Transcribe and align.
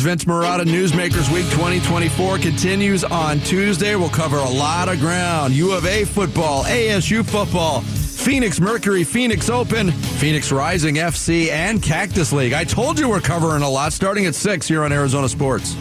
Vince 0.00 0.24
Marotta, 0.24 0.64
Newsmakers 0.64 1.32
Week 1.32 1.44
2024 1.50 2.38
continues 2.38 3.04
on 3.04 3.40
Tuesday. 3.40 3.96
We'll 3.96 4.08
cover 4.08 4.36
a 4.38 4.48
lot 4.48 4.88
of 4.88 5.00
ground. 5.00 5.52
U 5.54 5.72
of 5.72 5.84
A 5.86 6.04
football, 6.04 6.64
ASU 6.64 7.24
football, 7.24 7.80
Phoenix 7.80 8.60
Mercury, 8.60 9.04
Phoenix 9.04 9.48
Open, 9.48 9.90
Phoenix 9.90 10.52
Rising 10.52 10.96
FC, 10.96 11.50
and 11.50 11.82
Cactus 11.82 12.32
League. 12.32 12.52
I 12.52 12.64
told 12.64 12.98
you 12.98 13.08
we're 13.08 13.20
covering 13.20 13.62
a 13.62 13.68
lot 13.68 13.92
starting 13.92 14.26
at 14.26 14.34
6 14.34 14.68
here 14.68 14.84
on 14.84 14.92
Arizona 14.92 15.28
Sports. 15.28 15.74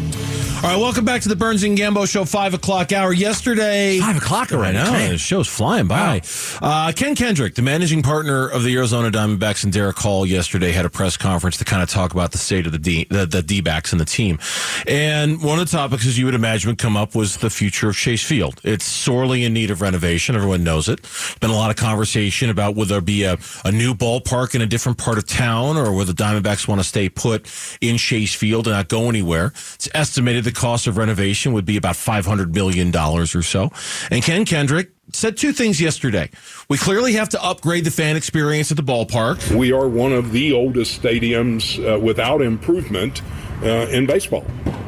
All 0.61 0.65
right, 0.65 0.77
welcome 0.77 1.05
back 1.05 1.21
to 1.21 1.29
the 1.29 1.37
Burns 1.37 1.63
and 1.63 1.77
Gambo 1.77 2.05
Show, 2.05 2.25
five 2.25 2.53
o'clock 2.53 2.91
hour. 2.91 3.13
Yesterday, 3.13 3.97
five 3.99 4.17
o'clock 4.17 4.51
know 4.51 4.59
Man. 4.59 5.11
the 5.11 5.17
show's 5.17 5.47
flying 5.47 5.87
by. 5.87 6.21
Wow. 6.61 6.87
Uh, 6.87 6.91
Ken 6.91 7.15
Kendrick, 7.15 7.55
the 7.55 7.61
managing 7.61 8.03
partner 8.03 8.49
of 8.49 8.63
the 8.63 8.75
Arizona 8.75 9.09
Diamondbacks, 9.09 9.63
and 9.63 9.71
Derek 9.71 9.97
Hall 9.97 10.25
yesterday 10.25 10.73
had 10.73 10.85
a 10.85 10.89
press 10.89 11.15
conference 11.15 11.55
to 11.57 11.65
kind 11.65 11.81
of 11.81 11.89
talk 11.89 12.11
about 12.11 12.33
the 12.33 12.37
state 12.37 12.65
of 12.65 12.73
the 12.73 12.77
D, 12.77 13.07
the, 13.09 13.25
the 13.25 13.41
D-backs 13.41 13.93
and 13.93 14.01
the 14.01 14.05
team. 14.05 14.37
And 14.85 15.41
one 15.41 15.59
of 15.59 15.71
the 15.71 15.77
topics, 15.77 16.05
as 16.05 16.19
you 16.19 16.25
would 16.25 16.35
imagine, 16.35 16.71
would 16.71 16.77
come 16.77 16.97
up 16.97 17.15
was 17.15 17.37
the 17.37 17.49
future 17.49 17.87
of 17.87 17.95
Chase 17.95 18.25
Field. 18.25 18.59
It's 18.65 18.83
sorely 18.83 19.45
in 19.45 19.53
need 19.53 19.71
of 19.71 19.81
renovation. 19.81 20.35
Everyone 20.35 20.65
knows 20.65 20.89
it. 20.89 20.99
Been 21.39 21.51
a 21.51 21.55
lot 21.55 21.69
of 21.69 21.77
conversation 21.77 22.49
about 22.49 22.75
whether 22.75 22.95
there 22.95 23.01
be 23.01 23.23
a, 23.23 23.37
a 23.63 23.71
new 23.71 23.93
ballpark 23.93 24.55
in 24.55 24.61
a 24.61 24.67
different 24.67 24.97
part 24.97 25.17
of 25.17 25.25
town 25.25 25.77
or 25.77 25.93
whether 25.93 26.11
the 26.11 26.21
Diamondbacks 26.21 26.67
want 26.67 26.81
to 26.81 26.87
stay 26.87 27.07
put 27.07 27.45
in 27.79 27.97
Chase 27.97 28.35
Field 28.35 28.67
and 28.67 28.75
not 28.75 28.89
go 28.89 29.07
anywhere. 29.07 29.53
It's 29.75 29.87
estimated 29.93 30.48
the 30.49 30.59
cost 30.59 30.87
of 30.87 30.97
renovation 30.97 31.53
would 31.53 31.65
be 31.65 31.77
about 31.77 31.95
$500 31.95 32.55
million 32.55 32.95
or 32.95 33.25
so. 33.25 33.71
And 34.09 34.23
Ken 34.23 34.45
Kendrick 34.45 34.89
said 35.13 35.37
two 35.37 35.53
things 35.53 35.79
yesterday. 35.79 36.29
We 36.69 36.77
clearly 36.77 37.13
have 37.13 37.29
to 37.29 37.43
upgrade 37.43 37.85
the 37.85 37.91
fan 37.91 38.15
experience 38.15 38.71
at 38.71 38.77
the 38.77 38.83
ballpark. 38.83 39.55
We 39.55 39.71
are 39.71 39.87
one 39.87 40.11
of 40.11 40.31
the 40.31 40.53
oldest 40.53 41.01
stadiums 41.01 41.77
uh, 41.77 41.99
without 41.99 42.41
improvement 42.41 43.21
uh, 43.61 43.87
in 43.91 44.07
baseball. 44.07 44.45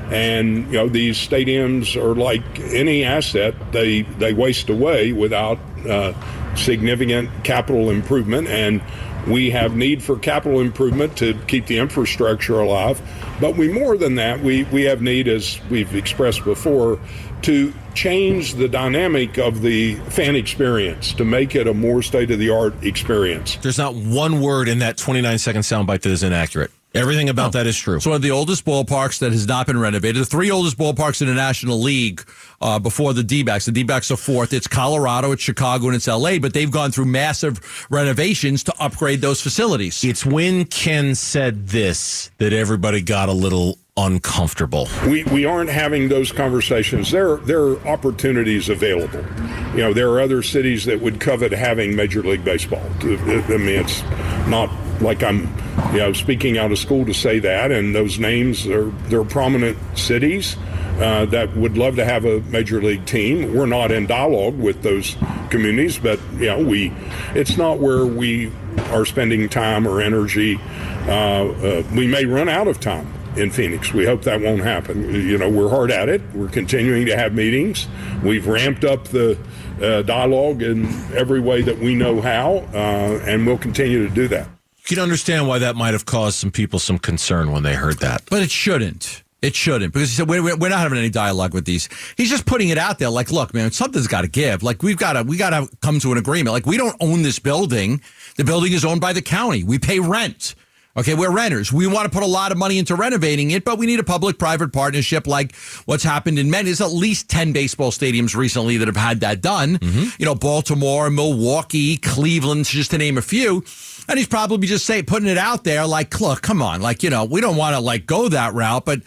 And 0.10 0.66
you 0.66 0.74
know 0.74 0.90
these 0.90 1.16
stadiums 1.16 1.96
are 1.96 2.16
like 2.16 2.44
any 2.60 3.06
asset; 3.06 3.56
they 3.72 4.02
they 4.02 4.34
waste 4.34 4.70
away 4.70 5.14
without 5.14 5.58
uh, 5.88 6.14
significant 6.56 7.30
capital 7.46 7.90
improvement. 7.90 8.50
And 8.50 8.82
we 9.28 9.52
have 9.52 9.76
need 9.76 10.02
for 10.04 10.18
capital 10.18 10.60
improvement 10.60 11.18
to 11.18 11.34
keep 11.48 11.68
the 11.68 11.78
infrastructure 11.78 12.60
alive. 12.60 13.02
But 13.40 13.56
we 13.56 13.72
more 13.72 13.98
than 13.98 14.16
that, 14.16 14.42
we, 14.42 14.64
we 14.66 14.84
have 14.84 15.02
need, 15.02 15.28
as 15.28 15.60
we've 15.70 15.94
expressed 15.96 16.44
before, 16.44 17.00
to 17.44 17.74
change 17.94 18.56
the 18.56 18.68
dynamic 18.68 19.38
of 19.38 19.62
the 19.62 19.96
fan 19.96 20.36
experience 20.36 21.14
to 21.14 21.26
make 21.26 21.56
it 21.56 21.68
a 21.68 21.74
more 21.74 22.02
state 22.02 22.32
of 22.32 22.40
the 22.40 22.50
art 22.50 22.74
experience. 22.84 23.56
There's 23.58 23.78
not 23.78 23.96
one 23.96 24.42
word 24.42 24.68
in 24.68 24.80
that 24.80 24.98
29 24.98 25.38
second 25.38 25.62
soundbite 25.62 26.02
that 26.02 26.12
is 26.12 26.24
inaccurate. 26.24 26.72
Everything 26.94 27.30
about 27.30 27.48
oh. 27.48 27.60
that 27.60 27.68
is 27.68 27.78
true. 27.78 27.96
It's 27.96 28.06
one 28.06 28.16
of 28.16 28.22
the 28.22 28.32
oldest 28.32 28.66
ballparks 28.66 29.20
that 29.20 29.32
has 29.32 29.48
not 29.48 29.66
been 29.66 29.80
renovated. 29.80 30.22
The 30.22 30.26
three 30.26 30.52
oldest 30.52 30.78
ballparks 30.78 31.22
in 31.22 31.28
the 31.28 31.34
National 31.34 31.80
League 31.82 32.22
uh, 32.60 32.80
before 32.80 33.14
the 33.14 33.24
D-backs. 33.24 33.66
The 33.66 33.72
D-backs 33.72 34.12
are 34.12 34.18
fourth. 34.18 34.52
It's 34.52 34.68
Colorado, 34.68 35.32
it's 35.32 35.42
Chicago, 35.42 35.88
and 35.88 35.96
it's 35.96 36.08
LA, 36.08 36.38
but 36.38 36.54
they've 36.54 36.70
gone 36.70 36.92
through 36.92 37.06
massive 37.06 37.88
renovations 37.90 38.64
to 38.66 38.74
upgrade 38.78 39.22
those 39.22 39.42
facilities. 39.42 40.04
It's 40.04 40.26
when 40.26 40.66
Ken 40.66 41.16
said 41.16 41.68
this 41.68 42.30
that 42.40 42.52
everybody 42.52 43.02
got 43.02 43.30
a 43.30 43.34
little 43.34 43.78
uncomfortable. 44.02 44.88
We 45.06 45.24
we 45.26 45.46
aren't 45.46 45.70
having 45.70 46.10
those 46.10 46.32
conversations. 46.32 47.12
There 47.12 47.38
there 47.38 47.62
are 47.62 47.88
opportunities 47.88 48.70
available. 48.70 49.24
You 49.72 49.84
know, 49.84 49.94
there 49.94 50.10
are 50.10 50.22
other 50.22 50.42
cities 50.42 50.86
that 50.86 51.00
would 51.02 51.20
covet 51.20 51.52
having 51.52 51.96
Major 51.96 52.22
League 52.22 52.44
Baseball. 52.44 52.84
I 53.02 53.06
mean, 53.06 53.70
it's 53.70 54.02
not 54.48 54.70
like 55.02 55.24
I'm, 55.24 55.48
you 55.94 56.00
know, 56.00 56.14
speaking 56.14 56.58
out 56.58 56.72
of 56.72 56.78
school 56.78 57.06
to 57.06 57.14
say 57.14 57.40
that. 57.40 57.72
And 57.72 57.96
those 57.96 58.20
names 58.20 58.68
are 58.68 58.90
they're 59.08 59.24
prominent 59.24 59.78
cities 59.98 60.58
uh, 61.00 61.26
that 61.28 61.56
would 61.56 61.78
love 61.78 61.96
to 61.96 62.06
have 62.06 62.26
a 62.26 62.42
major 62.42 62.82
league 62.82 63.06
team. 63.06 63.56
We're 63.56 63.66
not 63.66 63.92
in 63.92 64.08
dialogue 64.08 64.58
with 64.58 64.84
those 64.84 65.16
communities, 65.50 65.98
but 65.98 66.20
you 66.34 66.48
know, 66.48 66.64
we 66.64 66.94
it's 67.34 67.58
not 67.58 67.80
where 67.80 68.06
we 68.06 68.52
are 68.90 69.06
spending 69.06 69.50
time 69.50 69.88
or 69.88 70.02
energy. 70.02 70.60
Uh, 71.08 71.12
uh, 71.12 71.84
we 71.96 72.08
may 72.08 72.26
run 72.26 72.50
out 72.50 72.68
of 72.68 72.80
time 72.80 73.12
in 73.36 73.52
Phoenix. 73.52 73.94
We 73.94 74.06
hope 74.06 74.24
that 74.24 74.42
won't 74.42 74.62
happen. 74.62 75.14
You 75.14 75.38
know, 75.38 75.50
we're 75.50 75.70
hard 75.70 75.92
at 75.92 76.10
it. 76.10 76.22
We're 76.34 76.50
continuing 76.50 77.06
to 77.06 77.16
have 77.16 77.34
meetings. 77.34 77.88
We've 78.24 78.48
ramped 78.48 78.84
up 78.84 79.06
the 79.06 79.38
uh, 79.82 80.02
dialogue 80.04 80.62
in 80.62 80.86
every 81.16 81.40
way 81.40 81.62
that 81.62 81.80
we 81.80 81.96
know 81.96 82.22
how, 82.22 82.68
uh, 82.74 83.22
and 83.26 83.46
we'll 83.46 83.58
continue 83.58 84.08
to 84.08 84.14
do 84.14 84.28
that. 84.30 84.48
You 84.88 84.96
can 84.96 85.00
understand 85.00 85.48
why 85.48 85.60
that 85.60 85.76
might 85.76 85.94
have 85.94 86.06
caused 86.06 86.38
some 86.38 86.52
people 86.52 86.80
some 86.80 86.98
concern 86.98 87.52
when 87.52 87.64
they 87.64 87.76
heard 87.76 88.00
that. 88.00 88.24
But 88.30 88.42
it 88.42 88.52
shouldn't. 88.52 89.24
It 89.42 89.56
shouldn't 89.56 89.94
because 89.94 90.10
he 90.10 90.16
said 90.16 90.30
we're, 90.30 90.56
we're 90.56 90.70
not 90.70 90.80
having 90.80 91.00
any 91.00 91.10
dialogue 91.10 91.54
with 91.56 91.66
these. 91.66 91.90
He's 92.16 92.30
just 92.30 92.46
putting 92.46 92.70
it 92.70 92.78
out 92.78 93.00
there. 93.00 93.10
Like, 93.10 93.32
look, 93.32 93.56
man, 93.56 93.72
something's 93.72 94.06
got 94.06 94.22
to 94.22 94.28
give. 94.28 94.62
Like, 94.62 94.84
we've 94.84 94.98
got 94.98 95.14
to 95.14 95.24
we 95.24 95.36
got 95.36 95.50
to 95.50 95.68
come 95.82 96.00
to 96.02 96.12
an 96.12 96.20
agreement. 96.20 96.54
Like, 96.54 96.68
we 96.68 96.78
don't 96.78 96.96
own 97.00 97.24
this 97.24 97.40
building. 97.40 98.02
The 98.38 98.44
building 98.44 98.74
is 98.74 98.86
owned 98.86 99.02
by 99.02 99.14
the 99.14 99.22
county. 99.22 99.64
We 99.64 99.80
pay 99.80 100.00
rent. 100.00 100.54
Okay, 100.98 101.14
we're 101.14 101.32
renters. 101.32 101.72
We 101.72 101.88
want 101.88 102.06
to 102.06 102.12
put 102.12 102.24
a 102.24 102.28
lot 102.28 102.52
of 102.52 102.58
money 102.58 102.78
into 102.78 102.96
renovating 102.96 103.52
it, 103.52 103.64
but 103.64 103.78
we 103.78 103.86
need 103.86 104.02
a 104.02 104.04
public-private 104.04 104.74
partnership 104.74 105.26
like 105.26 105.56
what's 105.86 106.04
happened 106.04 106.38
in 106.38 106.52
many. 106.52 106.66
There's 106.66 106.82
at 106.82 106.92
least 106.92 107.30
ten 107.30 107.54
baseball 107.54 107.92
stadiums 107.92 108.36
recently 108.36 108.76
that 108.76 108.90
have 108.90 108.98
had 108.98 109.22
that 109.22 109.42
done. 109.42 109.78
Mm-hmm. 109.78 110.10
You 110.20 110.26
know, 110.26 110.36
Baltimore, 110.36 111.10
Milwaukee, 111.10 111.96
Cleveland, 111.96 112.66
just 112.66 112.92
to 112.92 112.98
name 112.98 113.18
a 113.18 113.22
few. 113.22 113.64
And 114.10 114.18
he's 114.18 114.28
probably 114.28 114.68
just 114.68 114.86
say 114.86 115.02
putting 115.02 115.30
it 115.30 115.38
out 115.38 115.64
there, 115.64 115.88
like, 115.88 116.20
look, 116.20 116.42
come 116.42 116.62
on, 116.62 116.82
like 116.82 117.04
you 117.04 117.10
know, 117.10 117.24
we 117.24 117.40
don't 117.40 117.56
want 117.56 117.74
to 117.76 117.80
like 117.80 118.06
go 118.06 118.28
that 118.28 118.54
route, 118.54 118.84
but 118.84 119.02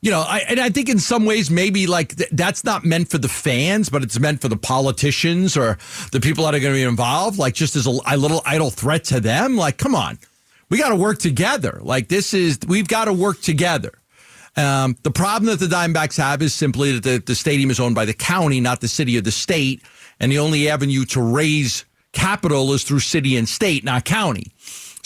you 0.00 0.10
know, 0.10 0.20
I, 0.20 0.40
and 0.48 0.58
I 0.58 0.70
think 0.70 0.88
in 0.88 0.98
some 0.98 1.24
ways 1.24 1.50
maybe 1.50 1.86
like 1.86 2.16
th- 2.16 2.30
that's 2.32 2.64
not 2.64 2.84
meant 2.84 3.10
for 3.10 3.18
the 3.18 3.28
fans, 3.28 3.88
but 3.90 4.02
it's 4.02 4.18
meant 4.18 4.40
for 4.40 4.48
the 4.48 4.56
politicians 4.56 5.56
or 5.56 5.78
the 6.10 6.20
people 6.20 6.44
that 6.44 6.54
are 6.54 6.60
going 6.60 6.72
to 6.72 6.78
be 6.78 6.82
involved. 6.82 7.38
Like 7.38 7.54
just 7.54 7.76
as 7.76 7.86
a, 7.86 7.98
a 8.06 8.16
little 8.16 8.42
idle 8.44 8.70
threat 8.70 9.04
to 9.04 9.20
them. 9.20 9.56
Like, 9.56 9.76
come 9.76 9.94
on 9.94 10.18
we 10.70 10.78
got 10.78 10.90
to 10.90 10.96
work 10.96 11.18
together. 11.18 11.78
Like 11.82 12.08
this 12.08 12.34
is, 12.34 12.58
we've 12.66 12.88
got 12.88 13.06
to 13.06 13.12
work 13.12 13.40
together. 13.40 13.92
Um, 14.56 14.96
the 15.02 15.10
problem 15.10 15.50
that 15.50 15.60
the 15.60 15.72
Diamondbacks 15.72 16.16
have 16.18 16.42
is 16.42 16.52
simply 16.52 16.92
that 16.92 17.02
the, 17.02 17.22
the 17.24 17.34
stadium 17.34 17.70
is 17.70 17.78
owned 17.78 17.94
by 17.94 18.04
the 18.04 18.14
county, 18.14 18.60
not 18.60 18.80
the 18.80 18.88
city 18.88 19.16
or 19.16 19.20
the 19.20 19.30
state. 19.30 19.82
And 20.20 20.32
the 20.32 20.38
only 20.40 20.68
avenue 20.68 21.04
to 21.06 21.22
raise 21.22 21.84
capital 22.12 22.72
is 22.72 22.82
through 22.82 23.00
city 23.00 23.36
and 23.36 23.48
state, 23.48 23.84
not 23.84 24.04
county. 24.04 24.52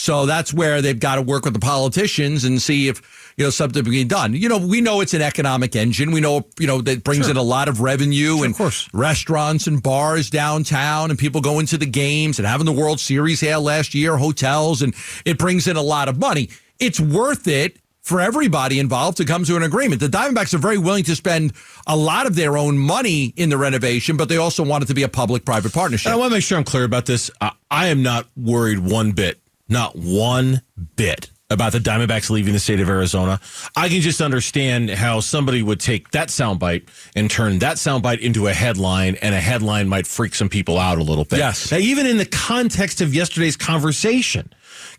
So 0.03 0.25
that's 0.25 0.53
where 0.53 0.81
they've 0.81 0.99
got 0.99 1.15
to 1.15 1.21
work 1.21 1.45
with 1.45 1.53
the 1.53 1.61
politicians 1.61 2.43
and 2.43 2.61
see 2.61 2.89
if 2.89 3.33
you 3.37 3.45
know 3.45 3.49
something 3.49 3.85
being 3.85 4.09
done. 4.09 4.33
You 4.33 4.49
know, 4.49 4.57
we 4.57 4.81
know 4.81 4.99
it's 4.99 5.13
an 5.13 5.21
economic 5.21 5.77
engine. 5.77 6.11
We 6.11 6.19
know 6.19 6.45
you 6.59 6.67
know 6.67 6.81
that 6.81 7.05
brings 7.05 7.27
sure. 7.27 7.31
in 7.31 7.37
a 7.37 7.41
lot 7.41 7.69
of 7.69 7.79
revenue 7.79 8.35
sure, 8.35 8.43
and 8.43 8.53
of 8.53 8.57
course. 8.57 8.89
restaurants 8.93 9.65
and 9.65 9.81
bars 9.81 10.29
downtown, 10.29 11.09
and 11.09 11.17
people 11.17 11.39
going 11.39 11.67
to 11.67 11.77
the 11.77 11.85
games 11.85 12.37
and 12.37 12.45
having 12.45 12.65
the 12.65 12.73
World 12.73 12.99
Series 12.99 13.39
here 13.39 13.55
last 13.55 13.93
year, 13.93 14.17
hotels, 14.17 14.81
and 14.81 14.93
it 15.23 15.37
brings 15.37 15.69
in 15.69 15.77
a 15.77 15.81
lot 15.81 16.09
of 16.09 16.19
money. 16.19 16.49
It's 16.79 16.99
worth 16.99 17.47
it 17.47 17.77
for 18.01 18.19
everybody 18.19 18.79
involved 18.79 19.15
to 19.15 19.23
come 19.23 19.45
to 19.45 19.55
an 19.55 19.63
agreement. 19.63 20.01
The 20.01 20.09
Diamondbacks 20.09 20.53
are 20.53 20.57
very 20.57 20.77
willing 20.77 21.05
to 21.05 21.15
spend 21.15 21.53
a 21.87 21.95
lot 21.95 22.25
of 22.25 22.35
their 22.35 22.57
own 22.57 22.77
money 22.77 23.33
in 23.37 23.47
the 23.47 23.57
renovation, 23.57 24.17
but 24.17 24.27
they 24.27 24.35
also 24.35 24.65
want 24.65 24.83
it 24.83 24.87
to 24.87 24.93
be 24.93 25.03
a 25.03 25.07
public 25.07 25.45
private 25.45 25.71
partnership. 25.71 26.11
I 26.11 26.17
want 26.17 26.31
to 26.31 26.35
make 26.35 26.43
sure 26.43 26.57
I'm 26.57 26.65
clear 26.65 26.83
about 26.83 27.05
this. 27.05 27.31
I 27.39 27.87
am 27.87 28.03
not 28.03 28.27
worried 28.35 28.79
one 28.79 29.13
bit 29.13 29.39
not 29.73 29.95
one 29.95 30.61
bit 30.95 31.29
about 31.49 31.71
the 31.71 31.79
Diamondbacks 31.79 32.29
leaving 32.29 32.53
the 32.53 32.59
state 32.59 32.79
of 32.79 32.89
Arizona. 32.89 33.39
I 33.75 33.87
can 33.87 34.01
just 34.01 34.21
understand 34.21 34.89
how 34.89 35.19
somebody 35.19 35.61
would 35.61 35.79
take 35.79 36.11
that 36.11 36.29
soundbite 36.29 36.87
and 37.15 37.29
turn 37.29 37.59
that 37.59 37.77
soundbite 37.77 38.19
into 38.19 38.47
a 38.47 38.53
headline, 38.53 39.15
and 39.21 39.35
a 39.35 39.39
headline 39.39 39.87
might 39.87 40.07
freak 40.07 40.35
some 40.35 40.49
people 40.49 40.79
out 40.79 40.97
a 40.97 41.03
little 41.03 41.25
bit. 41.25 41.39
Yes. 41.39 41.71
Now, 41.71 41.77
even 41.77 42.07
in 42.07 42.17
the 42.17 42.25
context 42.25 43.01
of 43.01 43.13
yesterday's 43.13 43.55
conversation, 43.55 44.51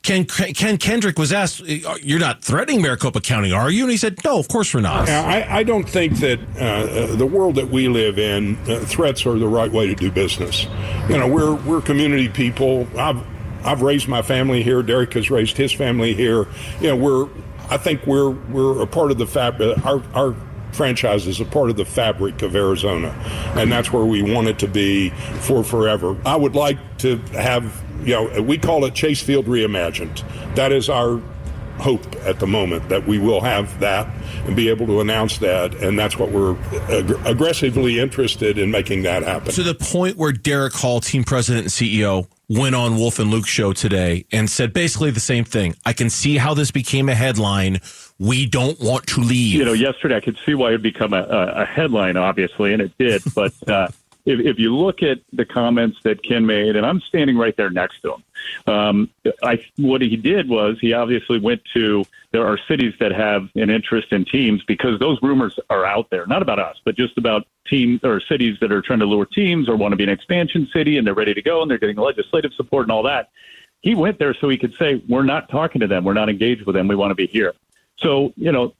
Ken, 0.03 0.25
Ken 0.25 0.77
Kendrick 0.77 1.19
was 1.19 1.33
asked, 1.33 1.61
"You're 1.61 2.21
not 2.21 2.45
threatening 2.45 2.83
Maricopa 2.83 3.21
County, 3.21 3.51
are 3.51 3.71
you?" 3.71 3.83
And 3.83 3.91
he 3.91 3.97
said, 3.97 4.19
"No, 4.25 4.39
of 4.39 4.49
course 4.49 4.73
we're 4.73 4.81
not." 4.81 5.09
I, 5.09 5.59
I 5.59 5.63
don't 5.65 5.89
think 5.89 6.19
that 6.19 6.39
uh, 6.57 6.63
uh, 6.63 7.17
the 7.17 7.27
world 7.27 7.57
that 7.57 7.69
we 7.69 7.89
live 7.89 8.19
in, 8.19 8.57
uh, 8.69 8.81
threats 8.81 9.27
are 9.27 9.39
the 9.39 9.49
right 9.49 9.73
way 9.73 9.89
to 9.89 9.95
do 9.95 10.11
business. 10.11 10.67
You 11.09 11.19
know, 11.19 11.27
we're 11.27 11.55
we're 11.55 11.81
community 11.81 12.29
people. 12.29 12.87
I've 12.97 13.34
I've 13.65 13.83
raised 13.83 14.09
my 14.09 14.23
family 14.23 14.63
here. 14.63 14.83
Derek 14.83 15.13
has 15.15 15.31
raised 15.31 15.57
his 15.57 15.73
family 15.73 16.15
here. 16.15 16.47
You 16.81 16.89
know, 16.89 16.97
we're 16.97 17.29
I 17.71 17.77
think 17.77 18.07
we're 18.07 18.31
we're 18.31 18.83
a 18.83 18.87
part 18.87 19.11
of 19.11 19.19
the 19.19 19.27
fab. 19.27 19.61
Uh, 19.61 19.75
our 19.85 20.03
our 20.15 20.35
franchise 20.73 21.27
is 21.27 21.41
a 21.41 21.45
part 21.45 21.71
of 21.71 21.77
the 21.77 21.85
fabric 21.85 22.43
of 22.43 22.55
Arizona, 22.57 23.11
and 23.57 23.71
that's 23.71 23.93
where 23.93 24.05
we 24.05 24.23
want 24.23 24.49
it 24.49 24.59
to 24.59 24.69
be 24.69 25.11
for 25.41 25.65
forever. 25.65 26.17
I 26.27 26.37
would 26.37 26.55
like 26.55 26.79
to 26.99 27.17
have 27.33 27.83
you 28.03 28.15
know 28.15 28.43
we 28.43 28.59
call 28.59 28.85
it 28.85 28.95
Chase 28.95 29.23
Field 29.23 29.47
reimagined. 29.47 30.23
That 30.57 30.73
is 30.73 30.89
our 30.89 31.21
hope 31.79 32.05
at 32.25 32.39
the 32.39 32.47
moment 32.47 32.89
that 32.89 33.07
we 33.07 33.19
will 33.19 33.41
have 33.41 33.81
that 33.81 34.09
and 34.47 34.55
be 34.55 34.69
able 34.69 34.87
to 34.87 35.01
announce 35.01 35.39
that 35.39 35.75
and 35.83 35.99
that's 35.99 36.17
what 36.17 36.31
we're 36.31 36.57
ag- 36.89 37.27
aggressively 37.27 37.99
interested 37.99 38.59
in 38.59 38.71
making 38.71 39.03
that 39.03 39.25
happen 39.25 39.53
to 39.53 39.63
the 39.65 39.75
point 39.75 40.17
where 40.17 40.31
derek 40.31 40.73
hall 40.73 41.01
team 41.01 41.25
president 41.25 41.65
and 41.65 41.73
ceo 41.73 42.29
went 42.49 42.75
on 42.75 42.97
Wolf 42.97 43.19
and 43.19 43.31
Luke 43.31 43.47
show 43.47 43.73
today 43.73 44.27
and 44.33 44.49
said 44.51 44.73
basically 44.73 45.11
the 45.11 45.21
same 45.21 45.45
thing. 45.45 45.75
I 45.85 45.93
can 45.93 46.11
see 46.11 46.37
how 46.37 46.55
this 46.55 46.71
became 46.71 47.09
a 47.09 47.15
headline. 47.15 47.81
We 48.19 48.47
don't 48.47 48.79
want 48.81 49.07
to 49.09 49.21
leave. 49.21 49.55
You 49.55 49.65
know, 49.65 49.73
yesterday 49.73 50.17
I 50.17 50.21
could 50.21 50.39
see 50.45 50.55
why 50.55 50.69
it 50.69 50.73
would 50.73 50.83
become 50.83 51.13
a, 51.13 51.23
a 51.23 51.65
headline, 51.65 52.17
obviously, 52.17 52.73
and 52.73 52.83
it 52.83 52.93
did. 52.99 53.23
But 53.35 53.53
uh, 53.69 53.89
if, 54.27 54.41
if 54.41 54.59
you 54.59 54.75
look 54.75 55.03
at 55.03 55.19
the 55.33 55.45
comments 55.45 55.99
that 56.05 56.23
Ken 56.23 56.47
made, 56.47 56.77
and 56.77 56.87
I'm 56.87 57.01
standing 57.01 57.37
right 57.37 57.57
there 57.57 57.71
next 57.71 58.01
to 58.03 58.15
him, 58.15 58.25
um, 58.67 59.11
I 59.43 59.65
what 59.77 60.01
he 60.01 60.17
did 60.17 60.49
was 60.49 60.79
he 60.81 60.93
obviously 60.93 61.39
went 61.39 61.63
to 61.75 62.05
there 62.33 62.47
are 62.47 62.59
cities 62.67 62.95
that 63.01 63.13
have 63.13 63.49
an 63.55 63.71
interest 63.71 64.13
in 64.13 64.25
teams 64.25 64.63
because 64.65 64.99
those 64.99 65.19
rumors 65.23 65.59
are 65.69 65.85
out 65.85 66.09
there, 66.11 66.27
not 66.27 66.43
about 66.43 66.59
us, 66.59 66.81
but 66.85 66.97
just 66.97 67.19
about 67.19 67.47
teams 67.67 68.01
or 68.03 68.21
cities 68.21 68.57
that 68.61 68.73
are 68.73 68.83
trying 68.83 68.99
to 69.01 69.07
lure 69.07 69.27
teams 69.27 69.69
or 69.69 69.77
want 69.77 69.93
to 69.93 69.97
be 69.97 70.05
an 70.05 70.11
expansion 70.11 70.69
city 70.73 70.97
and 70.97 71.07
they're 71.07 71.15
ready 71.15 71.35
to 71.35 71.43
go 71.43 71.63
and 71.63 71.71
they're 71.71 71.79
getting 71.79 71.97
legislative 71.97 72.53
support 72.55 72.85
and 72.85 72.93
all 72.93 73.03
that. 73.03 73.31
He 73.81 73.95
went 73.95 74.19
there 74.19 74.33
so 74.33 74.49
he 74.49 74.57
could 74.57 74.75
say, 74.79 75.03
"We're 75.09 75.25
not 75.25 75.51
talking 75.51 75.81
to 75.83 75.87
them. 75.87 76.05
We're 76.05 76.15
not 76.15 76.31
engaged 76.31 76.65
with 76.65 76.75
them. 76.75 76.89
We 76.89 76.97
want 76.97 77.11
to 77.11 77.15
be 77.15 77.27
here." 77.27 77.53
So 77.99 78.33
you 78.37 78.51
know, 78.51 78.75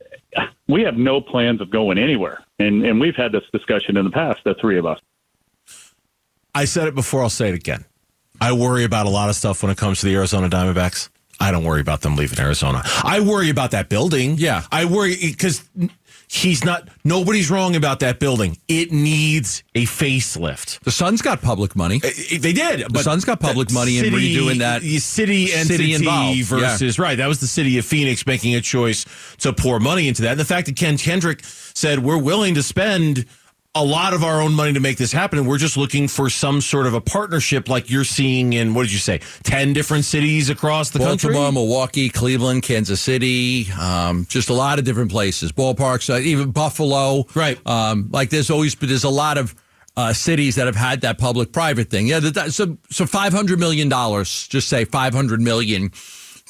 we 0.69 0.83
have 0.83 0.97
no 0.97 1.21
plans 1.21 1.61
of 1.61 1.69
going 1.69 1.99
anywhere, 1.99 2.43
and 2.59 2.85
and 2.85 2.99
we've 2.99 3.15
had 3.15 3.31
this 3.31 3.45
discussion 3.53 3.99
in 3.99 4.05
the 4.07 4.11
past, 4.11 4.41
the 4.45 4.55
three 4.55 4.79
of 4.79 4.87
us. 4.87 4.99
I 6.55 6.65
said 6.67 6.87
it 6.89 6.95
before. 6.95 7.23
I'll 7.23 7.31
say 7.31 7.49
it 7.49 7.55
again. 7.55 7.85
I 8.41 8.53
worry 8.53 8.85
about 8.85 9.07
a 9.07 9.11
lot 9.11 9.29
of 9.29 9.37
stuff 9.37 9.63
when 9.63 9.71
it 9.73 9.79
comes 9.79 10.01
to 10.01 10.07
the 10.07 10.15
Arizona 10.15 10.49
Diamondbacks. 10.49 11.09
I 11.41 11.51
don't 11.51 11.65
worry 11.65 11.81
about 11.81 12.01
them 12.03 12.15
leaving 12.17 12.39
Arizona. 12.39 12.83
I 13.03 13.21
worry 13.21 13.51
about 13.51 13.73
that 13.73 13.89
building. 13.89 14.37
Yeah. 14.39 14.63
I 14.71 14.85
worry 14.85 15.17
because 15.21 15.69
he's 16.29 16.65
not, 16.65 16.89
nobody's 17.05 17.51
wrong 17.51 17.75
about 17.75 18.01
that 18.01 18.21
building. 18.21 18.57
It 18.69 18.93
needs 18.93 19.65
a 19.75 19.85
facelift. 19.85 20.81
The 20.81 20.93
Suns 20.93 21.23
got 21.23 21.43
public 21.43 21.75
money. 21.75 22.01
Uh, 22.05 22.11
They 22.39 22.53
did. 22.53 22.89
The 22.93 23.03
Suns 23.03 23.25
got 23.25 23.41
public 23.41 23.73
money 23.73 23.99
in 23.99 24.07
redoing 24.07 24.59
that 24.59 24.83
the 24.83 24.99
city 24.99 25.53
entity 25.53 25.77
city 25.77 25.95
involved, 25.95 26.45
versus 26.45 26.99
right. 26.99 27.17
That 27.17 27.27
was 27.27 27.41
the 27.41 27.49
city 27.49 27.79
of 27.79 27.85
Phoenix 27.85 28.27
making 28.27 28.55
a 28.55 28.61
choice 28.61 29.05
to 29.39 29.53
pour 29.53 29.81
money 29.81 30.07
into 30.07 30.23
that. 30.23 30.33
And 30.33 30.41
the 30.41 30.45
fact 30.45 30.67
that 30.67 30.77
Ken 30.77 30.97
Kendrick 30.99 31.41
said 31.43 31.99
we're 32.01 32.19
willing 32.19 32.55
to 32.55 32.63
spend 32.63 33.27
a 33.77 33.85
lot 33.85 34.15
of 34.15 34.23
our 34.23 34.41
own 34.41 34.55
money 34.55 34.73
to 34.73 34.81
make 34.81 34.99
this 34.99 35.11
happen, 35.11 35.39
and 35.39 35.49
we're 35.49 35.59
just 35.59 35.77
looking 35.77 36.07
for 36.07 36.31
some 36.31 36.61
sort 36.61 36.87
of 36.87 36.95
a 36.95 37.01
partnership 37.01 37.69
like 37.69 37.91
you're 37.91 38.05
seeing 38.05 38.53
in 38.53 38.73
what 38.73 38.83
did 38.83 38.93
you 38.93 38.99
say, 38.99 39.21
ten 39.43 39.73
different 39.73 40.05
cities 40.05 40.49
across 40.49 40.91
the 40.91 41.01
Baltimore, 41.01 41.35
country. 41.35 41.53
Milwaukee, 41.53 42.09
Cleveland, 42.09 42.63
Kansas 42.63 43.01
City, 43.01 43.67
um, 43.73 44.27
just 44.29 44.49
a 44.49 44.55
lot 44.55 44.79
of 44.79 44.85
different 44.85 45.11
places. 45.11 45.51
Ballparks, 45.51 46.09
uh, 46.09 46.19
even 46.19 46.53
Buffalo. 46.53 47.27
Right. 47.35 47.59
Um, 47.67 48.11
like 48.13 48.31
there's 48.31 48.49
always, 48.49 48.77
but 48.77 48.89
there's 48.89 49.05
a 49.05 49.11
lot 49.11 49.39
of 49.39 49.55
uh, 49.97 50.13
cities 50.13 50.55
that 50.55 50.67
have 50.67 50.77
had 50.77 51.01
that 51.01 51.19
public-private 51.19 51.91
thing. 51.91 52.07
Yeah. 52.07 52.21
That, 52.21 52.53
so, 52.53 52.79
so 52.91 53.07
five 53.07 53.33
hundred 53.33 53.59
million 53.59 53.89
dollars. 53.89 54.47
Just 54.47 54.69
say 54.69 54.85
five 54.85 55.15
hundred 55.15 55.41
million 55.41 55.91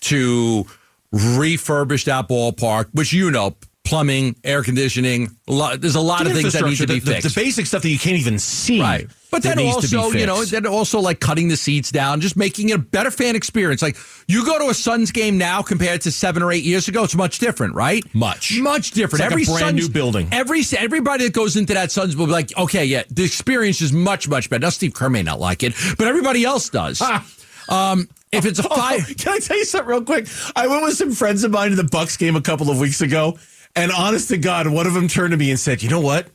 to 0.00 0.66
refurbish 1.12 2.04
that 2.04 2.28
ballpark, 2.28 2.88
which 2.92 3.14
you 3.14 3.30
know, 3.30 3.56
plumbing, 3.94 4.34
air 4.42 4.62
conditioning. 4.64 5.30
A 5.46 5.52
lot, 5.52 5.80
there's 5.80 5.94
a 5.94 6.00
lot 6.00 6.24
The 6.24 6.30
of 6.30 6.36
things 6.36 6.52
that 6.54 6.64
need 6.64 6.76
to 6.78 6.86
be 6.88 6.98
the- 6.98 7.12
fixed. 7.12 7.34
The, 7.34 7.40
basic 7.40 7.66
stuff 7.66 7.82
that 7.82 7.88
you 7.90 7.98
can't 7.98 8.16
even 8.16 8.38
see. 8.40 8.80
Right. 8.80 9.06
But 9.30 9.42
then 9.42 9.56
needs 9.56 9.76
to 9.82 9.88
be 9.88 9.96
also, 9.96 10.18
you 10.18 10.26
know, 10.26 10.44
then 10.44 10.66
also 10.66 11.00
like 11.00 11.18
cutting 11.20 11.48
the 11.48 11.56
seats 11.56 11.90
down, 11.90 12.20
just 12.20 12.36
making 12.36 12.68
it 12.70 12.72
a 12.74 12.78
better 12.78 13.10
fan 13.10 13.34
experience. 13.36 13.82
Like 13.82 13.96
you 14.28 14.44
go 14.44 14.58
to 14.58 14.66
a 14.70 14.74
Suns 14.74 15.10
game 15.12 15.38
now 15.38 15.60
compared 15.62 16.00
to 16.02 16.12
seven 16.12 16.42
or 16.42 16.50
eight 16.52 16.62
years 16.64 16.86
ago, 16.88 17.02
it's 17.04 17.16
much 17.16 17.38
different, 17.40 17.74
right? 17.74 18.04
Much. 18.14 18.58
much 18.60 18.92
different. 18.92 19.14
It's 19.14 19.20
like 19.20 19.30
a 19.30 19.32
every 19.32 19.44
brand 19.44 19.58
Suns- 19.78 19.88
new 19.88 19.92
building. 19.92 20.28
Every 20.32 20.62
everybody 20.78 21.24
that 21.24 21.32
goes 21.32 21.56
into 21.56 21.74
that 21.74 21.90
Suns 21.92 22.16
will 22.16 22.26
be 22.26 22.32
like, 22.32 22.56
okay, 22.56 22.84
yeah, 22.84 23.02
the 23.10 23.24
experience 23.24 23.80
is 23.80 23.92
much 23.92 24.28
much 24.28 24.50
better. 24.50 24.60
Now 24.60 24.70
Steve 24.70 24.94
Kerr 24.94 25.08
may 25.10 25.22
not 25.22 25.38
like 25.40 25.62
it, 25.64 25.74
but 25.98 26.06
everybody 26.08 26.44
else 26.44 26.68
does. 26.68 27.00
um, 27.68 28.08
if 28.30 28.44
it's 28.44 28.58
a 28.60 28.62
five, 28.68 29.04
Can 29.18 29.32
I 29.32 29.38
tell 29.40 29.56
you 29.56 29.64
something 29.64 29.88
real 29.88 30.02
quick? 30.04 30.28
I 30.54 30.68
went 30.68 30.82
with 30.84 30.96
some 30.96 31.10
friends 31.12 31.42
of 31.44 31.50
mine 31.50 31.70
to 31.70 31.76
the 31.76 31.84
Bucks 31.84 32.16
game 32.16 32.36
a 32.36 32.40
couple 32.40 32.70
of 32.70 32.78
weeks 32.78 33.00
ago, 33.00 33.36
and 33.76 33.92
honest 33.92 34.28
to 34.28 34.38
God, 34.38 34.68
one 34.68 34.86
of 34.86 34.94
them 34.94 35.08
turned 35.08 35.32
to 35.32 35.36
me 35.36 35.50
and 35.50 35.58
said, 35.58 35.82
"You 35.82 35.88
know 35.88 36.00
what? 36.00 36.28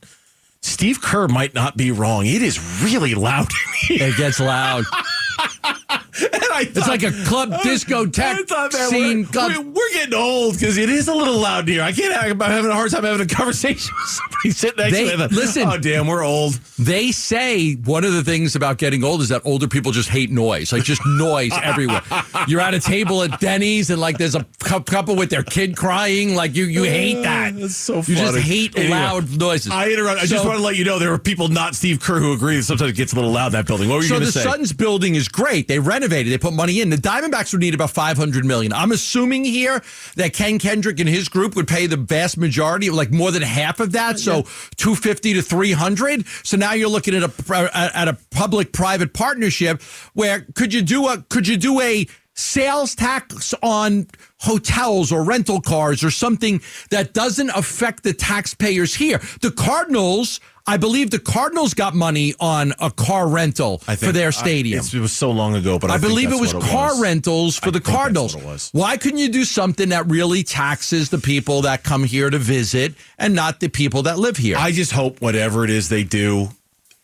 Steve 0.62 1.00
Kerr 1.00 1.26
might 1.28 1.54
not 1.54 1.76
be 1.76 1.90
wrong. 1.90 2.26
It 2.26 2.42
is 2.42 2.60
really 2.82 3.14
loud 3.14 3.48
it 3.88 4.16
gets 4.16 4.40
loud. 4.40 4.84
I 6.52 6.66
It's 6.74 6.88
like 6.88 7.02
a 7.02 7.12
club 7.24 7.50
discotheque 7.52 8.18
I 8.20 8.42
thought, 8.44 8.72
man, 8.72 8.88
scene. 8.90 9.22
We're, 9.22 9.28
Club- 9.28 9.64
we're, 9.66 9.92
getting 9.92 10.14
old 10.14 10.54
because 10.54 10.76
it 10.78 10.88
is 10.88 11.08
a 11.08 11.14
little 11.14 11.38
loud 11.38 11.68
here. 11.68 11.82
I 11.82 11.92
can't. 11.92 12.14
I'm 12.14 12.38
having 12.40 12.70
a 12.70 12.74
hard 12.74 12.90
time 12.90 13.04
having 13.04 13.20
a 13.20 13.26
conversation 13.34 13.94
with 13.98 14.08
somebody 14.08 14.50
sitting 14.50 14.76
next 14.78 14.92
They- 14.92 15.10
to 15.10 15.18
me. 15.18 15.26
listen. 15.36 15.68
Oh, 15.68 15.78
damn, 15.78 16.06
we're 16.06 16.24
old. 16.24 16.54
They 16.78 17.12
say 17.12 17.74
one 17.74 18.04
of 18.04 18.12
the 18.12 18.22
things 18.24 18.56
about 18.56 18.78
getting 18.78 19.04
old 19.04 19.20
is 19.20 19.28
that 19.28 19.42
older 19.44 19.68
people 19.68 19.92
just 19.92 20.08
hate 20.08 20.30
noise, 20.30 20.72
like 20.72 20.84
just 20.84 21.02
noise 21.06 21.52
everywhere. 21.62 22.02
You're 22.48 22.60
at 22.60 22.74
a 22.74 22.80
table 22.80 23.22
at 23.22 23.38
Denny's 23.40 23.90
and 23.90 24.00
like 24.00 24.16
there's 24.18 24.34
a 24.34 24.46
couple 24.60 25.16
with 25.16 25.30
their 25.30 25.42
kid 25.42 25.76
crying, 25.76 26.34
like 26.34 26.54
you 26.54 26.64
you 26.64 26.84
hate 26.84 27.18
uh, 27.18 27.22
that. 27.22 27.56
That's 27.56 27.76
so 27.76 28.02
funny. 28.02 28.18
You 28.18 28.24
just 28.24 28.38
hate 28.38 28.76
Anyway, 28.76 28.90
loud 28.92 29.38
noises. 29.38 29.72
I 29.72 29.88
interrupt. 29.90 30.20
I 30.22 30.26
just 30.26 30.44
want 30.44 30.56
to 30.58 30.64
let 30.64 30.76
you 30.76 30.84
know 30.84 30.98
there 30.98 31.12
are 31.12 31.18
people 31.18 31.48
not 31.48 31.74
Steve 31.74 32.00
Kerr 32.00 32.18
who 32.20 32.32
agree 32.32 32.56
that 32.56 32.62
sometimes 32.62 32.90
it 32.92 32.96
gets 32.96 33.12
a 33.12 33.16
little 33.16 33.30
loud 33.32 33.48
in 33.48 33.52
that 33.52 33.66
building. 33.66 33.88
What 33.88 33.96
were 33.96 34.02
you 34.02 34.08
So 34.08 34.14
going 34.16 34.26
to 34.26 34.32
say? 34.32 34.40
So 34.42 34.50
the 34.50 34.56
Suns 34.56 34.72
building 34.72 35.14
is 35.16 35.28
great. 35.28 35.68
They 35.68 35.78
renovated. 36.00 36.32
They 36.32 36.38
put 36.38 36.54
money 36.54 36.80
in. 36.80 36.90
The 36.90 36.96
Diamondbacks 36.96 37.52
would 37.52 37.60
need 37.60 37.74
about 37.74 37.90
five 37.90 38.16
hundred 38.16 38.44
million. 38.44 38.72
I'm 38.72 38.92
assuming 38.92 39.44
here 39.44 39.82
that 40.16 40.32
Ken 40.32 40.58
Kendrick 40.58 40.98
and 40.98 41.08
his 41.08 41.28
group 41.28 41.54
would 41.56 41.68
pay 41.68 41.86
the 41.86 41.96
vast 41.96 42.38
majority, 42.38 42.90
like 42.90 43.10
more 43.10 43.30
than 43.30 43.42
half 43.42 43.80
of 43.80 43.92
that. 43.92 44.18
So 44.18 44.44
two 44.76 44.94
fifty 44.94 45.34
to 45.34 45.42
three 45.42 45.72
hundred. 45.72 46.26
So 46.42 46.56
now 46.56 46.72
you're 46.72 46.88
looking 46.88 47.14
at 47.14 47.22
a 47.22 47.70
at 47.74 48.08
a 48.08 48.16
public 48.30 48.72
private 48.72 49.12
partnership 49.12 49.82
where 50.14 50.46
could 50.54 50.72
you 50.72 50.82
do 50.82 51.08
a 51.08 51.22
could 51.28 51.46
you 51.46 51.56
do 51.56 51.80
a 51.80 52.06
sales 52.40 52.94
tax 52.94 53.54
on 53.62 54.06
hotels 54.38 55.12
or 55.12 55.22
rental 55.24 55.60
cars 55.60 56.02
or 56.02 56.10
something 56.10 56.60
that 56.90 57.12
doesn't 57.12 57.50
affect 57.50 58.02
the 58.02 58.12
taxpayers 58.14 58.94
here. 58.94 59.20
The 59.42 59.50
Cardinals, 59.50 60.40
I 60.66 60.78
believe 60.78 61.10
the 61.10 61.18
Cardinals 61.18 61.74
got 61.74 61.94
money 61.94 62.34
on 62.40 62.72
a 62.80 62.90
car 62.90 63.28
rental 63.28 63.78
for 63.78 64.12
their 64.12 64.28
uh, 64.28 64.32
stadium. 64.32 64.78
it's- 64.78 64.94
it 64.94 65.00
was 65.00 65.12
so 65.12 65.30
long 65.30 65.54
ago, 65.54 65.78
but 65.78 65.90
I, 65.90 65.94
I, 65.94 65.98
believe 65.98 66.32
it 66.32 66.40
was 66.40 66.54
what 66.54 66.62
car 66.64 66.90
was. 66.90 67.00
rentals 67.02 67.58
for 67.58 67.68
I 67.68 67.72
the 67.72 67.80
Cardinals. 67.80 68.34
it. 68.34 68.70
Why 68.72 68.96
couldn't 68.96 69.18
you 69.18 69.28
do 69.28 69.44
something 69.44 69.90
that 69.90 70.06
really 70.08 70.42
taxes 70.42 71.10
the 71.10 71.18
people 71.18 71.62
that 71.62 71.84
come 71.84 72.04
here 72.04 72.30
to 72.30 72.38
visit 72.38 72.94
and 73.18 73.34
not 73.34 73.60
the 73.60 73.68
people 73.68 74.02
that 74.04 74.18
live 74.18 74.36
here? 74.38 74.56
I 74.58 74.72
just 74.72 74.92
hope 74.92 75.20
whatever 75.20 75.64
it 75.64 75.70
is 75.70 75.88
they 75.90 76.04
do 76.04 76.48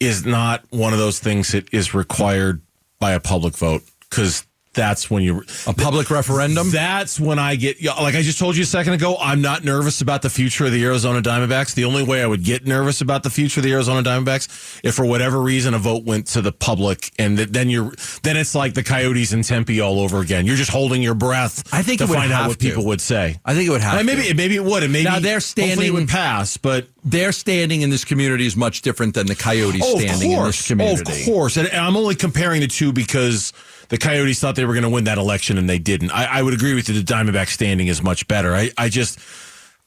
is 0.00 0.24
not 0.24 0.64
one 0.70 0.92
of 0.92 0.98
those 0.98 1.18
things 1.18 1.52
that 1.52 1.72
is 1.72 1.92
required 1.94 2.62
by 2.98 3.12
a 3.12 3.20
public 3.20 3.54
vote 3.56 3.82
because 4.08 4.46
that's 4.76 5.10
when 5.10 5.24
you 5.24 5.42
a 5.66 5.74
public 5.74 6.08
referendum? 6.10 6.70
That's 6.70 7.18
when 7.18 7.40
I 7.40 7.56
get 7.56 7.82
like 7.82 8.14
I 8.14 8.22
just 8.22 8.38
told 8.38 8.56
you 8.56 8.62
a 8.62 8.66
second 8.66 8.92
ago. 8.92 9.16
I'm 9.20 9.40
not 9.42 9.64
nervous 9.64 10.00
about 10.00 10.22
the 10.22 10.30
future 10.30 10.66
of 10.66 10.70
the 10.72 10.84
Arizona 10.84 11.20
Diamondbacks. 11.20 11.74
The 11.74 11.84
only 11.84 12.04
way 12.04 12.22
I 12.22 12.26
would 12.26 12.44
get 12.44 12.64
nervous 12.66 13.00
about 13.00 13.24
the 13.24 13.30
future 13.30 13.58
of 13.58 13.64
the 13.64 13.72
Arizona 13.72 14.08
Diamondbacks 14.08 14.80
if 14.84 14.94
for 14.94 15.04
whatever 15.04 15.40
reason 15.42 15.74
a 15.74 15.78
vote 15.78 16.04
went 16.04 16.28
to 16.28 16.40
the 16.42 16.52
public, 16.52 17.10
and 17.18 17.36
th- 17.36 17.48
then 17.48 17.68
you're 17.68 17.92
then 18.22 18.36
it's 18.36 18.54
like 18.54 18.74
the 18.74 18.84
Coyotes 18.84 19.32
in 19.32 19.42
Tempe 19.42 19.80
all 19.80 19.98
over 19.98 20.20
again. 20.20 20.46
You're 20.46 20.54
just 20.56 20.70
holding 20.70 21.02
your 21.02 21.14
breath. 21.14 21.64
I 21.74 21.82
think 21.82 21.98
to 21.98 22.04
it 22.04 22.10
would 22.10 22.16
find 22.16 22.32
out 22.32 22.46
what 22.48 22.60
to. 22.60 22.68
people 22.68 22.84
would 22.86 23.00
say. 23.00 23.40
I 23.44 23.54
think 23.54 23.66
it 23.66 23.70
would 23.72 23.80
have 23.80 23.98
And 23.98 24.06
maybe 24.06 24.22
to. 24.28 24.34
maybe 24.34 24.54
it 24.54 24.64
would, 24.64 24.82
and 24.82 24.92
maybe 24.92 25.04
Now 25.04 25.18
they're 25.18 25.40
standing- 25.40 25.86
it 25.86 25.92
would 25.92 26.08
pass, 26.08 26.56
but 26.56 26.86
Their 27.04 27.32
standing 27.32 27.82
in 27.82 27.90
this 27.90 28.04
community 28.04 28.46
is 28.46 28.56
much 28.56 28.82
different 28.82 29.14
than 29.14 29.26
the 29.26 29.34
Coyotes 29.36 29.80
Oh, 29.84 29.98
standing 29.98 30.32
in 30.32 30.44
this 30.44 30.64
oh, 30.64 30.74
community. 30.74 31.20
Of 31.20 31.26
course. 31.26 31.56
And, 31.56 31.68
and 31.68 31.78
I'm 31.78 31.96
only 31.96 32.16
comparing 32.16 32.60
the 32.60 32.66
two 32.66 32.92
because 32.92 33.52
the 33.88 33.98
Coyotes 33.98 34.40
thought 34.40 34.56
they 34.56 34.64
were 34.64 34.74
going 34.74 34.84
to 34.84 34.90
win 34.90 35.04
that 35.04 35.18
election 35.18 35.58
and 35.58 35.68
they 35.68 35.78
didn't. 35.78 36.10
I, 36.10 36.38
I 36.38 36.42
would 36.42 36.54
agree 36.54 36.74
with 36.74 36.88
you. 36.88 37.00
The 37.00 37.02
Diamondback 37.14 37.48
standing 37.48 37.86
is 37.86 38.02
much 38.02 38.26
better. 38.28 38.54
I, 38.54 38.70
I 38.76 38.88
just, 38.88 39.18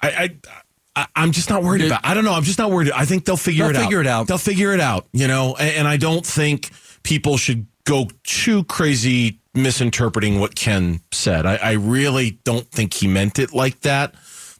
I, 0.01 0.35
I, 0.95 1.07
I'm 1.15 1.31
just 1.31 1.49
not 1.49 1.63
worried 1.63 1.83
about. 1.83 2.01
I 2.03 2.13
don't 2.13 2.23
know. 2.25 2.33
I'm 2.33 2.43
just 2.43 2.59
not 2.59 2.71
worried. 2.71 2.91
I 2.91 3.05
think 3.05 3.25
they'll 3.25 3.37
figure 3.37 3.65
They'll 3.65 3.75
it 3.75 3.77
out. 3.77 3.83
figure 3.83 4.01
it 4.01 4.07
out. 4.07 4.27
They'll 4.27 4.37
figure 4.37 4.73
it 4.73 4.79
out. 4.79 5.07
You 5.13 5.27
know, 5.27 5.55
and, 5.59 5.75
and 5.77 5.87
I 5.87 5.97
don't 5.97 6.25
think 6.25 6.71
people 7.03 7.37
should 7.37 7.67
go 7.85 8.07
too 8.23 8.63
crazy 8.65 9.39
misinterpreting 9.53 10.39
what 10.39 10.55
Ken 10.55 11.01
said. 11.11 11.45
I, 11.45 11.55
I 11.55 11.71
really 11.73 12.39
don't 12.43 12.69
think 12.69 12.93
he 12.93 13.07
meant 13.07 13.39
it 13.39 13.53
like 13.53 13.81
that. 13.81 14.13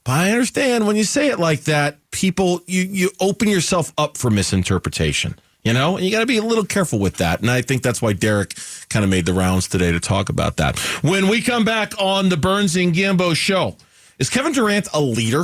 But 0.03 0.13
I 0.13 0.31
understand 0.31 0.87
when 0.87 0.95
you 0.95 1.03
say 1.03 1.27
it 1.27 1.39
like 1.39 1.61
that, 1.65 1.97
people 2.11 2.61
you 2.65 2.83
you 2.83 3.11
open 3.19 3.49
yourself 3.49 3.93
up 3.97 4.17
for 4.17 4.31
misinterpretation. 4.31 5.37
You 5.69 5.73
know, 5.73 5.97
and 5.97 6.03
you 6.03 6.11
got 6.11 6.21
to 6.21 6.25
be 6.25 6.37
a 6.37 6.41
little 6.41 6.65
careful 6.65 6.97
with 6.97 7.17
that. 7.17 7.41
And 7.41 7.51
I 7.51 7.61
think 7.61 7.83
that's 7.83 8.01
why 8.01 8.13
Derek 8.13 8.55
kind 8.89 9.03
of 9.03 9.11
made 9.11 9.27
the 9.27 9.33
rounds 9.33 9.67
today 9.67 9.91
to 9.91 9.99
talk 9.99 10.29
about 10.29 10.57
that. 10.57 10.79
When 11.03 11.27
we 11.27 11.43
come 11.43 11.63
back 11.63 11.93
on 12.01 12.29
the 12.29 12.37
Burns 12.37 12.75
and 12.75 12.91
Gambo 12.91 13.35
show, 13.35 13.77
is 14.17 14.31
Kevin 14.31 14.51
Durant 14.51 14.87
a 14.95 14.99
leader? 14.99 15.43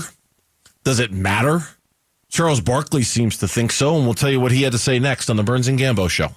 Does 0.84 0.98
it 1.00 1.12
matter? 1.12 1.68
Charles 2.28 2.60
Barkley 2.60 3.04
seems 3.04 3.38
to 3.38 3.48
think 3.48 3.72
so, 3.72 3.98
and 3.98 4.06
we'll 4.06 4.16
tell 4.16 4.32
you 4.32 4.40
what 4.40 4.52
he 4.52 4.64
had 4.64 4.72
to 4.72 4.80
say 4.80 4.98
next 4.98 5.30
on 5.30 5.36
the 5.36 5.44
Burns 5.44 5.68
and 5.68 5.78
Gambo 5.78 6.10
show. 6.10 6.30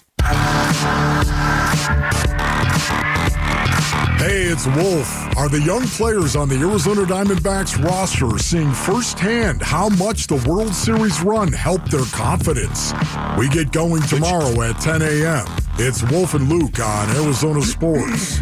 It's 4.50 4.67
Wolf. 4.67 5.37
Are 5.37 5.50
the 5.50 5.61
young 5.61 5.87
players 5.88 6.35
on 6.35 6.49
the 6.49 6.57
Arizona 6.57 7.02
Diamondbacks 7.02 7.83
roster 7.85 8.38
seeing 8.38 8.73
firsthand 8.73 9.61
how 9.61 9.90
much 9.90 10.26
the 10.26 10.43
World 10.49 10.75
Series 10.75 11.21
run 11.21 11.52
helped 11.52 11.90
their 11.90 12.07
confidence? 12.07 12.95
We 13.38 13.50
get 13.50 13.73
going 13.73 14.02
tomorrow 14.02 14.62
at 14.62 14.81
10 14.81 15.02
a.m. 15.02 15.47
It's 15.75 16.02
Wolf 16.11 16.33
and 16.33 16.49
Luke 16.49 16.81
on 16.81 17.11
Arizona 17.11 17.61
Sports. 17.61 18.40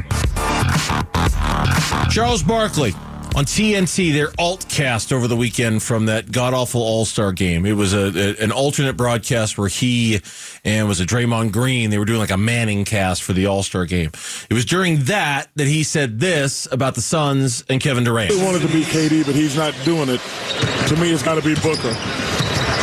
Charles 2.09 2.45
Barkley 2.45 2.93
on 3.37 3.45
TNT, 3.45 4.15
their 4.15 4.31
alt 4.39 4.67
cast 4.71 5.13
over 5.13 5.29
the 5.29 5.37
weekend 5.37 5.83
from 5.83 6.07
that 6.07 6.33
god 6.33 6.55
awful 6.55 6.81
All 6.81 7.05
Star 7.05 7.33
game. 7.33 7.67
It 7.67 7.75
was 7.75 7.93
a, 7.93 8.07
a, 8.17 8.43
an 8.43 8.51
alternate 8.51 8.97
broadcast 8.97 9.59
where 9.59 9.69
he 9.69 10.23
and 10.67 10.89
was 10.89 11.01
a 11.01 11.07
Draymond 11.07 11.53
Green. 11.53 11.91
They 11.91 11.99
were 11.99 12.05
doing 12.05 12.19
like 12.19 12.33
a 12.33 12.37
Manning 12.37 12.85
cast 12.85 13.23
for 13.23 13.33
the 13.33 13.47
All 13.47 13.63
Star 13.63 13.87
game. 13.87 14.11
It 14.51 14.55
was 14.55 14.67
during 14.67 15.05
that 15.05 15.49
that 15.55 15.67
he 15.67 15.85
said 15.85 16.19
this 16.19 16.69
about 16.71 16.97
the 16.97 17.01
Suns 17.01 17.65
and 17.71 17.81
Kevin 17.81 18.05
Durant. 18.05 18.33
He 18.33 18.45
wanted 18.45 18.63
to 18.63 18.69
be 18.69 18.83
KD, 18.83 19.25
but 19.25 19.35
he's 19.35 19.57
not 19.57 19.75
doing 19.85 20.09
it. 20.09 20.21
To 20.89 20.97
me, 20.97 21.13
it's 21.13 21.23
got 21.23 21.37
to 21.37 21.43
be 21.43 21.55
Booker. 21.55 21.95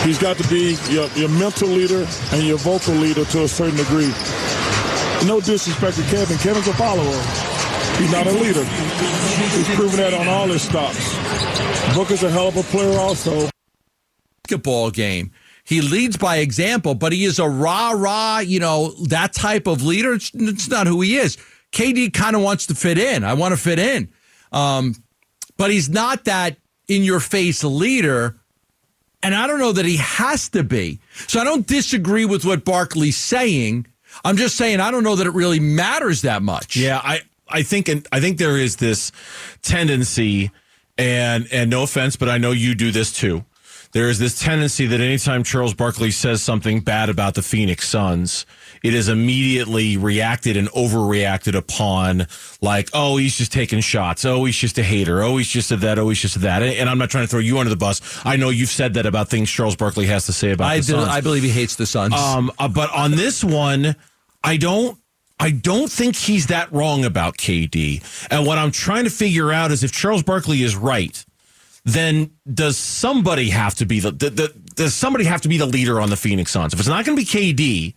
He's 0.03 0.17
got 0.17 0.37
to 0.37 0.47
be 0.49 0.75
your, 0.89 1.07
your 1.09 1.29
mental 1.29 1.67
leader 1.67 2.07
and 2.31 2.43
your 2.43 2.57
vocal 2.57 2.93
leader 2.95 3.25
to 3.25 3.43
a 3.43 3.47
certain 3.47 3.77
degree. 3.77 4.11
No 5.27 5.39
disrespect 5.39 5.97
to 5.97 6.03
Kevin. 6.03 6.37
Kevin's 6.37 6.67
a 6.67 6.73
follower. 6.73 7.21
He's 7.99 8.11
not 8.11 8.27
a 8.27 8.31
leader. 8.31 8.63
He's 8.63 9.75
proven 9.75 9.97
that 9.97 10.13
on 10.13 10.27
all 10.27 10.47
his 10.47 10.63
stops. 10.63 11.15
Booker's 11.95 12.23
a 12.23 12.29
hell 12.29 12.47
of 12.47 12.57
a 12.57 12.63
player 12.63 12.97
also. 12.97 13.49
Basketball 14.43 14.91
game. 14.91 15.31
He 15.63 15.81
leads 15.81 16.17
by 16.17 16.37
example, 16.37 16.93
but 16.93 17.13
he 17.13 17.23
is 17.23 17.39
a 17.39 17.47
rah 17.47 17.91
rah, 17.91 18.39
you 18.39 18.59
know, 18.59 18.93
that 19.07 19.33
type 19.33 19.65
of 19.65 19.81
leader. 19.81 20.13
It's, 20.13 20.31
it's 20.33 20.67
not 20.67 20.87
who 20.87 21.01
he 21.01 21.15
is. 21.17 21.37
KD 21.71 22.13
kind 22.13 22.35
of 22.35 22.41
wants 22.41 22.67
to 22.67 22.75
fit 22.75 22.97
in. 22.97 23.23
I 23.23 23.33
want 23.33 23.53
to 23.53 23.57
fit 23.57 23.79
in. 23.79 24.09
Um, 24.51 24.95
but 25.57 25.71
he's 25.71 25.89
not 25.89 26.25
that 26.25 26.57
in 26.87 27.03
your 27.03 27.19
face 27.19 27.63
leader. 27.63 28.37
And 29.23 29.33
I 29.33 29.47
don't 29.47 29.59
know 29.59 29.71
that 29.71 29.85
he 29.85 29.97
has 29.97 30.49
to 30.49 30.63
be. 30.63 30.99
So 31.27 31.39
I 31.39 31.45
don't 31.45 31.65
disagree 31.65 32.25
with 32.25 32.43
what 32.43 32.65
Barkley's 32.65 33.17
saying. 33.17 33.87
I'm 34.25 34.37
just 34.37 34.57
saying 34.57 34.81
I 34.81 34.91
don't 34.91 35.03
know 35.03 35.15
that 35.15 35.25
it 35.25 35.33
really 35.33 35.61
matters 35.61 36.21
that 36.23 36.43
much. 36.43 36.75
Yeah, 36.75 36.99
I 37.01 37.21
I 37.47 37.63
think 37.63 37.87
and 37.87 38.07
I 38.11 38.19
think 38.19 38.37
there 38.37 38.57
is 38.57 38.75
this 38.75 39.11
tendency 39.61 40.51
and 40.97 41.47
and 41.51 41.69
no 41.69 41.83
offense, 41.83 42.15
but 42.15 42.29
I 42.29 42.37
know 42.37 42.51
you 42.51 42.75
do 42.75 42.91
this 42.91 43.13
too. 43.13 43.45
There 43.93 44.09
is 44.09 44.17
this 44.17 44.39
tendency 44.39 44.87
that 44.87 44.99
anytime 44.99 45.43
Charles 45.43 45.75
Barkley 45.75 46.09
says 46.09 46.41
something 46.41 46.79
bad 46.79 47.09
about 47.09 47.35
the 47.35 47.43
Phoenix 47.43 47.87
Suns, 47.87 48.47
it 48.81 48.95
is 48.95 49.07
immediately 49.07 49.97
reacted 49.97 50.57
and 50.57 50.67
overreacted 50.69 51.55
upon 51.55 52.25
like, 52.59 52.89
oh, 52.93 53.17
he's 53.17 53.37
just 53.37 53.53
taking 53.53 53.81
shots. 53.81 54.25
Oh, 54.25 54.45
he's 54.45 54.57
just 54.57 54.79
a 54.79 54.83
hater. 54.83 55.21
Oh, 55.21 55.37
he's 55.37 55.47
just 55.47 55.71
a 55.71 55.77
that. 55.77 55.99
Oh, 55.99 56.09
he's 56.09 56.19
just 56.19 56.35
a 56.37 56.39
that. 56.39 56.63
And 56.63 56.89
I'm 56.89 56.97
not 56.97 57.11
trying 57.11 57.25
to 57.25 57.27
throw 57.27 57.39
you 57.39 57.59
under 57.59 57.69
the 57.69 57.75
bus. 57.75 58.01
I 58.25 58.35
know 58.35 58.49
you've 58.49 58.69
said 58.69 58.95
that 58.95 59.05
about 59.05 59.29
things 59.29 59.49
Charles 59.49 59.75
Barkley 59.75 60.07
has 60.07 60.25
to 60.25 60.33
say 60.33 60.51
about 60.51 60.71
I, 60.71 60.77
the 60.77 60.83
Suns. 60.83 61.07
I 61.07 61.21
believe 61.21 61.43
he 61.43 61.49
hates 61.49 61.75
the 61.75 61.85
Suns. 61.85 62.15
Um, 62.15 62.51
uh, 62.57 62.67
but 62.67 62.91
on 62.91 63.11
this 63.11 63.43
one, 63.43 63.95
I 64.43 64.57
don't. 64.57 64.97
I 65.39 65.51
don't 65.51 65.91
think 65.91 66.15
he's 66.15 66.47
that 66.47 66.71
wrong 66.71 67.05
about 67.05 67.37
KD. 67.37 68.27
And 68.31 68.45
what 68.45 68.57
I'm 68.57 68.71
trying 68.71 69.03
to 69.03 69.09
figure 69.09 69.51
out 69.51 69.71
is 69.71 69.83
if 69.83 69.91
Charles 69.91 70.23
Barkley 70.23 70.63
is 70.63 70.75
right, 70.75 71.23
then 71.85 72.31
does 72.51 72.77
somebody 72.77 73.49
have 73.49 73.75
to 73.75 73.85
be 73.85 73.99
the, 73.99 74.11
the, 74.11 74.29
the 74.29 74.53
does 74.75 74.93
somebody 74.93 75.25
have 75.25 75.41
to 75.41 75.49
be 75.49 75.57
the 75.57 75.65
leader 75.65 75.99
on 75.99 76.09
the 76.09 76.17
Phoenix 76.17 76.51
Suns? 76.51 76.73
If 76.73 76.79
it's 76.79 76.89
not 76.89 77.05
going 77.05 77.17
to 77.17 77.21
be 77.21 77.27
KD, 77.27 77.93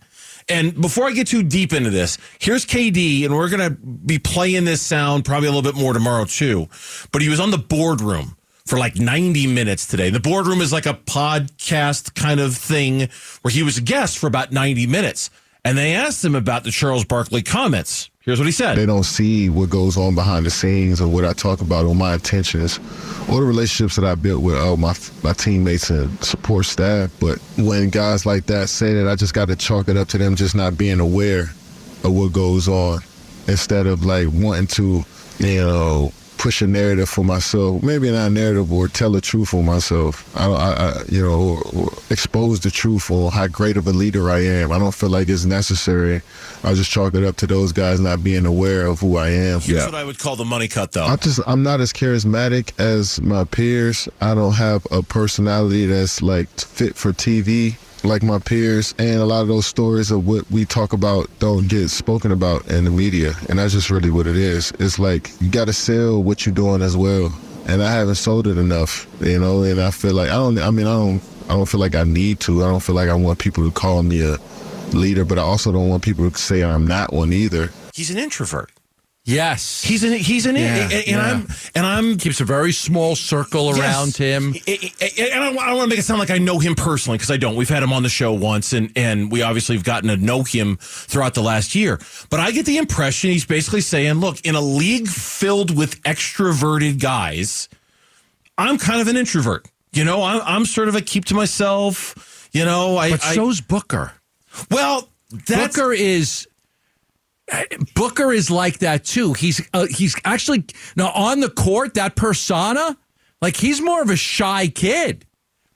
and 0.49 0.79
before 0.79 1.05
I 1.05 1.11
get 1.11 1.27
too 1.27 1.43
deep 1.43 1.73
into 1.73 1.89
this, 1.89 2.17
here's 2.39 2.65
KD, 2.65 3.25
and 3.25 3.35
we're 3.35 3.49
going 3.49 3.69
to 3.69 3.77
be 3.77 4.19
playing 4.19 4.65
this 4.65 4.81
sound 4.81 5.25
probably 5.25 5.47
a 5.47 5.51
little 5.51 5.69
bit 5.69 5.79
more 5.79 5.93
tomorrow 5.93 6.25
too. 6.25 6.67
But 7.11 7.21
he 7.21 7.29
was 7.29 7.39
on 7.39 7.51
the 7.51 7.57
boardroom 7.57 8.37
for 8.65 8.77
like 8.77 8.97
90 8.97 9.47
minutes 9.47 9.87
today. 9.87 10.09
The 10.09 10.19
boardroom 10.19 10.61
is 10.61 10.71
like 10.71 10.85
a 10.85 10.93
podcast 10.93 12.15
kind 12.15 12.39
of 12.39 12.55
thing 12.55 13.09
where 13.41 13.51
he 13.51 13.63
was 13.63 13.77
a 13.77 13.81
guest 13.81 14.17
for 14.17 14.27
about 14.27 14.51
90 14.51 14.87
minutes. 14.87 15.29
And 15.65 15.77
they 15.77 15.93
asked 15.93 16.23
him 16.23 16.35
about 16.35 16.63
the 16.63 16.71
Charles 16.71 17.03
Barkley 17.03 17.41
comments. 17.41 18.09
Here's 18.27 18.39
what 18.39 18.45
he 18.45 18.51
said. 18.51 18.77
They 18.77 18.85
don't 18.85 19.05
see 19.05 19.47
what 19.47 19.69
goes 19.69 19.95
on 19.95 20.13
behind 20.13 20.45
the 20.45 20.49
scenes 20.49 20.99
or 20.99 21.07
what 21.07 21.23
I 21.23 21.31
talk 21.31 21.61
about 21.61 21.85
or 21.85 21.95
my 21.95 22.15
intentions 22.15 22.77
or 23.29 23.39
the 23.39 23.45
relationships 23.45 23.95
that 23.95 24.03
I 24.03 24.15
built 24.15 24.43
with 24.43 24.55
uh, 24.55 24.75
my 24.75 24.93
my 25.23 25.31
teammates 25.31 25.89
and 25.89 26.21
support 26.21 26.65
staff. 26.65 27.09
But 27.21 27.39
when 27.57 27.89
guys 27.89 28.25
like 28.25 28.47
that 28.47 28.67
say 28.67 28.93
that, 28.95 29.07
I 29.07 29.15
just 29.15 29.33
got 29.33 29.47
to 29.47 29.55
chalk 29.55 29.87
it 29.87 29.95
up 29.95 30.09
to 30.09 30.17
them 30.17 30.35
just 30.35 30.55
not 30.55 30.77
being 30.77 30.99
aware 30.99 31.43
of 32.03 32.11
what 32.11 32.33
goes 32.33 32.67
on 32.67 32.99
instead 33.47 33.87
of 33.87 34.03
like 34.03 34.27
wanting 34.33 34.67
to, 34.67 35.05
you 35.39 35.61
know, 35.61 36.11
push 36.37 36.61
a 36.61 36.67
narrative 36.67 37.09
for 37.09 37.23
myself, 37.23 37.81
maybe 37.83 38.11
not 38.11 38.27
a 38.27 38.29
narrative, 38.29 38.71
or 38.71 38.87
tell 38.87 39.11
the 39.11 39.21
truth 39.21 39.49
for 39.49 39.63
myself. 39.63 40.35
I, 40.37 40.47
I, 40.47 40.71
I 40.71 41.03
you 41.09 41.21
know, 41.21 41.39
or, 41.39 41.61
or 41.75 41.89
expose 42.09 42.59
the 42.59 42.71
truth 42.71 43.09
or 43.09 43.31
how 43.31 43.47
great 43.47 43.77
of 43.77 43.87
a 43.87 43.91
leader 43.91 44.29
I 44.29 44.39
am. 44.39 44.71
I 44.71 44.79
don't 44.79 44.93
feel 44.93 45.09
like 45.09 45.29
it's 45.29 45.45
necessary. 45.45 46.21
I 46.63 46.73
just 46.73 46.91
chalk 46.91 47.15
it 47.15 47.23
up 47.23 47.35
to 47.37 47.47
those 47.47 47.71
guys 47.71 47.99
not 47.99 48.23
being 48.23 48.45
aware 48.45 48.85
of 48.85 48.99
who 48.99 49.17
I 49.17 49.29
am. 49.29 49.59
Here's 49.59 49.85
what 49.85 49.95
I 49.95 50.03
would 50.03 50.19
call 50.19 50.35
the 50.35 50.45
money 50.45 50.67
cut, 50.67 50.91
though. 50.91 51.05
I 51.05 51.15
just 51.15 51.39
I'm 51.47 51.63
not 51.63 51.81
as 51.81 51.93
charismatic 51.93 52.77
as 52.79 53.21
my 53.21 53.43
peers. 53.43 54.07
I 54.21 54.35
don't 54.35 54.53
have 54.53 54.85
a 54.91 55.01
personality 55.01 55.85
that's 55.85 56.21
like 56.21 56.49
fit 56.59 56.95
for 56.95 57.13
TV 57.13 57.77
like 58.03 58.23
my 58.23 58.39
peers 58.39 58.93
and 58.99 59.19
a 59.19 59.25
lot 59.25 59.41
of 59.41 59.47
those 59.47 59.65
stories 59.65 60.11
of 60.11 60.27
what 60.27 60.49
we 60.51 60.65
talk 60.65 60.93
about 60.93 61.29
don't 61.39 61.67
get 61.67 61.89
spoken 61.89 62.31
about 62.31 62.65
in 62.69 62.85
the 62.85 62.91
media 62.91 63.33
and 63.49 63.59
that's 63.59 63.73
just 63.73 63.89
really 63.89 64.11
what 64.11 64.27
it 64.27 64.35
is. 64.37 64.71
It's 64.79 64.99
like 64.99 65.31
you 65.41 65.49
got 65.49 65.65
to 65.65 65.73
sell 65.73 66.21
what 66.21 66.45
you're 66.45 66.55
doing 66.55 66.81
as 66.81 66.95
well 66.95 67.33
and 67.67 67.83
i 67.83 67.91
haven't 67.91 68.15
sold 68.15 68.47
it 68.47 68.57
enough 68.57 69.07
you 69.19 69.37
know 69.39 69.61
and 69.63 69.79
i 69.79 69.91
feel 69.91 70.13
like 70.13 70.29
i 70.29 70.35
don't 70.35 70.57
i 70.57 70.71
mean 70.71 70.87
i 70.87 70.93
don't 70.93 71.21
i 71.49 71.53
don't 71.53 71.67
feel 71.67 71.79
like 71.81 71.95
i 71.95 72.03
need 72.03 72.39
to. 72.39 72.63
I 72.63 72.69
don't 72.69 72.81
feel 72.81 72.95
like 72.95 73.09
i 73.09 73.13
want 73.13 73.39
people 73.39 73.63
to 73.65 73.71
call 73.71 74.03
me 74.03 74.21
a 74.21 74.37
leader 74.93 75.25
but 75.25 75.37
i 75.37 75.41
also 75.41 75.71
don't 75.71 75.89
want 75.89 76.03
people 76.03 76.29
to 76.29 76.37
say 76.37 76.63
i'm 76.63 76.87
not 76.87 77.13
one 77.13 77.33
either. 77.33 77.69
He's 77.93 78.09
an 78.09 78.17
introvert. 78.17 78.71
Yes. 79.27 79.83
He's 79.83 80.03
an 80.03 80.13
he's 80.13 80.45
an 80.47 80.55
Yeah, 80.55 80.75
and, 80.83 80.91
and 80.93 81.07
yeah. 81.07 81.21
I'm 81.31 81.47
and 81.75 81.85
I'm 81.85 82.17
keeps 82.17 82.39
a 82.41 82.45
very 82.45 82.71
small 82.71 83.15
circle 83.15 83.75
Yes. 83.75 83.79
around 83.79 84.17
him. 84.17 84.55
I- 84.67 84.91
I- 85.01 85.11
And 85.31 85.43
I 85.43 85.47
I 85.49 85.67
don't 85.67 85.77
want 85.77 85.81
to 85.81 85.87
make 85.87 85.99
it 85.99 86.05
sound 86.05 86.19
like 86.19 86.31
I 86.31 86.37
know 86.39 86.57
him 86.57 86.73
personally 86.73 87.17
because 87.17 87.29
I 87.29 87.37
don't. 87.37 87.55
We've 87.55 87.69
had 87.69 87.83
him 87.83 87.93
on 87.93 88.01
the 88.03 88.09
show 88.09 88.33
once, 88.33 88.73
and 88.73 88.91
and 88.95 89.31
we 89.31 89.41
obviously 89.43 89.75
have 89.75 89.83
gotten 89.83 90.09
to 90.09 90.17
know 90.17 90.41
him 90.43 90.77
throughout 90.81 91.33
the 91.35 91.43
last 91.43 91.75
year. 91.75 91.99
But 92.31 92.39
I 92.39 92.49
get 92.51 92.65
the 92.65 92.77
impression 92.77 93.29
he's 93.31 93.45
basically 93.45 93.81
saying, 93.81 94.13
"Look, 94.15 94.39
in 94.41 94.55
a 94.55 94.61
league 94.61 95.07
filled 95.07 95.75
with 95.77 96.01
extroverted 96.03 96.99
guys, 96.99 97.69
I'm 98.57 98.77
kind 98.77 99.01
of 99.01 99.07
an 99.07 99.17
introvert. 99.17 99.67
You 99.93 100.03
know, 100.05 100.23
I'm 100.23 100.41
I'm 100.45 100.65
sort 100.65 100.87
of 100.87 100.95
a 100.95 101.01
keep 101.01 101.25
to 101.25 101.35
myself. 101.35 102.49
You 102.53 102.65
know, 102.65 102.97
I, 102.97 103.11
But 103.11 103.23
I 103.25 103.35
so's 103.35 103.61
Booker. 103.61 104.13
well, 104.71 105.09
Booker 105.47 105.91
is 105.93 106.47
Booker 107.95 108.33
is 108.33 108.51
like 108.51 108.79
that 108.79 109.05
too. 109.05 109.33
He's 109.33 109.61
uh, 109.73 109.87
he's 109.87 110.15
actually 110.25 110.65
now 110.95 111.11
on 111.11 111.39
the 111.39 111.49
court 111.49 111.93
that 111.93 112.15
persona, 112.15 112.97
like 113.41 113.55
he's 113.55 113.81
more 113.81 114.01
of 114.01 114.09
a 114.09 114.17
shy 114.17 114.67
kid. 114.67 115.25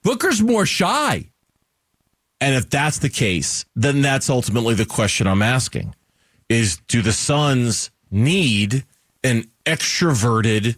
Booker's 0.04 0.42
more 0.42 0.66
shy. 0.66 1.30
And 2.42 2.56
if 2.56 2.70
that's 2.70 2.98
the 2.98 3.10
case, 3.10 3.66
then 3.76 4.02
that's 4.02 4.30
ultimately 4.30 4.74
the 4.74 4.86
question 4.86 5.28
I'm 5.28 5.44
asking 5.44 5.96
is 6.50 6.78
do 6.88 7.02
the 7.02 7.14
Suns 7.14 7.92
need 8.10 8.84
an 9.24 9.46
extroverted, 9.66 10.76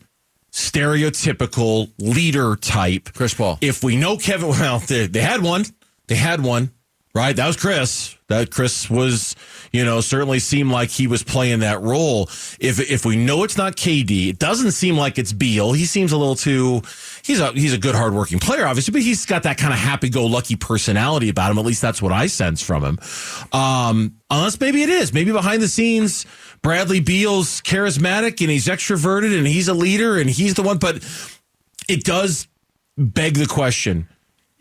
stereotypical 0.52 1.92
leader 1.98 2.56
type? 2.58 3.14
Chris 3.14 3.34
Paul. 3.34 3.58
If 3.62 3.84
we 3.84 3.96
know 3.96 4.18
Kevin, 4.18 4.50
well, 4.50 4.80
they, 4.80 5.08
they 5.08 5.22
had 5.22 5.42
one. 5.42 5.66
They 6.08 6.16
had 6.16 6.44
one, 6.44 6.72
right? 7.16 7.36
That 7.36 7.48
was 7.48 7.58
Chris. 7.58 8.18
That 8.28 8.50
Chris 8.50 8.90
was, 8.90 9.36
you 9.72 9.86
know, 9.86 10.02
certainly 10.02 10.40
seemed 10.40 10.72
like 10.72 10.90
he 10.90 11.06
was 11.06 11.22
playing 11.24 11.60
that 11.60 11.82
role. 11.82 12.24
If 12.60 12.80
if 12.80 13.06
we 13.06 13.16
know 13.16 13.44
it's 13.44 13.58
not 13.58 13.76
KD, 13.76 14.30
it 14.30 14.40
doesn't 14.40 14.72
seem 14.72 14.98
like 14.98 15.20
it's 15.20 15.34
Beal. 15.34 15.74
He 15.74 15.86
seems 15.86 16.12
a 16.12 16.18
little 16.18 16.36
too. 16.36 16.82
He's 17.24 17.40
a 17.40 17.52
he's 17.52 17.74
a 17.74 17.78
good 17.78 17.94
hardworking 17.94 18.40
player, 18.40 18.66
obviously, 18.66 18.92
but 18.92 19.02
he's 19.02 19.26
got 19.26 19.44
that 19.44 19.58
kind 19.58 19.74
of 19.74 19.80
happy 19.80 20.10
go 20.10 20.26
lucky 20.26 20.56
personality 20.56 21.30
about 21.30 21.52
him. 21.52 21.60
At 21.60 21.66
least 21.66 21.82
that's 21.82 22.02
what 22.02 22.12
I 22.12 22.28
sense 22.28 22.64
from 22.64 22.84
him. 22.84 23.00
Um, 23.52 24.16
unless 24.30 24.60
maybe 24.60 24.82
it 24.82 24.90
is. 24.90 25.14
Maybe 25.14 25.32
behind 25.32 25.62
the 25.62 25.68
scenes, 25.68 26.26
Bradley 26.64 27.02
Beal's 27.02 27.62
charismatic 27.62 28.42
and 28.42 28.50
he's 28.50 28.68
extroverted 28.68 29.38
and 29.38 29.46
he's 29.46 29.68
a 29.68 29.74
leader 29.74 30.18
and 30.18 30.30
he's 30.30 30.56
the 30.56 30.64
one. 30.64 30.80
But 30.80 31.04
it 31.88 32.04
does 32.04 32.48
beg 32.98 33.36
the 33.36 33.48
question 33.48 34.08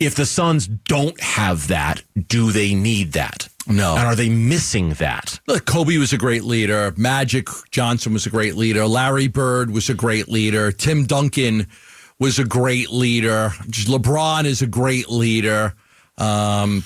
if 0.05 0.15
the 0.15 0.25
Suns 0.25 0.67
don't 0.67 1.19
have 1.21 1.67
that, 1.67 2.03
do 2.27 2.51
they 2.51 2.73
need 2.73 3.13
that? 3.13 3.49
No. 3.67 3.95
And 3.95 4.05
are 4.05 4.15
they 4.15 4.29
missing 4.29 4.89
that? 4.95 5.39
Look, 5.47 5.65
Kobe 5.65 5.97
was 5.97 6.11
a 6.13 6.17
great 6.17 6.43
leader. 6.43 6.93
Magic 6.97 7.47
Johnson 7.71 8.13
was 8.13 8.25
a 8.25 8.29
great 8.29 8.55
leader. 8.55 8.85
Larry 8.85 9.27
Bird 9.27 9.71
was 9.71 9.89
a 9.89 9.93
great 9.93 10.27
leader. 10.27 10.71
Tim 10.71 11.05
Duncan 11.05 11.67
was 12.19 12.39
a 12.39 12.43
great 12.43 12.89
leader. 12.89 13.53
LeBron 13.67 14.45
is 14.45 14.61
a 14.61 14.67
great 14.67 15.09
leader. 15.09 15.73
Um, 16.17 16.83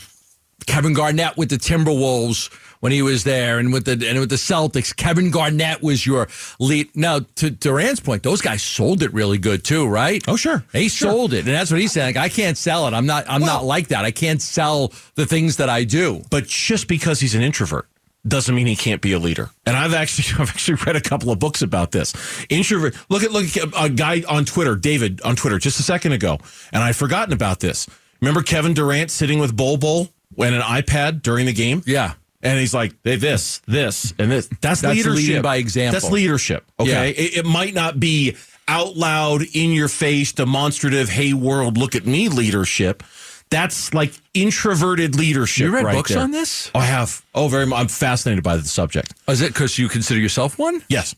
Kevin 0.67 0.93
Garnett 0.93 1.37
with 1.37 1.49
the 1.49 1.57
Timberwolves 1.57 2.49
when 2.79 2.91
he 2.91 3.01
was 3.01 3.23
there, 3.23 3.59
and 3.59 3.73
with 3.73 3.85
the 3.85 4.07
and 4.07 4.19
with 4.19 4.29
the 4.29 4.35
Celtics, 4.35 4.95
Kevin 4.95 5.31
Garnett 5.31 5.81
was 5.81 6.05
your 6.05 6.27
lead. 6.59 6.95
Now, 6.95 7.19
to 7.35 7.49
Durant's 7.49 7.99
point, 7.99 8.23
those 8.23 8.41
guys 8.41 8.61
sold 8.61 9.01
it 9.03 9.13
really 9.13 9.37
good 9.37 9.63
too, 9.63 9.87
right? 9.87 10.23
Oh, 10.27 10.35
sure. 10.35 10.63
They 10.71 10.87
Sure. 10.87 11.11
sold 11.11 11.33
it, 11.33 11.39
and 11.45 11.55
that's 11.55 11.71
what 11.71 11.79
he's 11.79 11.91
saying. 11.91 12.15
Like, 12.15 12.23
I 12.25 12.29
can't 12.29 12.57
sell 12.57 12.87
it. 12.87 12.93
I'm 12.93 13.05
not. 13.05 13.25
I'm 13.27 13.41
not 13.41 13.63
like 13.65 13.87
that. 13.89 14.05
I 14.05 14.11
can't 14.11 14.41
sell 14.41 14.91
the 15.15 15.25
things 15.25 15.57
that 15.57 15.69
I 15.69 15.83
do. 15.83 16.21
But 16.29 16.47
just 16.47 16.87
because 16.87 17.19
he's 17.19 17.35
an 17.35 17.41
introvert 17.41 17.87
doesn't 18.27 18.53
mean 18.55 18.67
he 18.67 18.75
can't 18.75 18.99
be 19.01 19.13
a 19.13 19.19
leader. 19.19 19.49
And 19.65 19.77
I've 19.77 19.93
actually 19.93 20.25
I've 20.43 20.49
actually 20.49 20.75
read 20.85 20.95
a 20.95 21.01
couple 21.01 21.31
of 21.31 21.39
books 21.39 21.61
about 21.61 21.91
this. 21.91 22.13
Introvert. 22.49 22.95
Look 23.09 23.23
at 23.23 23.31
look 23.31 23.55
at 23.57 23.69
a 23.77 23.89
guy 23.89 24.23
on 24.27 24.45
Twitter, 24.45 24.75
David 24.75 25.21
on 25.23 25.35
Twitter, 25.35 25.57
just 25.59 25.79
a 25.79 25.83
second 25.83 26.11
ago, 26.11 26.37
and 26.73 26.83
I'd 26.83 26.95
forgotten 26.95 27.33
about 27.33 27.59
this. 27.59 27.87
Remember 28.21 28.41
Kevin 28.41 28.73
Durant 28.73 29.11
sitting 29.11 29.39
with 29.39 29.55
Bol 29.55 29.77
Bol 29.77 30.09
and 30.37 30.55
an 30.55 30.61
iPad 30.61 31.21
during 31.21 31.45
the 31.45 31.53
game? 31.53 31.83
Yeah. 31.85 32.13
And 32.41 32.59
he's 32.59 32.73
like, 32.73 32.93
hey, 33.03 33.15
this, 33.15 33.59
this, 33.65 34.13
and 34.19 34.31
this. 34.31 34.47
That's, 34.61 34.81
That's 34.81 34.95
leadership. 34.95 35.15
leading 35.15 35.41
by 35.41 35.55
example. 35.55 35.99
That's 35.99 36.11
leadership. 36.11 36.65
Okay. 36.79 36.89
Yeah. 36.91 37.03
It, 37.03 37.37
it 37.37 37.45
might 37.45 37.73
not 37.73 37.99
be 37.99 38.35
out 38.67 38.95
loud, 38.95 39.41
in 39.53 39.71
your 39.71 39.87
face, 39.87 40.33
demonstrative, 40.33 41.09
hey, 41.09 41.33
world, 41.33 41.77
look 41.77 41.95
at 41.95 42.05
me 42.05 42.29
leadership. 42.29 43.01
That's 43.49 43.93
like 43.93 44.13
introverted 44.33 45.15
leadership. 45.15 45.65
You 45.65 45.73
read 45.73 45.85
right 45.85 45.95
books 45.95 46.11
there. 46.11 46.21
on 46.21 46.31
this? 46.31 46.69
Oh, 46.75 46.79
I 46.79 46.85
have. 46.85 47.23
Oh, 47.33 47.47
very 47.47 47.65
much. 47.65 47.79
I'm 47.79 47.87
fascinated 47.87 48.43
by 48.43 48.57
the 48.57 48.67
subject. 48.67 49.13
Is 49.27 49.41
it 49.41 49.53
because 49.53 49.79
you 49.79 49.87
consider 49.87 50.19
yourself 50.19 50.59
one? 50.59 50.83
Yes. 50.89 51.15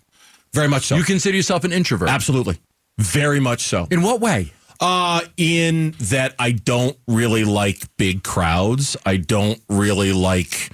Very 0.54 0.68
much 0.68 0.84
so. 0.86 0.96
You 0.96 1.04
consider 1.04 1.36
yourself 1.36 1.64
an 1.64 1.74
introvert? 1.74 2.10
Absolutely. 2.10 2.60
Very 3.00 3.40
much 3.40 3.64
so. 3.64 3.88
In 3.90 4.04
what 4.04 4.22
way? 4.22 4.54
Uh, 4.80 5.22
in 5.38 5.96
that 6.00 6.36
I 6.40 6.52
don't 6.52 6.98
really 7.08 7.44
like 7.44 7.84
big 7.98 8.24
crowds. 8.24 8.96
I 9.06 9.18
don't 9.18 9.60
really 9.68 10.14
like 10.14 10.72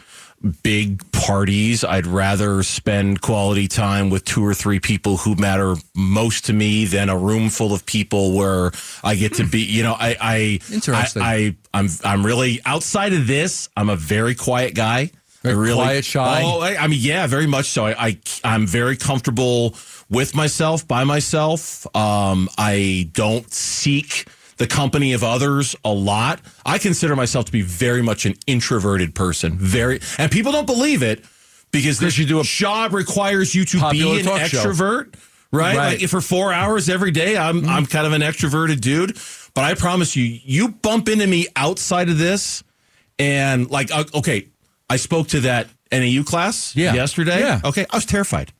big 0.63 1.09
parties. 1.11 1.83
I'd 1.83 2.05
rather 2.05 2.63
spend 2.63 3.21
quality 3.21 3.67
time 3.67 4.09
with 4.09 4.25
two 4.25 4.45
or 4.45 4.53
three 4.53 4.79
people 4.79 5.17
who 5.17 5.35
matter 5.35 5.75
most 5.95 6.45
to 6.45 6.53
me 6.53 6.85
than 6.85 7.09
a 7.09 7.17
room 7.17 7.49
full 7.49 7.73
of 7.73 7.85
people 7.85 8.33
where 8.35 8.71
I 9.03 9.15
get 9.15 9.33
to 9.35 9.45
be, 9.45 9.61
you 9.61 9.83
know, 9.83 9.95
I, 9.97 10.15
I, 10.21 10.59
Interesting. 10.71 11.21
I, 11.21 11.35
I 11.35 11.55
I'm, 11.73 11.87
I'm 12.03 12.25
really 12.25 12.61
outside 12.65 13.13
of 13.13 13.27
this. 13.27 13.69
I'm 13.75 13.89
a 13.89 13.95
very 13.95 14.35
quiet 14.35 14.75
guy. 14.75 15.11
I 15.43 15.49
Very 15.49 15.55
really, 15.55 15.83
quiet, 15.83 16.05
shy? 16.05 16.41
Oh, 16.43 16.59
I, 16.59 16.75
I 16.75 16.87
mean, 16.87 16.99
yeah, 17.01 17.27
very 17.27 17.45
much 17.45 17.67
so. 17.67 17.85
I, 17.85 17.95
I, 17.97 18.19
I'm 18.43 18.65
very 18.65 18.97
comfortable 18.97 19.75
with 20.09 20.33
myself, 20.35 20.87
by 20.87 21.03
myself. 21.03 21.85
Um, 21.95 22.49
I 22.57 23.09
don't 23.13 23.51
seek 23.53 24.27
the 24.57 24.67
company 24.67 25.13
of 25.13 25.24
others 25.24 25.75
a 25.83 25.91
lot. 25.91 26.39
I 26.65 26.77
consider 26.77 27.15
myself 27.15 27.45
to 27.45 27.51
be 27.51 27.62
very 27.62 28.01
much 28.01 28.25
an 28.25 28.35
introverted 28.47 29.13
person. 29.15 29.57
Very, 29.57 30.00
and 30.17 30.31
people 30.31 30.51
don't 30.51 30.65
believe 30.67 31.03
it 31.03 31.24
because 31.71 32.00
this 32.00 32.17
you 32.17 32.25
do 32.25 32.39
a 32.39 32.43
job 32.43 32.93
requires 32.93 33.53
you 33.53 33.65
to 33.65 33.89
be 33.91 34.19
an 34.19 34.25
extrovert, 34.25 35.15
right? 35.51 35.75
Right. 35.75 35.93
Like 35.93 36.03
if 36.03 36.12
for 36.12 36.21
four 36.21 36.53
hours 36.53 36.89
every 36.89 37.12
day, 37.12 37.38
I'm 37.38 37.67
I'm 37.67 37.85
kind 37.85 38.07
of 38.07 38.13
an 38.13 38.21
extroverted 38.21 38.79
dude. 38.81 39.17
But 39.53 39.63
I 39.63 39.74
promise 39.74 40.15
you, 40.15 40.24
you 40.24 40.69
bump 40.69 41.07
into 41.09 41.27
me 41.27 41.47
outside 41.55 42.09
of 42.09 42.17
this, 42.17 42.63
and 43.19 43.69
like, 43.71 43.91
uh, 43.91 44.03
okay, 44.15 44.47
I 44.89 44.97
spoke 44.97 45.29
to 45.29 45.41
that 45.41 45.67
NAU 45.91 46.24
class 46.24 46.75
Yeah. 46.75 46.93
yesterday. 46.93 47.39
Yeah. 47.39 47.62
Okay, 47.63 47.85
I 47.89 47.95
was 47.95 48.05
terrified. 48.05 48.51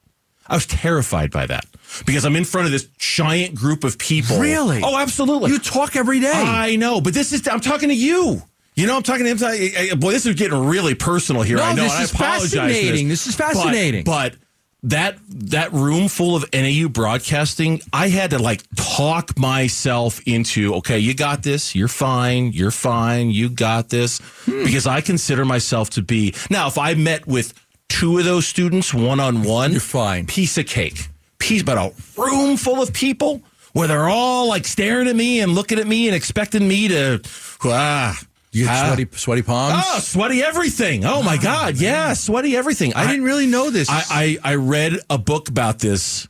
I 0.48 0.56
was 0.56 0.66
terrified 0.66 1.32
by 1.32 1.48
that 1.48 1.66
because 2.06 2.26
I'm 2.26 2.36
in 2.36 2.46
front 2.46 2.66
of 2.68 2.72
this 2.72 2.88
giant 2.98 3.56
group 3.56 3.84
of 3.84 3.98
people. 3.98 4.40
Really? 4.40 4.82
Oh, 4.84 4.98
absolutely. 4.98 5.52
You 5.52 5.60
talk 5.60 5.96
every 5.96 6.20
day. 6.20 6.32
I 6.34 6.76
know, 6.76 7.02
but 7.02 7.14
this 7.14 7.34
is 7.34 7.48
I'm 7.48 7.60
talking 7.62 7.90
to 7.90 7.96
you. 7.96 8.42
You 8.76 8.88
know, 8.88 8.98
I'm 8.98 9.04
talking 9.04 9.24
to 9.26 9.32
him. 9.32 9.38
I- 9.44 9.90
I- 9.92 9.96
Boy, 9.96 10.12
this 10.12 10.26
is 10.26 10.36
getting 10.36 10.66
really 10.66 10.96
personal 10.96 11.42
here. 11.44 11.58
No, 11.58 11.64
I 11.64 11.74
know. 11.74 11.84
this 11.84 12.00
is 12.02 12.12
apologize 12.12 12.52
fascinating. 12.52 13.08
This 13.08 13.26
is 13.26 13.36
But- 13.36 13.54
fascinating. 13.54 14.04
But, 14.04 14.36
that 14.84 15.18
that 15.30 15.74
room 15.74 16.08
full 16.08 16.36
of 16.36 16.46
NAU 16.54 16.88
broadcasting, 16.90 17.82
I 17.92 18.10
had 18.10 18.30
to 18.32 18.38
like 18.38 18.62
talk 18.76 19.36
myself 19.36 20.22
into. 20.28 20.76
Okay, 20.76 21.00
you 21.00 21.16
got 21.16 21.42
this. 21.42 21.74
You're 21.74 21.88
fine. 21.88 22.52
You're 22.54 22.70
fine. 22.70 23.32
You 23.32 23.50
got 23.50 23.90
this. 23.90 24.20
Hmm. 24.46 24.64
Because 24.64 24.86
I 24.86 25.02
consider 25.02 25.44
myself 25.44 25.90
to 25.92 26.04
be 26.04 26.36
now. 26.52 26.68
If 26.68 26.78
I 26.78 26.94
met 26.94 27.26
with 27.26 27.54
two 27.90 28.18
of 28.18 28.26
those 28.26 28.48
students 28.48 28.94
one 28.94 29.20
on 29.20 29.44
one, 29.44 29.72
You're 29.72 29.82
fine. 29.82 30.26
Piece 30.26 30.58
of 30.58 30.68
cake. 30.68 31.08
Piece, 31.40 31.64
but 31.64 31.78
a 31.78 31.94
room 32.20 32.58
full 32.58 32.82
of 32.82 32.94
people 32.94 33.42
where 33.74 33.88
they're 33.88 34.10
all 34.10 34.48
like 34.48 34.66
staring 34.66 35.08
at 35.08 35.16
me 35.16 35.42
and 35.42 35.54
looking 35.54 35.80
at 35.80 35.88
me 35.88 36.08
and 36.08 36.16
expecting 36.16 36.68
me 36.68 36.88
to 36.88 37.22
ah. 37.66 38.20
You 38.52 38.64
get 38.64 38.72
ah. 38.74 38.88
sweaty, 38.88 39.08
sweaty 39.18 39.42
palms. 39.42 39.84
Oh, 39.86 40.00
sweaty 40.00 40.42
everything. 40.42 41.04
Oh 41.04 41.22
my 41.22 41.36
God. 41.36 41.76
Yeah, 41.76 42.14
sweaty 42.14 42.56
everything. 42.56 42.94
I 42.94 43.06
didn't 43.06 43.26
really 43.26 43.48
know 43.48 43.70
this. 43.70 43.90
I, 43.90 44.38
I, 44.44 44.52
I 44.52 44.56
read 44.56 44.94
a 45.10 45.18
book 45.18 45.50
about 45.50 45.80
this 45.80 46.30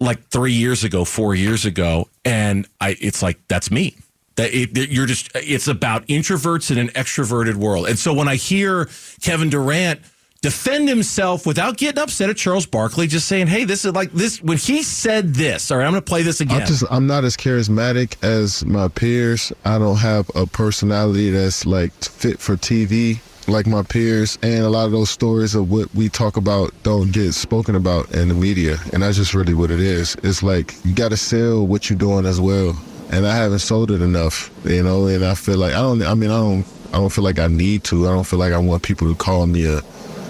like 0.00 0.26
three 0.28 0.52
years 0.52 0.82
ago, 0.82 1.04
four 1.04 1.36
years 1.36 1.64
ago, 1.64 2.08
and 2.24 2.66
I 2.80 2.96
it's 3.00 3.22
like 3.22 3.38
that's 3.46 3.70
me. 3.70 3.96
That 4.34 4.52
it, 4.52 4.74
that 4.74 4.88
you're 4.88 5.06
just 5.06 5.30
it's 5.34 5.68
about 5.68 6.06
introverts 6.08 6.72
in 6.72 6.78
an 6.78 6.88
extroverted 6.88 7.54
world. 7.54 7.86
And 7.86 7.96
so 7.96 8.12
when 8.12 8.26
I 8.26 8.34
hear 8.34 8.88
Kevin 9.20 9.48
Durant 9.48 10.00
defend 10.42 10.88
himself 10.88 11.46
without 11.46 11.76
getting 11.76 12.02
upset 12.02 12.28
at 12.28 12.36
Charles 12.36 12.66
Barkley, 12.66 13.06
just 13.06 13.26
saying, 13.28 13.46
"Hey, 13.46 13.64
this 13.64 13.84
is 13.84 13.94
like 13.94 14.12
this." 14.12 14.42
When 14.42 14.58
he 14.58 14.82
said 14.82 15.34
this, 15.34 15.70
all 15.70 15.78
right, 15.78 15.84
I'm 15.84 15.92
going 15.92 16.02
to 16.02 16.08
play 16.08 16.22
this 16.22 16.40
again. 16.40 16.60
I'm 16.60 16.66
just 16.66 16.84
I'm 16.90 17.06
not 17.06 17.24
as 17.24 17.36
charismatic 17.36 18.22
as 18.22 18.64
my 18.66 18.88
peers. 18.88 19.52
I 19.64 19.78
don't 19.78 19.96
have 19.96 20.30
a 20.34 20.46
personality 20.46 21.30
that's 21.30 21.64
like 21.64 21.92
fit 22.04 22.38
for 22.40 22.56
TV 22.56 23.20
like 23.48 23.66
my 23.66 23.82
peers 23.82 24.38
and 24.42 24.64
a 24.64 24.70
lot 24.70 24.86
of 24.86 24.92
those 24.92 25.10
stories 25.10 25.56
of 25.56 25.68
what 25.68 25.92
we 25.96 26.08
talk 26.08 26.36
about 26.36 26.72
don't 26.84 27.12
get 27.12 27.32
spoken 27.32 27.74
about 27.74 28.08
in 28.14 28.28
the 28.28 28.34
media 28.34 28.76
and 28.92 29.02
that's 29.02 29.16
just 29.16 29.34
really 29.34 29.52
what 29.52 29.70
it 29.70 29.80
is. 29.80 30.16
It's 30.22 30.44
like 30.44 30.74
you 30.84 30.94
got 30.94 31.08
to 31.10 31.16
sell 31.16 31.66
what 31.66 31.90
you're 31.90 31.98
doing 31.98 32.24
as 32.24 32.40
well. 32.40 32.80
And 33.10 33.26
I 33.26 33.34
haven't 33.34 33.58
sold 33.58 33.90
it 33.90 34.00
enough, 34.00 34.48
you 34.64 34.82
know, 34.84 35.06
and 35.06 35.24
I 35.24 35.34
feel 35.34 35.58
like 35.58 35.74
I 35.74 35.80
don't 35.80 36.02
I 36.02 36.14
mean 36.14 36.30
I 36.30 36.38
don't 36.38 36.66
I 36.92 36.98
don't 36.98 37.10
feel 37.10 37.24
like 37.24 37.38
I 37.38 37.46
need 37.46 37.84
to. 37.84 38.06
I 38.06 38.10
don't 38.10 38.26
feel 38.26 38.38
like 38.38 38.52
I 38.52 38.58
want 38.58 38.82
people 38.82 39.08
to 39.08 39.14
call 39.14 39.46
me 39.46 39.64
a 39.64 39.80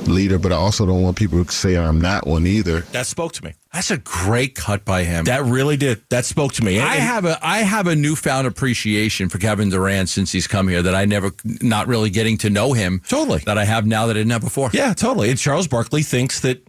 leader, 0.09 0.39
but 0.39 0.53
I 0.53 0.57
also 0.57 0.85
don't 0.87 1.03
want 1.03 1.17
people 1.17 1.45
to 1.45 1.51
say 1.53 1.77
I'm 1.77 2.01
not 2.01 2.27
one 2.27 2.47
either. 2.47 2.81
that 2.93 3.07
spoke 3.07 3.33
to 3.35 3.45
me. 3.45 3.55
That's 3.73 3.91
a 3.91 3.97
great 3.99 4.55
cut 4.55 4.85
by 4.85 5.05
him. 5.05 5.25
That 5.25 5.45
really 5.45 5.77
did. 5.79 6.03
That 6.11 6.25
spoke 6.27 6.53
to 6.55 6.65
me. 6.65 6.79
I 6.81 6.97
have 6.97 7.25
a 7.25 7.39
I 7.47 7.59
have 7.59 7.87
a 7.87 7.97
newfound 7.97 8.47
appreciation 8.47 9.29
for 9.31 9.39
Kevin 9.39 9.71
Durant 9.71 10.09
since 10.11 10.31
he's 10.33 10.47
come 10.47 10.69
here 10.69 10.83
that 10.83 10.95
I 10.95 11.07
never 11.07 11.31
not 11.63 11.87
really 11.87 12.11
getting 12.11 12.37
to 12.39 12.51
know 12.51 12.75
him 12.75 13.01
Totally. 13.09 13.39
that 13.47 13.57
I 13.57 13.65
have 13.65 13.87
now 13.87 14.07
that 14.07 14.17
I 14.17 14.21
didn't 14.21 14.33
have 14.33 14.43
before. 14.43 14.69
Yeah, 14.73 14.93
totally. 14.93 15.31
And 15.31 15.39
Charles 15.39 15.69
Barkley 15.69 16.03
thinks 16.03 16.41
that, 16.41 16.67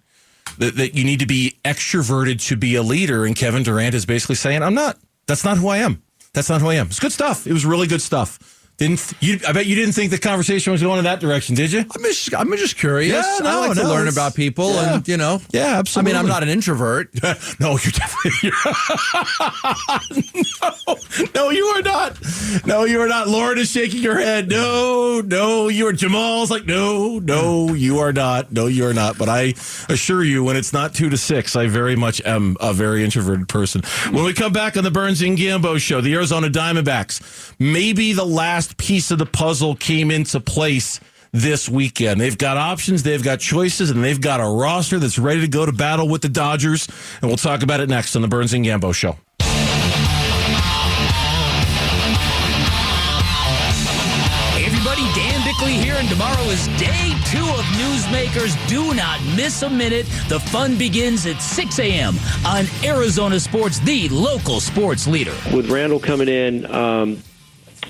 that 0.60 0.78
that 0.78 0.96
you 0.96 1.04
need 1.04 1.20
to 1.20 1.26
be 1.26 1.58
extroverted 1.66 2.46
to 2.48 2.56
be 2.56 2.76
a 2.76 2.84
leader, 2.84 3.26
and 3.26 3.36
Kevin 3.36 3.64
Durant 3.64 3.96
is 3.96 4.06
basically 4.06 4.36
saying, 4.36 4.64
"I'm 4.64 4.74
not. 4.76 4.98
That's 5.28 5.44
not 5.44 5.58
who 5.58 5.68
I 5.68 5.78
am. 5.80 6.02
That's 6.34 6.50
not 6.50 6.62
who 6.62 6.70
I 6.70 6.76
am." 6.76 6.88
It's 6.88 7.00
good 7.02 7.12
stuff. 7.12 7.46
It 7.48 7.54
was 7.54 7.66
really 7.66 7.88
good 7.88 8.02
stuff. 8.02 8.40
Didn't 8.78 9.14
you? 9.20 9.40
I 9.48 9.52
bet 9.52 9.68
you 9.68 9.76
didn't 9.76 9.94
think 9.94 10.10
the 10.10 10.18
conversation 10.18 10.72
was 10.72 10.82
going 10.82 10.98
in 10.98 11.04
that 11.04 11.20
direction, 11.20 11.54
did 11.54 11.72
you? 11.72 11.82
I'm 11.82 12.04
just 12.04 12.34
I'm 12.34 12.52
just 12.58 12.76
curious. 12.76 13.24
Yeah, 13.24 13.44
no, 13.44 13.50
I 13.62 13.68
like 13.68 13.78
to 13.78 13.88
learn 13.88 14.08
about 14.08 14.34
people 14.34 14.74
yeah. 14.74 14.96
and 14.96 15.08
you 15.08 15.16
know. 15.16 15.42
Yeah, 15.52 15.78
absolutely. 15.78 16.12
I 16.12 16.16
mean, 16.16 16.20
I'm 16.20 16.28
not 16.28 16.42
an 16.42 16.50
introvert. 16.50 17.14
no, 17.60 17.78
you're 17.78 17.92
definitely. 17.92 18.52
no, 21.36 21.46
no, 21.46 21.50
you 21.52 21.66
are 21.66 21.82
not. 21.84 22.18
No, 22.66 22.84
you 22.86 23.00
are 23.02 23.08
not. 23.08 23.28
Lauren 23.28 23.60
is 23.60 23.70
shaking 23.70 24.02
her 24.04 24.18
head. 24.18 24.50
No, 24.50 25.22
no, 25.22 25.68
you 25.68 25.88
are. 25.88 25.94
Jamal's 25.94 26.50
like, 26.50 26.66
no, 26.66 27.20
no, 27.20 27.74
you 27.76 28.00
are 28.00 28.12
not. 28.12 28.52
No, 28.52 28.66
you 28.66 28.88
are 28.88 28.94
not. 28.94 29.20
But 29.20 29.30
I 29.30 29.54
assure 29.88 30.24
you, 30.24 30.44
when 30.44 30.58
it's 30.58 30.74
not 30.74 30.96
two 30.96 31.12
to 31.12 31.18
six, 31.18 31.56
I 31.56 31.68
very 31.68 31.96
much 31.96 32.22
am 32.26 32.58
a 32.60 32.74
very 32.74 33.04
introverted 33.04 33.48
person. 33.48 33.84
When 34.12 34.24
we 34.24 34.34
come 34.34 34.52
back 34.52 34.78
on 34.78 34.84
the 34.84 34.92
Burns 34.92 35.22
and 35.22 35.38
Gambo 35.38 35.80
show, 35.80 36.02
the 36.02 36.16
Arizona 36.16 36.50
Diamondbacks, 36.50 37.54
maybe 37.60 38.14
the 38.14 38.26
last 38.26 38.63
piece 38.72 39.12
of 39.12 39.18
the 39.20 39.26
puzzle 39.26 39.76
came 39.76 40.12
into 40.12 40.40
place 40.40 41.00
this 41.32 41.68
weekend. 41.68 42.22
They've 42.22 42.38
got 42.38 42.58
options, 42.58 43.04
they've 43.04 43.24
got 43.24 43.40
choices, 43.40 43.90
and 43.90 44.04
they've 44.04 44.22
got 44.22 44.40
a 44.40 44.46
roster 44.46 45.00
that's 45.00 45.18
ready 45.18 45.42
to 45.42 45.48
go 45.48 45.66
to 45.66 45.72
battle 45.72 46.08
with 46.08 46.22
the 46.22 46.30
Dodgers. 46.30 46.88
And 47.22 47.30
we'll 47.30 47.38
talk 47.38 47.64
about 47.64 47.80
it 47.80 47.90
next 47.90 48.16
on 48.16 48.22
the 48.22 48.28
Burns 48.28 48.54
and 48.54 48.64
Gambo 48.64 48.94
show. 48.94 49.18
Hey 54.54 54.66
everybody, 54.66 55.02
Dan 55.16 55.44
Bickley 55.44 55.74
here, 55.74 55.96
and 55.96 56.08
tomorrow 56.08 56.44
is 56.44 56.68
day 56.80 57.14
two 57.26 57.44
of 57.44 57.66
Newsmakers. 57.82 58.56
Do 58.68 58.94
not 58.94 59.20
miss 59.36 59.64
a 59.64 59.70
minute. 59.70 60.06
The 60.30 60.40
fun 60.40 60.78
begins 60.78 61.26
at 61.26 61.42
6 61.42 61.80
a.m. 61.80 62.16
on 62.46 62.66
Arizona 62.84 63.40
Sports, 63.40 63.80
the 63.80 64.08
local 64.10 64.60
sports 64.60 65.08
leader. 65.08 65.34
with 65.54 65.70
Randall 65.72 66.00
coming 66.00 66.28
in, 66.28 66.70
um, 66.72 67.18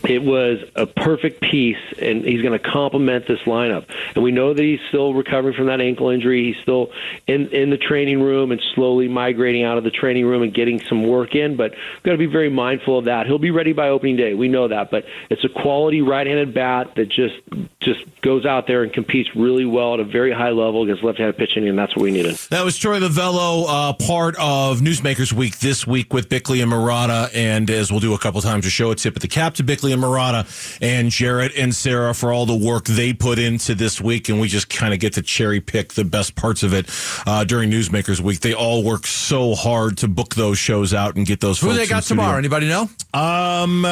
it 0.04 0.22
was 0.22 0.60
a 0.76 0.86
perfect 0.86 1.42
piece, 1.42 1.78
and 2.02 2.26
he's 2.26 2.42
going 2.42 2.58
to 2.58 2.60
complement 2.60 3.28
this 3.28 3.40
lineup. 3.42 3.86
And 4.16 4.24
we 4.24 4.32
know 4.32 4.54
that 4.54 4.62
he's 4.62 4.82
still 4.90 5.14
recovering 5.14 5.56
from 5.56 5.68
that 5.68 5.80
ankle 5.80 6.10
injury. 6.10 6.52
He's 6.52 6.62
still 6.62 6.92
in 7.28 7.48
in 7.50 7.70
the 7.70 7.78
training 7.78 8.22
room 8.22 8.52
and 8.52 8.62
slowly 8.76 9.08
migrating 9.08 9.64
out 9.64 9.78
of 9.78 9.84
the 9.84 9.92
training 9.92 10.26
room 10.26 10.44
and 10.44 10.54
getting 10.54 10.82
some 10.82 11.08
work 11.08 11.36
in. 11.36 11.56
But 11.56 11.72
we've 11.72 12.04
got 12.04 12.12
to 12.12 12.18
be 12.18 12.26
very 12.26 12.50
mindful 12.50 13.00
of 13.00 13.06
that. 13.06 13.28
He'll 13.28 13.38
be 13.40 13.52
ready 13.52 13.74
by 13.74 13.90
opening 13.90 14.18
day. 14.18 14.34
We 14.34 14.50
know 14.50 14.68
that. 14.68 14.92
But 14.92 15.06
it's 15.30 15.44
a 15.44 15.50
quality 15.50 16.02
right-handed 16.02 16.54
bat 16.54 16.96
that 16.96 17.10
just 17.10 17.36
just 17.80 18.04
goes 18.22 18.46
out 18.46 18.68
there 18.68 18.84
and 18.84 18.92
competes 18.92 19.36
really 19.36 19.66
well 19.66 19.94
at 19.94 20.00
a 20.00 20.06
very 20.06 20.32
high 20.34 20.52
level 20.52 20.84
against 20.84 21.04
left-handed 21.04 21.38
pitching, 21.38 21.68
and 21.68 21.78
that's 21.78 21.96
what 21.96 22.04
we 22.04 22.12
needed. 22.12 22.36
That 22.50 22.66
was 22.66 22.78
Torey 22.78 23.00
Lovullo, 23.00 23.66
uh, 23.68 23.94
part 23.94 24.36
of 24.40 24.80
Newsmakers 24.80 25.32
Week 25.32 25.60
this 25.60 25.88
week 25.88 26.14
with 26.14 26.30
Bickley 26.30 26.62
and 26.62 26.72
Marotta. 26.72 27.30
And 27.34 27.70
as 27.70 27.92
we'll 27.92 28.02
do 28.02 28.14
a 28.14 28.20
couple 28.20 28.42
times 28.42 28.66
to 28.66 28.70
show 28.70 28.92
a 28.92 28.96
tip 28.96 29.16
at 29.16 29.22
the 29.22 29.28
cap 29.28 29.54
to 29.56 29.64
Bickley 29.64 29.93
Julian 29.94 30.12
Marotta 30.12 30.78
and 30.82 31.10
Jarrett 31.10 31.54
and 31.58 31.74
Sarah 31.74 32.14
for 32.14 32.32
all 32.32 32.46
the 32.46 32.56
work 32.56 32.86
they 32.86 33.14
put 33.14 33.40
into 33.40 33.76
this 33.76 34.02
week, 34.02 34.30
and 34.30 34.40
we 34.40 34.48
just 34.48 34.70
kind 34.70 34.94
of 34.94 35.00
get 35.00 35.14
to 35.14 35.22
cherry 35.22 35.60
pick 35.60 35.94
the 35.94 36.04
best 36.04 36.36
parts 36.36 36.64
of 36.64 36.74
it 36.74 36.90
uh, 37.28 37.44
during 37.44 37.70
Newsmakers 37.70 38.20
Week. 38.20 38.40
They 38.40 38.54
all 38.54 38.84
work 38.84 39.06
so 39.08 39.56
hard 39.56 39.98
to 40.00 40.08
book 40.08 40.36
those 40.36 40.58
shows 40.58 40.94
out 40.94 41.16
and 41.16 41.26
get 41.26 41.40
those. 41.40 41.60
Who 41.60 41.74
they 41.74 41.88
got 41.88 42.04
studio. 42.04 42.24
tomorrow? 42.24 42.38
Anybody 42.38 42.68
know? 42.68 42.90
Um, 43.14 43.86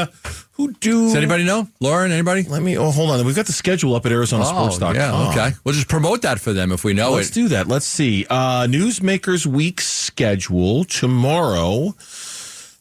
who 0.54 0.74
do? 0.74 1.06
Does 1.06 1.16
anybody 1.16 1.44
know? 1.44 1.68
Lauren, 1.80 2.12
anybody? 2.12 2.44
Let 2.44 2.62
me. 2.62 2.78
Oh, 2.78 2.92
hold 2.92 3.12
on. 3.12 3.26
We've 3.26 3.36
got 3.36 3.46
the 3.46 3.54
schedule 3.54 3.96
up 3.96 4.06
at 4.06 4.12
ArizonaSports.com. 4.12 4.90
Oh, 4.90 4.94
yeah, 4.94 5.30
okay. 5.30 5.56
We'll 5.64 5.76
just 5.76 5.88
promote 5.88 6.24
that 6.24 6.40
for 6.40 6.54
them 6.54 6.72
if 6.72 6.84
we 6.84 6.94
know 6.94 7.12
Let's 7.12 7.30
it. 7.30 7.34
do 7.34 7.48
that. 7.50 7.68
Let's 7.68 7.86
see. 7.86 8.26
Uh, 8.30 8.68
Newsmakers 8.68 9.46
Week 9.46 9.82
schedule 9.82 10.84
tomorrow. 10.86 11.96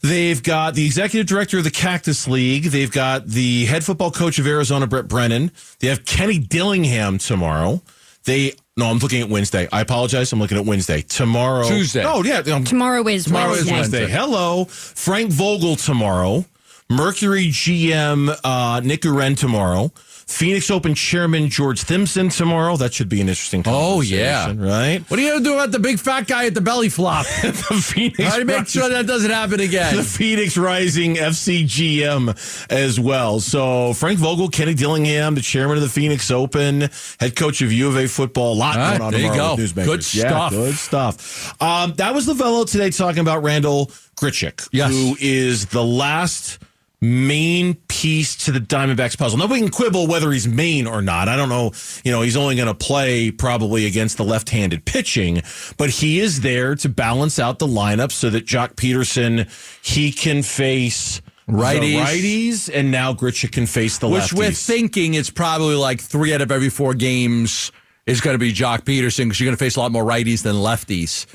They've 0.02 0.42
got 0.42 0.74
the 0.74 0.86
executive 0.86 1.26
director 1.26 1.58
of 1.58 1.64
the 1.64 1.70
Cactus 1.70 2.26
League. 2.26 2.64
They've 2.64 2.90
got 2.90 3.26
the 3.26 3.66
head 3.66 3.84
football 3.84 4.10
coach 4.10 4.38
of 4.38 4.46
Arizona, 4.46 4.86
Brent 4.86 5.08
Brennan. 5.08 5.50
They 5.80 5.88
have 5.88 6.04
Kenny 6.06 6.38
Dillingham 6.38 7.18
tomorrow. 7.18 7.82
They 8.24 8.54
no, 8.76 8.86
I'm 8.86 8.98
looking 8.98 9.20
at 9.20 9.28
Wednesday. 9.28 9.68
I 9.70 9.82
apologize. 9.82 10.32
I'm 10.32 10.38
looking 10.38 10.56
at 10.56 10.64
Wednesday. 10.64 11.02
Tomorrow, 11.02 11.68
Tuesday. 11.68 12.02
Oh 12.04 12.22
yeah, 12.22 12.38
um, 12.54 12.64
Tomorrow 12.64 13.06
is 13.08 13.24
Tomorrow 13.24 13.50
Wednesday. 13.50 13.66
is 13.66 13.72
Wednesday. 13.72 14.08
Hello, 14.08 14.64
Frank 14.64 15.30
Vogel 15.30 15.76
tomorrow. 15.76 16.46
Mercury 16.88 17.48
GM 17.48 18.34
uh, 18.42 18.80
Nick 18.80 19.02
U'Ren 19.02 19.36
tomorrow. 19.36 19.92
Phoenix 20.30 20.70
Open 20.70 20.94
Chairman 20.94 21.50
George 21.50 21.82
Thimson 21.84 22.34
tomorrow. 22.34 22.76
That 22.76 22.94
should 22.94 23.08
be 23.08 23.20
an 23.20 23.28
interesting. 23.28 23.64
Oh, 23.66 24.00
yeah. 24.00 24.54
right. 24.56 25.00
What 25.10 25.18
are 25.18 25.22
you 25.22 25.30
going 25.30 25.42
to 25.42 25.44
do 25.50 25.54
about 25.54 25.72
the 25.72 25.80
big 25.80 25.98
fat 25.98 26.28
guy 26.28 26.46
at 26.46 26.54
the 26.54 26.60
belly 26.60 26.88
flop? 26.88 27.26
the 27.42 27.52
Phoenix. 27.52 28.18
How 28.22 28.34
do 28.34 28.38
you 28.40 28.44
make 28.46 28.68
sure 28.68 28.88
that 28.88 29.06
doesn't 29.06 29.30
happen 29.30 29.58
again? 29.60 29.96
the 29.96 30.04
Phoenix 30.04 30.56
Rising 30.56 31.16
FC 31.16 31.64
GM 31.64 32.68
as 32.70 33.00
well. 33.00 33.40
So 33.40 33.92
Frank 33.92 34.18
Vogel, 34.20 34.48
Kenny 34.48 34.72
Dillingham, 34.74 35.34
the 35.34 35.40
chairman 35.42 35.76
of 35.78 35.82
the 35.82 35.88
Phoenix 35.88 36.30
Open, 36.30 36.88
head 37.18 37.34
coach 37.34 37.60
of 37.60 37.72
U 37.72 37.88
of 37.88 37.96
A 37.96 38.06
football. 38.06 38.52
A 38.52 38.54
lot 38.54 38.76
All 38.76 38.82
right, 38.82 38.90
going 38.98 39.02
on 39.02 39.12
there 39.12 39.20
you 39.22 39.30
tomorrow 39.32 39.56
go. 39.56 39.62
with 39.62 39.74
Good 39.74 40.14
Yeah, 40.14 40.28
stuff. 40.28 40.50
good 40.52 40.74
stuff. 40.76 41.60
Um, 41.62 41.92
that 41.96 42.14
was 42.14 42.28
Lovullo 42.28 42.70
today 42.70 42.90
talking 42.90 43.20
about 43.20 43.42
Randal 43.42 43.86
Grichuk, 44.16 44.68
Yes. 44.70 44.92
who 44.92 45.16
is 45.20 45.66
the 45.66 45.84
last 45.84 46.58
main 47.00 47.74
piece 47.88 48.36
to 48.44 48.52
the 48.52 48.60
Diamondbacks 48.60 49.16
puzzle. 49.16 49.38
Now 49.38 49.46
we 49.46 49.58
can 49.58 49.70
quibble 49.70 50.06
whether 50.06 50.30
he's 50.30 50.46
main 50.46 50.86
or 50.86 51.00
not. 51.00 51.28
I 51.28 51.36
don't 51.36 51.48
know. 51.48 51.72
You 52.04 52.12
know, 52.12 52.22
he's 52.22 52.36
only 52.36 52.56
going 52.56 52.68
to 52.68 52.74
play 52.74 53.30
probably 53.30 53.86
against 53.86 54.18
the 54.18 54.24
left-handed 54.24 54.84
pitching, 54.84 55.42
but 55.78 55.90
he 55.90 56.20
is 56.20 56.42
there 56.42 56.74
to 56.76 56.88
balance 56.88 57.38
out 57.38 57.58
the 57.58 57.66
lineup 57.66 58.12
so 58.12 58.28
that 58.30 58.46
Joc 58.46 58.74
Pederson 58.74 59.48
he 59.82 60.12
can 60.12 60.42
face 60.42 61.22
Righties. 61.48 62.04
righties, 62.04 62.70
and 62.72 62.90
now 62.90 63.12
Grichuk 63.12 63.52
can 63.52 63.66
face 63.66 63.98
the 63.98 64.08
Which 64.08 64.22
lefties. 64.22 64.32
Which 64.32 64.38
we're 64.38 64.52
thinking 64.52 65.14
it's 65.14 65.30
probably 65.30 65.74
like 65.74 66.00
three 66.00 66.32
out 66.32 66.42
of 66.42 66.52
every 66.52 66.70
four 66.70 66.94
games 66.94 67.72
is 68.06 68.20
going 68.20 68.34
to 68.34 68.38
be 68.38 68.52
Joc 68.52 68.82
Pederson 68.82 69.24
because 69.24 69.40
you're 69.40 69.46
going 69.46 69.56
to 69.56 69.64
face 69.64 69.76
a 69.76 69.80
lot 69.80 69.90
more 69.90 70.04
righties 70.04 70.42
than 70.42 70.56
lefties. 70.56 71.26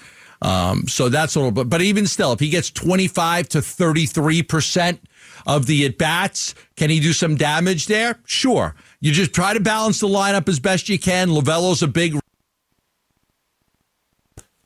Um, 0.42 0.88
so 0.88 1.10
that's 1.10 1.36
a 1.36 1.40
little 1.40 1.52
bit, 1.52 1.70
but 1.70 1.82
even 1.82 2.06
still, 2.08 2.32
if 2.34 2.40
he 2.40 2.50
gets 2.50 2.70
25 2.72 3.50
to 3.50 3.58
33% 3.60 5.00
of 5.48 5.66
the 5.66 5.86
at 5.86 5.98
bats, 5.98 6.54
can 6.76 6.90
he 6.90 7.00
do 7.00 7.14
some 7.14 7.36
damage 7.36 7.88
there? 7.88 8.20
Sure. 8.26 8.76
You 9.00 9.12
just 9.12 9.34
try 9.34 9.54
to 9.54 9.60
balance 9.60 10.00
the 10.00 10.08
lineup 10.08 10.48
as 10.50 10.60
best 10.60 10.90
you 10.90 11.00
can. 11.00 11.30
Lovullo's 11.30 11.82
a 11.84 11.88
big 11.88 12.18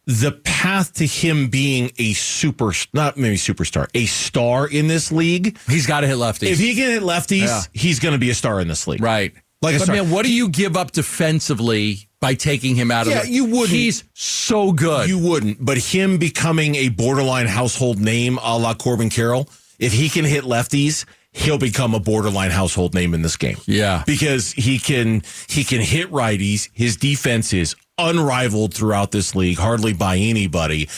the 0.06 0.32
path 0.44 0.94
to 0.96 1.06
him 1.06 1.50
being 1.50 1.92
a 2.00 2.14
super, 2.14 2.74
not 2.94 3.16
maybe 3.16 3.36
superstar, 3.36 3.88
a 3.94 4.08
star 4.08 4.68
in 4.68 4.88
this 4.88 5.12
league. 5.12 5.56
He's 5.68 5.86
got 5.86 6.02
to 6.02 6.08
hit 6.08 6.18
lefties. 6.18 6.48
If 6.52 6.58
he 6.58 6.74
can 6.74 6.90
hit 6.90 7.04
lefties, 7.04 7.42
Yeah. 7.46 7.62
he's 7.74 8.00
going 8.00 8.14
to 8.14 8.18
be 8.18 8.32
a 8.32 8.34
star 8.36 8.60
in 8.60 8.68
this 8.68 8.88
league. 8.88 9.02
right. 9.04 9.34
Like 9.62 9.78
but 9.78 9.90
man, 9.90 10.10
what 10.10 10.26
do 10.26 10.34
you 10.34 10.50
give 10.50 10.76
up 10.78 10.92
defensively 10.94 12.09
by 12.20 12.34
taking 12.34 12.76
him 12.76 12.92
out 12.92 13.08
of 13.08 13.14
Yeah, 13.14 13.22
the 13.22 13.30
you 13.30 13.46
wouldn't. 13.46 13.70
He's 13.70 14.04
so 14.14 14.72
good. 14.72 15.10
You 15.10 15.20
wouldn't, 15.20 15.64
but 15.64 15.78
him 15.78 16.18
becoming 16.18 16.76
a 16.76 16.90
borderline 16.90 17.48
household 17.48 18.00
name 18.00 18.38
a 18.42 18.58
la 18.58 18.74
Corbin 18.74 19.10
Carroll, 19.10 19.50
if 19.78 19.94
he 19.94 20.10
can 20.10 20.26
hit 20.26 20.44
lefties, 20.44 21.06
he'll 21.32 21.58
become 21.58 21.94
a 21.94 22.00
borderline 22.00 22.52
household 22.52 22.94
name 22.94 23.14
in 23.14 23.22
this 23.22 23.38
game. 23.38 23.58
Yeah. 23.66 24.04
Because 24.06 24.52
he 24.52 24.80
can 24.80 25.24
he 25.48 25.64
can 25.64 25.82
hit 25.82 26.12
righties. 26.12 26.70
His 26.74 26.98
defense 26.98 27.54
is 27.54 27.76
unrivaled 27.98 28.74
throughout 28.74 29.12
this 29.12 29.36
league, 29.36 29.58
hardly 29.58 29.94
by 29.94 30.18
anybody. 30.18 30.90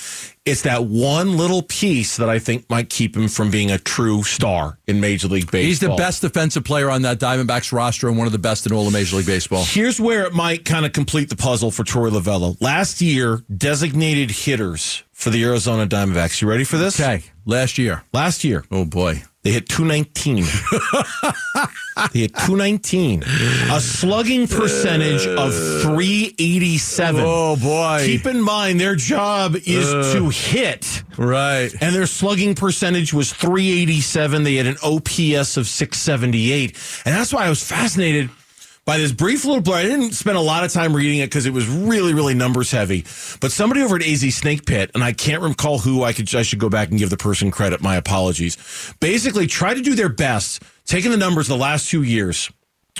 It's 0.43 0.63
that 0.63 0.85
one 0.85 1.37
little 1.37 1.61
piece 1.61 2.17
that 2.17 2.27
I 2.27 2.39
think 2.39 2.67
might 2.67 2.89
keep 2.89 3.15
him 3.15 3.27
from 3.27 3.51
being 3.51 3.69
a 3.69 3.77
true 3.77 4.23
star 4.23 4.79
in 4.87 4.99
Major 4.99 5.27
League 5.27 5.51
Baseball. 5.51 5.61
He's 5.67 5.79
the 5.79 5.89
best 5.95 6.21
defensive 6.21 6.63
player 6.63 6.89
on 6.89 7.03
that 7.03 7.19
Diamondbacks 7.19 7.71
roster 7.71 8.07
and 8.07 8.17
one 8.17 8.25
of 8.25 8.33
the 8.33 8.39
best 8.39 8.65
in 8.65 8.73
all 8.73 8.87
of 8.87 8.93
Major 8.93 9.17
League 9.17 9.27
Baseball. 9.27 9.63
Here's 9.63 10.01
where 10.01 10.25
it 10.25 10.33
might 10.33 10.65
kind 10.65 10.83
of 10.83 10.93
complete 10.93 11.29
the 11.29 11.35
puzzle 11.35 11.69
for 11.69 11.83
Torey 11.83 12.09
Lovullo. 12.09 12.59
Last 12.59 13.01
year, 13.01 13.43
designated 13.55 14.31
hitters 14.31 15.03
for 15.11 15.29
the 15.29 15.43
Arizona 15.43 15.85
Diamondbacks. 15.85 16.41
You 16.41 16.49
ready 16.49 16.63
for 16.63 16.77
this? 16.77 16.99
Okay, 16.99 17.23
last 17.45 17.77
year. 17.77 18.03
Last 18.11 18.43
year, 18.43 18.65
Oh 18.71 18.85
boy. 18.85 19.21
They 19.43 19.51
hit 19.51 19.67
219. 19.69 20.35
they 22.13 22.19
hit 22.19 22.35
219. 22.35 23.23
A 23.23 23.81
slugging 23.81 24.47
percentage 24.47 25.25
of 25.25 25.51
387. 25.81 27.23
Oh 27.25 27.55
boy. 27.55 28.03
Keep 28.05 28.27
in 28.27 28.41
mind, 28.41 28.79
their 28.79 28.95
job 28.95 29.55
is 29.55 30.13
to 30.13 30.29
hit. 30.29 31.03
right. 31.17 31.73
And 31.81 31.95
their 31.95 32.05
slugging 32.05 32.53
percentage 32.53 33.13
was 33.13 33.33
387. 33.33 34.43
They 34.43 34.55
had 34.55 34.67
an 34.67 34.77
OPS 34.83 35.57
of 35.57 35.67
678. 35.67 37.01
And 37.05 37.15
that's 37.15 37.33
why 37.33 37.45
I 37.45 37.49
was 37.49 37.67
fascinated 37.67 38.29
by 38.85 38.97
this 38.97 39.11
brief 39.11 39.45
little 39.45 39.61
blur. 39.61 39.77
I 39.77 39.83
didn't 39.83 40.13
spend 40.13 40.37
a 40.37 40.41
lot 40.41 40.63
of 40.63 40.71
time 40.71 40.95
reading 40.95 41.19
it 41.19 41.27
because 41.27 41.45
it 41.45 41.53
was 41.53 41.67
really, 41.67 42.13
really 42.13 42.33
numbers 42.33 42.71
heavy. 42.71 43.05
But 43.39 43.51
somebody 43.51 43.81
over 43.81 43.95
at 43.95 44.01
AZ 44.01 44.23
Snakepit, 44.23 44.91
and 44.93 45.03
I 45.03 45.13
can't 45.13 45.41
recall 45.41 45.79
who, 45.79 46.03
I 46.03 46.13
could 46.13 46.33
I 46.35 46.41
should 46.41 46.59
go 46.59 46.69
back 46.69 46.89
and 46.89 46.99
give 46.99 47.09
the 47.09 47.17
person 47.17 47.51
credit. 47.51 47.81
My 47.81 47.95
apologies. 47.95 48.57
Basically, 48.99 49.47
try 49.47 49.73
to 49.73 49.81
do 49.81 49.95
their 49.95 50.09
best, 50.09 50.63
taking 50.85 51.11
the 51.11 51.17
numbers 51.17 51.47
the 51.47 51.57
last 51.57 51.89
two 51.89 52.03
years 52.03 52.51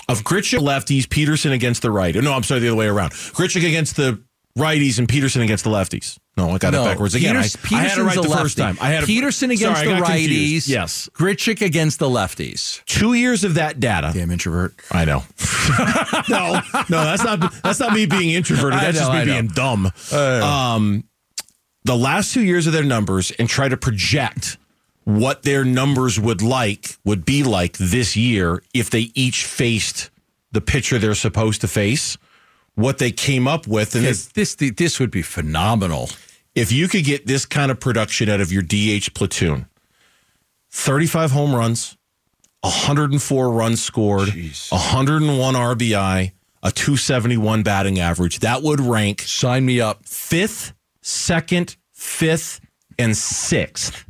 of 0.08 0.22
Grichuk 0.22 0.60
lefties, 0.60 1.02
Pederson 1.02 1.52
against 1.52 1.82
the 1.82 1.90
right. 1.90 2.16
Oh, 2.16 2.20
no, 2.20 2.32
I'm 2.32 2.42
sorry, 2.42 2.60
the 2.60 2.68
other 2.68 2.76
way 2.76 2.86
around. 2.86 3.10
Grichuk 3.10 3.66
against 3.66 3.96
the 3.96 4.22
righties 4.58 4.98
and 4.98 5.08
Pederson 5.08 5.42
against 5.42 5.64
the 5.64 5.70
lefties. 5.70 6.18
No, 6.36 6.50
I 6.50 6.58
got 6.58 6.72
No, 6.72 6.82
it 6.82 6.86
backwards 6.86 7.14
again. 7.14 7.36
I, 7.36 7.42
Peters- 7.42 7.56
I 7.72 7.76
had 7.82 7.98
it 7.98 8.02
right 8.02 8.16
Pederson's 8.16 8.26
the 8.28 8.32
a 8.32 8.36
first 8.38 8.56
time. 8.58 8.78
I 8.80 8.88
had 8.90 9.02
it, 9.02 9.06
Peterson 9.06 9.50
against 9.50 9.80
Sorry, 9.82 9.92
the 9.94 10.00
got 10.00 10.06
confused. 10.10 10.68
righties. 10.68 10.72
Yes, 10.72 11.08
Grichuk 11.14 11.60
against 11.62 11.98
the 11.98 12.08
lefties. 12.08 12.82
two 12.86 13.12
years 13.14 13.44
of 13.44 13.54
that 13.54 13.80
data. 13.80 14.10
Damn 14.14 14.30
introvert. 14.30 14.74
I 14.90 15.04
know. 15.04 15.24
no, 16.28 16.60
no, 16.88 17.04
that's 17.04 17.24
not 17.24 17.52
that's 17.62 17.80
not 17.80 17.92
me 17.92 18.06
being 18.06 18.30
introverted. 18.30 18.78
I 18.78 18.84
That's 18.84 18.98
just 18.98 19.10
me 19.12 19.18
I 19.18 19.24
know. 19.24 19.32
being 19.32 19.46
dumb. 19.48 19.92
Um, 20.12 21.04
the 21.84 21.96
last 21.96 22.32
two 22.32 22.42
years 22.42 22.66
of 22.66 22.72
their 22.72 22.84
numbers 22.84 23.30
and 23.32 23.48
try 23.48 23.68
to 23.68 23.76
project 23.76 24.56
what 25.04 25.42
their 25.42 25.64
numbers 25.64 26.18
would 26.20 26.42
like 26.42 26.96
would 27.04 27.24
be 27.24 27.42
like 27.42 27.76
this 27.78 28.16
year 28.16 28.62
if 28.72 28.88
they 28.88 29.10
each 29.14 29.44
faced 29.44 30.10
the 30.52 30.60
pitcher 30.60 30.98
they're 30.98 31.14
supposed 31.14 31.60
to 31.62 31.68
face. 31.68 32.16
What 32.74 32.98
they 32.98 33.10
came 33.10 33.46
up 33.46 33.66
with, 33.66 33.94
and 33.94 34.04
This, 34.04 34.26
this 34.26 34.54
this 34.54 34.98
would 34.98 35.10
be 35.10 35.22
phenomenal. 35.22 36.08
if 36.54 36.72
you 36.72 36.88
could 36.88 37.04
get 37.04 37.26
this 37.26 37.44
kind 37.44 37.70
of 37.70 37.78
production 37.80 38.28
out 38.28 38.40
of 38.40 38.50
your 38.52 38.62
DH 38.62 39.12
platoon 39.14 39.66
35 40.70 41.30
home 41.32 41.54
runs, 41.54 41.96
104 42.62 43.50
runs 43.52 43.82
scored, 43.82 44.28
101 44.70 45.54
RBI, 45.54 46.32
a 46.62 46.70
271 46.70 47.62
batting 47.62 47.98
average, 47.98 48.38
that 48.38 48.62
would 48.62 48.80
rank 48.80 49.20
Sign 49.22 49.66
me 49.66 49.80
up. 49.80 50.06
fifth, 50.06 50.72
second, 51.02 51.76
fifth, 51.92 52.60
and 52.98 53.16
sixth 53.16 54.04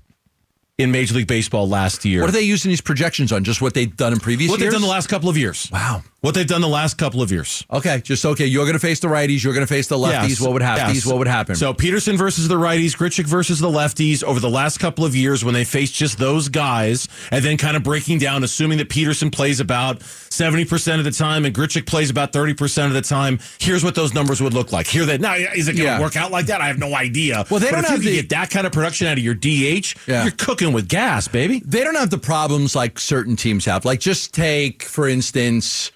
in 0.78 0.90
Major 0.90 1.14
League 1.14 1.26
Baseball 1.26 1.68
last 1.68 2.04
year. 2.04 2.20
What 2.20 2.28
are 2.28 2.32
they 2.32 2.42
using 2.42 2.68
these 2.68 2.80
projections 2.80 3.32
on? 3.32 3.42
Just 3.44 3.60
what 3.62 3.74
they've 3.74 3.94
done 3.96 4.12
in 4.12 4.20
previous 4.20 4.50
what 4.50 4.60
years? 4.60 4.66
What 4.66 4.70
they've 4.72 4.80
done 4.80 4.88
the 4.88 4.92
last 4.92 5.08
couple 5.08 5.28
of 5.28 5.36
years. 5.36 5.68
Wow. 5.72 6.02
What 6.22 6.34
they've 6.36 6.46
done 6.46 6.60
the 6.60 6.68
last 6.68 6.98
couple 6.98 7.20
of 7.20 7.32
years. 7.32 7.66
Okay, 7.68 8.00
just 8.00 8.24
okay. 8.24 8.46
You're 8.46 8.62
going 8.64 8.74
to 8.74 8.78
face 8.78 9.00
the 9.00 9.08
righties. 9.08 9.42
You're 9.42 9.54
going 9.54 9.66
to 9.66 9.72
face 9.72 9.88
the 9.88 9.96
lefties. 9.96 10.28
Yes. 10.28 10.40
What 10.40 10.52
would 10.52 10.62
happen? 10.62 10.94
Yes. 10.94 11.04
What 11.04 11.18
would 11.18 11.26
happen? 11.26 11.56
So 11.56 11.74
Pederson 11.74 12.16
versus 12.16 12.46
the 12.46 12.54
righties, 12.54 12.96
Grichuk 12.96 13.24
versus 13.26 13.58
the 13.58 13.66
lefties 13.68 14.22
over 14.22 14.38
the 14.38 14.48
last 14.48 14.78
couple 14.78 15.04
of 15.04 15.16
years 15.16 15.44
when 15.44 15.52
they 15.52 15.64
faced 15.64 15.94
just 15.94 16.18
those 16.18 16.48
guys, 16.48 17.08
and 17.32 17.44
then 17.44 17.56
kind 17.56 17.76
of 17.76 17.82
breaking 17.82 18.18
down, 18.18 18.44
assuming 18.44 18.78
that 18.78 18.88
Pederson 18.88 19.32
plays 19.32 19.58
about 19.58 19.98
70% 19.98 20.98
of 20.98 21.04
the 21.04 21.10
time 21.10 21.44
and 21.44 21.52
Grichuk 21.52 21.86
plays 21.86 22.08
about 22.08 22.32
30% 22.32 22.86
of 22.86 22.92
the 22.92 23.02
time. 23.02 23.40
Here's 23.58 23.82
what 23.82 23.96
those 23.96 24.14
numbers 24.14 24.40
would 24.40 24.54
look 24.54 24.70
like. 24.70 24.86
Here 24.86 25.04
that 25.06 25.20
now 25.20 25.34
is 25.34 25.66
it 25.66 25.72
going 25.72 25.78
to 25.78 25.82
Yeah. 25.82 26.00
work 26.00 26.14
out 26.16 26.30
like 26.30 26.46
that? 26.46 26.60
I 26.60 26.68
have 26.68 26.78
no 26.78 26.94
idea. 26.94 27.44
Well, 27.50 27.58
they 27.58 27.66
But 27.72 27.80
don't 27.82 27.90
have 27.90 28.00
the- 28.02 28.12
get 28.12 28.28
that 28.28 28.48
kind 28.48 28.64
of 28.64 28.72
production 28.72 29.08
out 29.08 29.18
of 29.18 29.24
your 29.24 29.34
DH, 29.34 29.96
Yeah. 30.06 30.22
you're 30.22 30.30
cooking 30.30 30.72
with 30.72 30.86
gas, 30.86 31.26
baby. 31.26 31.62
they 31.66 31.82
don't 31.82 31.96
have 31.96 32.10
the 32.10 32.18
problems 32.18 32.76
like 32.76 33.00
certain 33.00 33.34
teams 33.34 33.64
have. 33.64 33.84
Like 33.84 33.98
just 33.98 34.32
take, 34.32 34.84
for 34.84 35.08
instance, 35.08 35.90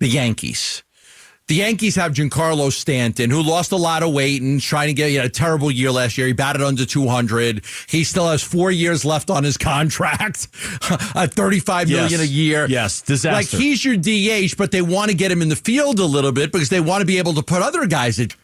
the 0.00 0.08
Yankees. 0.08 0.82
The 1.48 1.56
Yankees 1.56 1.96
have 1.96 2.12
Giancarlo 2.12 2.70
Stanton, 2.70 3.28
who 3.28 3.42
lost 3.42 3.72
a 3.72 3.76
lot 3.76 4.04
of 4.04 4.12
weight 4.12 4.40
and 4.40 4.60
trying 4.60 4.86
to 4.86 4.92
get 4.94 5.08
he 5.08 5.16
had 5.16 5.26
a 5.26 5.28
terrible 5.30 5.68
year 5.68 5.90
last 5.90 6.16
year. 6.16 6.28
He 6.28 6.32
batted 6.32 6.62
under 6.62 6.86
200. 6.86 7.64
He 7.88 8.04
still 8.04 8.28
has 8.28 8.40
four 8.40 8.70
years 8.70 9.04
left 9.04 9.30
on 9.30 9.42
his 9.42 9.56
contract 9.70 10.46
at 11.16 11.34
35 11.34 11.88
million 11.88 12.08
Yes. 12.10 12.20
a 12.20 12.26
year. 12.26 12.66
Yes, 12.68 13.02
disaster. 13.02 13.34
Like 13.34 13.48
he's 13.48 13.84
your 13.84 13.96
DH, 13.96 14.56
but 14.56 14.70
they 14.70 14.80
want 14.80 15.10
to 15.10 15.16
get 15.16 15.32
him 15.32 15.42
in 15.42 15.48
the 15.48 15.56
field 15.56 15.98
a 15.98 16.04
little 16.04 16.30
bit 16.30 16.52
because 16.52 16.68
they 16.68 16.80
want 16.80 17.00
to 17.02 17.06
be 17.06 17.18
able 17.18 17.34
to 17.34 17.42
put 17.42 17.62
other 17.62 17.84
guys 17.86 18.20
at 18.20 18.36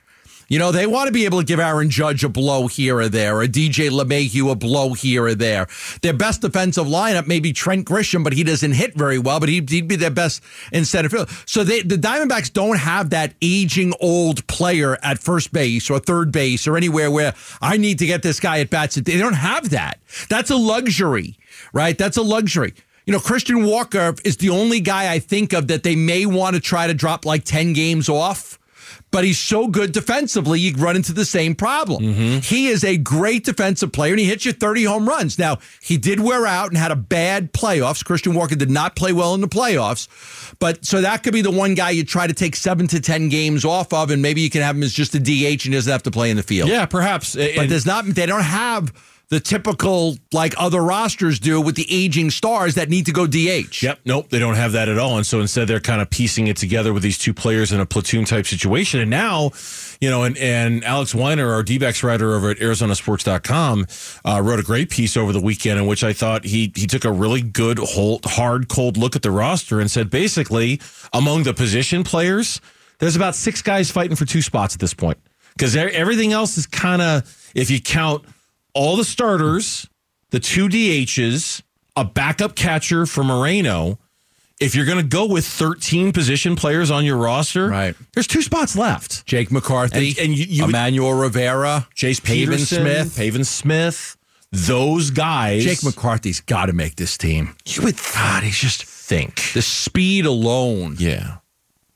you 0.48 0.58
know, 0.58 0.70
they 0.70 0.86
want 0.86 1.08
to 1.08 1.12
be 1.12 1.24
able 1.24 1.40
to 1.40 1.44
give 1.44 1.58
Aaron 1.58 1.90
Judge 1.90 2.22
a 2.22 2.28
blow 2.28 2.68
here 2.68 2.98
or 2.98 3.08
there, 3.08 3.40
or 3.40 3.46
DJ 3.46 3.90
LeMahieu 3.90 4.50
a 4.50 4.54
blow 4.54 4.92
here 4.92 5.24
or 5.24 5.34
there. 5.34 5.66
Their 6.02 6.12
best 6.12 6.40
defensive 6.40 6.86
lineup 6.86 7.26
may 7.26 7.40
be 7.40 7.52
Trent 7.52 7.86
Grisham, 7.86 8.22
but 8.22 8.32
he 8.32 8.44
doesn't 8.44 8.72
hit 8.72 8.94
very 8.94 9.18
well, 9.18 9.40
but 9.40 9.48
he'd, 9.48 9.68
he'd 9.70 9.88
be 9.88 9.96
their 9.96 10.10
best 10.10 10.42
in 10.72 10.84
center 10.84 11.08
field. 11.08 11.30
So 11.46 11.64
they, 11.64 11.82
the 11.82 11.96
Diamondbacks 11.96 12.52
don't 12.52 12.78
have 12.78 13.10
that 13.10 13.34
aging 13.42 13.92
old 14.00 14.46
player 14.46 14.96
at 15.02 15.18
first 15.18 15.52
base 15.52 15.90
or 15.90 15.98
third 15.98 16.30
base 16.30 16.66
or 16.68 16.76
anywhere 16.76 17.10
where 17.10 17.34
I 17.60 17.76
need 17.76 17.98
to 17.98 18.06
get 18.06 18.22
this 18.22 18.38
guy 18.38 18.60
at 18.60 18.70
bats. 18.70 18.94
They 18.94 19.18
don't 19.18 19.32
have 19.32 19.70
that. 19.70 19.98
That's 20.28 20.50
a 20.50 20.56
luxury, 20.56 21.38
right? 21.72 21.98
That's 21.98 22.16
a 22.16 22.22
luxury. 22.22 22.74
You 23.04 23.12
know, 23.12 23.20
Christian 23.20 23.64
Walker 23.64 24.14
is 24.24 24.36
the 24.36 24.50
only 24.50 24.80
guy 24.80 25.12
I 25.12 25.18
think 25.18 25.52
of 25.52 25.68
that 25.68 25.82
they 25.82 25.96
may 25.96 26.26
want 26.26 26.54
to 26.54 26.60
try 26.60 26.86
to 26.86 26.94
drop 26.94 27.24
like 27.24 27.44
10 27.44 27.72
games 27.72 28.08
off 28.08 28.58
but 29.16 29.24
he's 29.24 29.38
so 29.38 29.66
good 29.66 29.92
defensively, 29.92 30.60
you 30.60 30.74
run 30.74 30.94
into 30.94 31.10
the 31.10 31.24
same 31.24 31.54
problem. 31.54 32.02
Mm-hmm. 32.02 32.38
He 32.40 32.66
is 32.66 32.84
a 32.84 32.98
great 32.98 33.46
defensive 33.46 33.90
player, 33.90 34.12
and 34.12 34.20
he 34.20 34.26
hits 34.26 34.44
you 34.44 34.52
30 34.52 34.84
home 34.84 35.08
runs. 35.08 35.38
Now, 35.38 35.56
he 35.80 35.96
did 35.96 36.20
wear 36.20 36.44
out 36.46 36.68
and 36.68 36.76
had 36.76 36.90
a 36.90 36.96
bad 36.96 37.54
playoffs. 37.54 38.04
Christian 38.04 38.34
Walker 38.34 38.56
did 38.56 38.68
not 38.68 38.94
play 38.94 39.14
well 39.14 39.34
in 39.34 39.40
the 39.40 39.48
playoffs, 39.48 40.06
but 40.58 40.84
so 40.84 41.00
that 41.00 41.22
could 41.22 41.32
be 41.32 41.40
the 41.40 41.50
one 41.50 41.74
guy 41.74 41.92
you 41.92 42.04
try 42.04 42.26
to 42.26 42.34
take 42.34 42.54
seven 42.56 42.86
to 42.88 43.00
10 43.00 43.30
games 43.30 43.64
off 43.64 43.90
of, 43.94 44.10
and 44.10 44.20
maybe 44.20 44.42
you 44.42 44.50
can 44.50 44.60
have 44.60 44.76
him 44.76 44.82
as 44.82 44.92
just 44.92 45.14
a 45.14 45.18
DH 45.18 45.24
and 45.24 45.62
he 45.62 45.70
doesn't 45.70 45.90
have 45.90 46.02
to 46.02 46.10
play 46.10 46.28
in 46.28 46.36
the 46.36 46.42
field. 46.42 46.68
Yeah, 46.68 46.84
perhaps. 46.84 47.34
But 47.34 47.70
there's 47.70 47.86
not, 47.86 48.04
they 48.04 48.26
don't 48.26 48.42
have 48.42 48.92
the 49.28 49.40
typical 49.40 50.16
like 50.32 50.54
other 50.56 50.80
rosters 50.80 51.40
do 51.40 51.60
with 51.60 51.74
the 51.74 51.86
aging 51.90 52.30
stars 52.30 52.76
that 52.76 52.88
need 52.88 53.06
to 53.06 53.12
go 53.12 53.26
DH. 53.26 53.82
Yep. 53.82 54.00
Nope. 54.04 54.30
They 54.30 54.38
don't 54.38 54.54
have 54.54 54.72
that 54.72 54.88
at 54.88 54.98
all. 54.98 55.16
And 55.16 55.26
so 55.26 55.40
instead, 55.40 55.66
they're 55.66 55.80
kind 55.80 56.00
of 56.00 56.10
piecing 56.10 56.46
it 56.46 56.56
together 56.56 56.92
with 56.92 57.02
these 57.02 57.18
two 57.18 57.34
players 57.34 57.72
in 57.72 57.80
a 57.80 57.86
platoon 57.86 58.24
type 58.24 58.46
situation. 58.46 59.00
And 59.00 59.10
now, 59.10 59.50
you 60.00 60.10
know, 60.10 60.22
and, 60.22 60.36
and 60.38 60.84
Alex 60.84 61.12
Weiner, 61.12 61.52
our 61.52 61.64
D 61.64 61.78
writer 61.78 62.34
over 62.34 62.50
at 62.50 62.58
ArizonaSports.com, 62.58 63.86
uh, 64.24 64.40
wrote 64.44 64.60
a 64.60 64.62
great 64.62 64.90
piece 64.90 65.16
over 65.16 65.32
the 65.32 65.40
weekend 65.40 65.80
in 65.80 65.86
which 65.86 66.04
I 66.04 66.12
thought 66.12 66.44
he 66.44 66.72
he 66.76 66.86
took 66.86 67.04
a 67.04 67.10
really 67.10 67.42
good, 67.42 67.78
whole, 67.78 68.20
hard, 68.24 68.68
cold 68.68 68.96
look 68.96 69.16
at 69.16 69.22
the 69.22 69.32
roster 69.32 69.80
and 69.80 69.90
said 69.90 70.08
basically 70.08 70.80
among 71.12 71.42
the 71.42 71.52
position 71.52 72.04
players, 72.04 72.60
there's 73.00 73.16
about 73.16 73.34
six 73.34 73.60
guys 73.60 73.90
fighting 73.90 74.14
for 74.14 74.24
two 74.24 74.42
spots 74.42 74.74
at 74.74 74.80
this 74.80 74.94
point 74.94 75.18
because 75.56 75.74
everything 75.74 76.32
else 76.32 76.56
is 76.56 76.66
kind 76.66 77.02
of 77.02 77.50
if 77.54 77.70
you 77.70 77.80
count 77.80 78.24
all 78.76 78.96
the 78.96 79.04
starters, 79.04 79.88
the 80.30 80.38
two 80.40 80.68
DHs, 80.68 81.62
a 81.96 82.04
backup 82.04 82.54
catcher 82.54 83.06
for 83.06 83.24
Moreno. 83.24 83.98
If 84.60 84.74
you're 84.74 84.86
going 84.86 84.98
to 84.98 85.02
go 85.04 85.26
with 85.26 85.46
13 85.46 86.12
position 86.12 86.56
players 86.56 86.90
on 86.90 87.04
your 87.04 87.16
roster, 87.18 87.68
Right. 87.68 87.94
there's 88.14 88.26
two 88.26 88.40
spots 88.42 88.74
left. 88.76 89.26
Jake 89.26 89.50
McCarthy 89.50 90.10
And- 90.10 90.18
and 90.18 90.38
you- 90.38 90.46
you 90.48 90.62
would- 90.62 90.70
Emmanuel 90.70 91.12
Rivera, 91.12 91.86
Jace 91.96 92.22
Peterson, 92.22 92.80
Smith. 92.82 93.16
Pavin 93.16 93.44
Smith, 93.44 94.16
those 94.52 95.10
guys. 95.10 95.62
Jake 95.64 95.82
McCarthy's 95.84 96.40
got 96.40 96.66
to 96.66 96.72
make 96.72 96.96
this 96.96 97.18
team. 97.18 97.54
you 97.66 97.82
would 97.82 97.96
God, 98.14 98.42
he's 98.44 98.58
just 98.58 98.82
think. 98.84 99.52
the 99.52 99.60
speed 99.62 100.24
alone. 100.26 100.96
Yeah. 100.98 101.36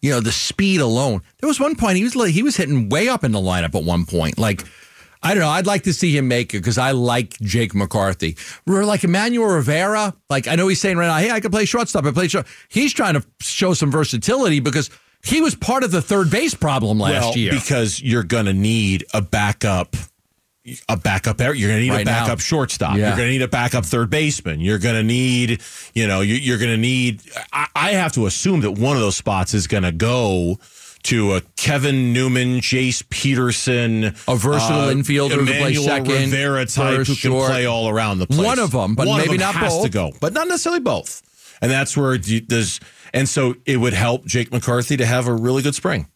You 0.03 0.11
know, 0.13 0.21
the 0.21 0.33
speed 0.33 0.81
alone. 0.81 1.23
There 1.41 1.49
was 1.49 1.61
one 1.61 1.77
point 1.77 1.97
he 1.99 2.05
was 2.05 2.17
like, 2.17 2.33
he 2.33 2.43
was 2.43 2.57
hitting 2.57 2.89
way 2.91 3.09
up 3.09 3.23
in 3.25 3.33
the 3.33 3.39
lineup 3.41 3.75
at 3.75 3.85
one 3.85 4.05
point. 4.07 4.39
Like, 4.39 4.65
I 5.23 5.35
don't 5.35 5.43
know. 5.43 5.51
I'd 5.51 5.67
like 5.67 5.83
to 5.83 5.93
see 5.93 6.17
him 6.17 6.29
make 6.29 6.55
it 6.55 6.59
because 6.59 6.79
I 6.79 6.93
like 6.93 7.39
Jake 7.41 7.75
McCarthy. 7.75 8.37
We're 8.67 8.85
like 8.85 9.05
Emmanuel 9.05 9.49
Rivera. 9.49 10.15
Like, 10.31 10.49
I 10.49 10.55
know 10.55 10.69
he's 10.69 10.81
saying 10.81 10.97
right 10.97 11.09
now, 11.09 11.17
hey, 11.19 11.31
I 11.31 11.41
can 11.41 11.51
play 11.51 11.67
shortstop. 11.67 12.05
I 12.07 12.11
play 12.13 12.29
short. 12.29 12.47
He's 12.69 12.95
trying 12.95 13.15
to 13.15 13.25
show 13.41 13.75
some 13.75 13.91
versatility 13.91 14.61
because 14.61 14.89
he 15.23 15.43
was 15.43 15.55
part 15.55 15.85
of 15.85 15.91
the 15.91 16.01
third 16.01 16.31
base 16.31 16.55
problem 16.55 16.99
last 16.99 17.23
well, 17.23 17.37
year. 17.37 17.53
because 17.53 18.01
you're 18.03 18.23
going 18.23 18.47
to 18.47 18.55
need 18.55 19.05
a 19.13 19.21
backup. 19.21 19.95
A 20.91 20.97
backup, 20.97 21.41
er, 21.41 21.55
you're 21.55 21.71
going 21.71 21.81
to 21.81 21.85
need 21.87 21.91
Right 21.91 22.03
a 22.03 22.05
backup 22.05 22.39
now. 22.39 22.43
shortstop. 22.43 22.97
Yeah. 22.97 23.09
You're 23.09 23.17
going 23.17 23.29
to 23.29 23.33
need 23.33 23.43
a 23.43 23.49
backup 23.49 23.85
third 23.85 24.11
baseman. 24.11 24.61
You're 24.61 24.79
going 24.79 24.95
to 24.95 25.03
need, 25.03 25.63
you 25.95 26.07
know, 26.07 26.21
you- 26.21 26.35
you're 26.35 26.59
going 26.59 26.71
to 26.71 26.77
need. 26.77 27.23
I, 27.53 27.67
I 27.75 27.91
have 27.93 28.13
to 28.13 28.27
assume 28.27 28.61
that 28.61 28.73
one 28.73 28.95
of 28.95 29.01
those 29.03 29.17
spots 29.17 29.55
is 29.55 29.67
going 29.67 29.85
to 29.85 29.93
go 29.93 30.59
to 31.05 31.35
a 31.35 31.41
Kevin 31.57 32.13
Newman, 32.13 32.61
Jace 32.61 33.03
Peterson, 33.09 34.05
A 34.29 34.37
versatile 34.37 34.89
uh, 34.89 34.93
infielder 34.95 35.31
who 35.33 35.37
can 35.39 35.47
play 35.47 35.57
Emmanuel 35.59 35.85
second, 35.85 36.09
Rivera 36.13 36.67
type 36.67 37.07
who 37.07 37.15
can 37.17 37.31
play 37.33 37.67
all 37.67 37.89
around 37.89 38.19
the 38.19 38.27
place. 38.27 38.39
One 38.47 38.59
of 38.59 38.71
them, 38.73 38.95
but 38.95 39.07
One 39.09 39.19
maybe 39.21 39.37
them 39.39 39.53
not 39.55 39.69
both. 39.69 39.83
to 39.85 39.89
go, 39.91 40.13
but 40.21 40.33
not 40.33 40.49
necessarily 40.49 40.81
both. 40.81 41.23
And 41.63 41.71
that's 41.71 41.97
where 41.97 42.17
there's, 42.19 42.81
and 43.13 43.29
so 43.29 43.55
it 43.67 43.77
would 43.79 43.93
help 43.93 44.25
Jake 44.27 44.53
McCarthy 44.53 44.97
to 44.97 45.07
have 45.07 45.27
a 45.27 45.35
really 45.35 45.63
good 45.63 45.75
spring. 45.75 46.07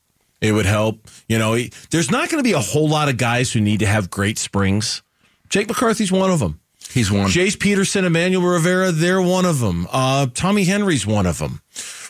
It 0.40 0.52
would 0.52 0.66
help, 0.66 1.08
you 1.28 1.38
know. 1.38 1.54
he- 1.54 1.72
There's 1.90 2.10
not 2.10 2.28
going 2.28 2.38
to 2.42 2.46
be 2.46 2.52
a 2.52 2.60
whole 2.60 2.88
lot 2.88 3.08
of 3.08 3.16
guys 3.16 3.52
who 3.52 3.60
need 3.60 3.80
to 3.80 3.86
have 3.86 4.10
great 4.10 4.36
springs. 4.38 5.02
Jake 5.48 5.68
McCarthy's 5.68 6.12
one 6.12 6.30
of 6.30 6.38
them. 6.40 6.60
he's 6.90 7.10
one. 7.10 7.28
Jace 7.30 7.58
Peterson, 7.58 8.04
Emmanuel 8.04 8.42
Rivera, 8.46 8.92
they're 8.92 9.22
one 9.22 9.44
of 9.46 9.60
them. 9.60 9.86
Uh, 9.90 10.26
Tommy 10.34 10.64
Henry's 10.64 11.06
one 11.06 11.26
of 11.26 11.38
them. 11.38 11.60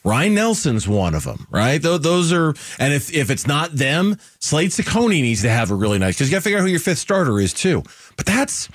Ryan 0.04 0.34
Nelson's 0.34 0.86
one 0.86 1.14
of 1.14 1.24
them, 1.24 1.46
right? 1.50 1.80
Those, 1.80 2.00
those 2.00 2.32
are, 2.32 2.54
and 2.78 2.92
if, 2.92 3.12
if 3.14 3.30
it's 3.30 3.46
not 3.46 3.72
them, 3.72 4.18
Slade 4.38 4.70
Cecconi 4.70 5.22
needs 5.22 5.40
to 5.42 5.48
have 5.48 5.70
a 5.70 5.74
really 5.74 5.98
nice, 5.98 6.16
because 6.16 6.28
you 6.28 6.32
got 6.32 6.38
to 6.40 6.42
figure 6.42 6.58
out 6.58 6.62
who 6.62 6.68
your 6.68 6.78
fifth 6.80 6.98
starter 6.98 7.40
is 7.40 7.54
too. 7.54 7.82
But 8.16 8.26
that's 8.26 8.68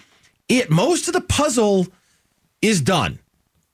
it. 0.48 0.72
Most 0.72 1.08
of 1.08 1.14
the 1.14 1.22
puzzle 1.22 1.86
is 2.62 2.82
done. 2.82 3.20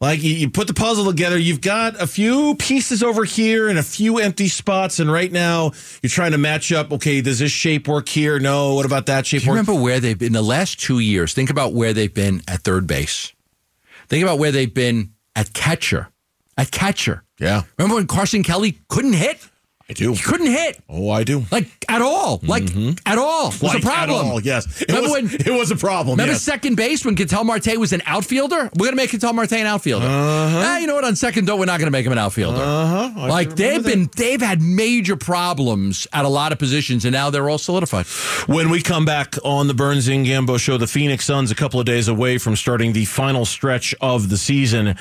Like 0.02 0.22
you, 0.22 0.34
you 0.34 0.50
put 0.50 0.68
the 0.68 0.74
puzzle 0.74 1.06
together, 1.06 1.38
you've 1.38 1.62
got 1.62 2.00
a 2.02 2.06
few 2.06 2.56
pieces 2.56 3.02
over 3.02 3.24
here 3.24 3.70
and 3.70 3.80
a 3.80 3.84
few 3.84 4.18
empty 4.20 4.50
spots, 4.50 5.00
and 5.00 5.10
right 5.10 5.32
now 5.32 5.72
you're 6.04 6.10
trying 6.10 6.34
to 6.34 6.38
match 6.38 6.74
up. 6.74 6.92
Okay, 6.92 7.22
does 7.22 7.40
this 7.40 7.52
shape 7.54 7.88
work 7.88 8.10
here? 8.10 8.38
No. 8.38 8.76
What 8.76 8.86
about 8.86 9.06
that 9.06 9.26
shape 9.26 9.40
Do 9.40 9.46
you 9.46 9.52
work? 9.54 9.60
remember 9.66 9.82
where 9.82 10.02
they've 10.02 10.20
been 10.20 10.28
in 10.28 10.34
the 10.34 10.42
last 10.42 10.82
two 10.82 11.00
years? 11.00 11.34
Think 11.34 11.50
about 11.50 11.74
where 11.74 11.94
they've 11.94 12.14
been 12.14 12.42
at 12.50 12.60
third 12.64 12.86
base. 12.86 13.32
Think 14.10 14.22
about 14.24 14.38
where 14.38 14.52
they've 14.52 14.72
been 14.72 15.14
at 15.34 15.54
catcher. 15.54 16.10
At 16.58 16.72
catcher. 16.72 17.24
Yeah, 17.40 17.64
Remember 17.78 17.96
when 17.96 18.08
Carson 18.08 18.44
Kelly 18.44 18.80
couldn't 18.88 19.14
hit? 19.14 19.38
I 19.88 19.94
do. 19.94 20.14
He 20.14 20.18
couldn't 20.24 20.48
hit. 20.48 20.80
Oh, 20.90 21.12
I 21.12 21.24
do. 21.24 21.46
Like 21.52 21.68
at 21.88 22.02
all. 22.02 22.40
Like 22.42 22.64
at 23.06 23.20
all. 23.20 23.50
Was 23.50 23.62
Like, 23.62 23.84
a 23.84 23.86
problem. 23.86 24.26
At 24.26 24.32
all, 24.32 24.42
yes. 24.42 24.82
It 24.82 24.88
Remember 24.88 25.10
was, 25.12 25.32
when- 25.32 25.42
it 25.42 25.60
was 25.60 25.70
a 25.70 25.76
problem. 25.76 26.14
Remember 26.16 26.32
yes. 26.34 26.42
second 26.42 26.74
base 26.76 27.06
when 27.06 27.14
Ketel 27.16 27.44
Marte 27.44 27.78
was 27.78 27.94
an 27.94 28.02
outfielder? 28.08 28.72
We're 28.80 28.86
gonna 28.88 28.96
make 28.96 29.12
Ketel 29.12 29.34
Marte 29.34 29.52
an 29.54 29.68
outfielder. 29.68 30.08
Uh-huh. 30.08 30.78
you 30.82 30.88
know 30.88 30.96
what? 30.96 31.04
On 31.04 31.16
second 31.16 31.46
though, 31.46 31.58
we're 31.58 31.66
not 31.66 31.78
gonna 31.80 31.92
make 31.92 32.04
him 32.04 32.14
an 32.14 32.18
outfielder. 32.18 32.58
Uh-huh. 32.60 33.28
Like 33.28 33.56
they've 33.56 33.84
that. 33.84 33.88
been, 33.88 34.10
they've 34.16 34.42
had 34.42 34.60
major 34.60 35.18
problems 35.18 36.08
at 36.14 36.26
a 36.26 36.30
lot 36.30 36.52
of 36.52 36.58
positions, 36.58 37.06
and 37.06 37.14
now 37.14 37.30
they're 37.30 37.48
all 37.48 37.60
solidified. 37.60 38.08
When 38.48 38.72
we 38.72 38.82
come 38.82 39.06
back 39.06 39.36
on 39.44 39.68
the 39.68 39.76
Burns 39.76 40.08
and 40.08 40.26
Gambo 40.26 40.58
show, 40.60 40.78
the 40.78 40.88
Phoenix 40.88 41.26
Suns 41.26 41.52
a 41.52 41.56
couple 41.56 41.80
of 41.80 41.86
days 41.86 42.08
away 42.08 42.40
from 42.40 42.56
starting 42.56 42.94
the 42.94 43.06
final 43.06 43.46
stretch 43.46 43.94
of 44.02 44.30
the 44.30 44.38
season. 44.38 44.96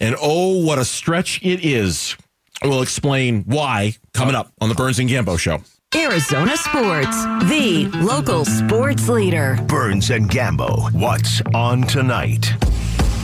And 0.00 0.16
oh, 0.20 0.64
what 0.64 0.78
a 0.78 0.84
stretch 0.84 1.42
it 1.42 1.64
is. 1.64 2.16
We'll 2.62 2.82
explain 2.82 3.44
why 3.44 3.94
coming 4.14 4.34
up 4.34 4.52
on 4.60 4.68
the 4.68 4.74
Burns 4.74 4.98
and 4.98 5.08
Gambo 5.08 5.38
show. 5.38 5.62
Arizona 5.94 6.56
Sports, 6.56 7.24
the 7.48 7.88
local 8.02 8.44
sports 8.44 9.08
leader. 9.08 9.56
Burns 9.66 10.10
and 10.10 10.28
Gambo. 10.28 10.92
What's 10.92 11.40
on 11.54 11.82
tonight? 11.82 12.52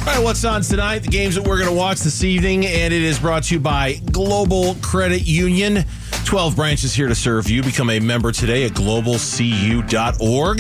All 0.01 0.07
right, 0.07 0.23
what's 0.23 0.45
on 0.45 0.63
tonight? 0.63 1.01
The 1.01 1.09
games 1.09 1.35
that 1.35 1.47
we're 1.47 1.59
going 1.59 1.69
to 1.69 1.77
watch 1.77 2.01
this 2.01 2.25
evening, 2.25 2.67
and 2.67 2.93
it 2.93 3.03
is 3.03 3.19
brought 3.19 3.45
to 3.45 3.55
you 3.55 3.61
by 3.61 4.01
Global 4.11 4.75
Credit 4.77 5.27
Union. 5.27 5.85
12 6.25 6.57
branches 6.57 6.95
here 6.95 7.09
to 7.09 7.15
serve 7.15 7.49
you. 7.51 7.63
Become 7.63 7.91
a 7.91 8.01
member 8.01 8.33
today 8.33 8.65
at 8.65 8.73
globalcu.org. 8.73 10.59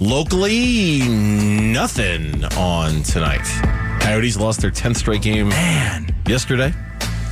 Locally, 0.00 1.06
nothing 1.06 2.42
on 2.56 3.02
tonight. 3.02 3.44
Coyotes 4.00 4.36
lost 4.38 4.62
their 4.62 4.70
10th 4.70 4.96
straight 4.96 5.20
game 5.20 5.48
Man, 5.50 6.14
yesterday. 6.26 6.72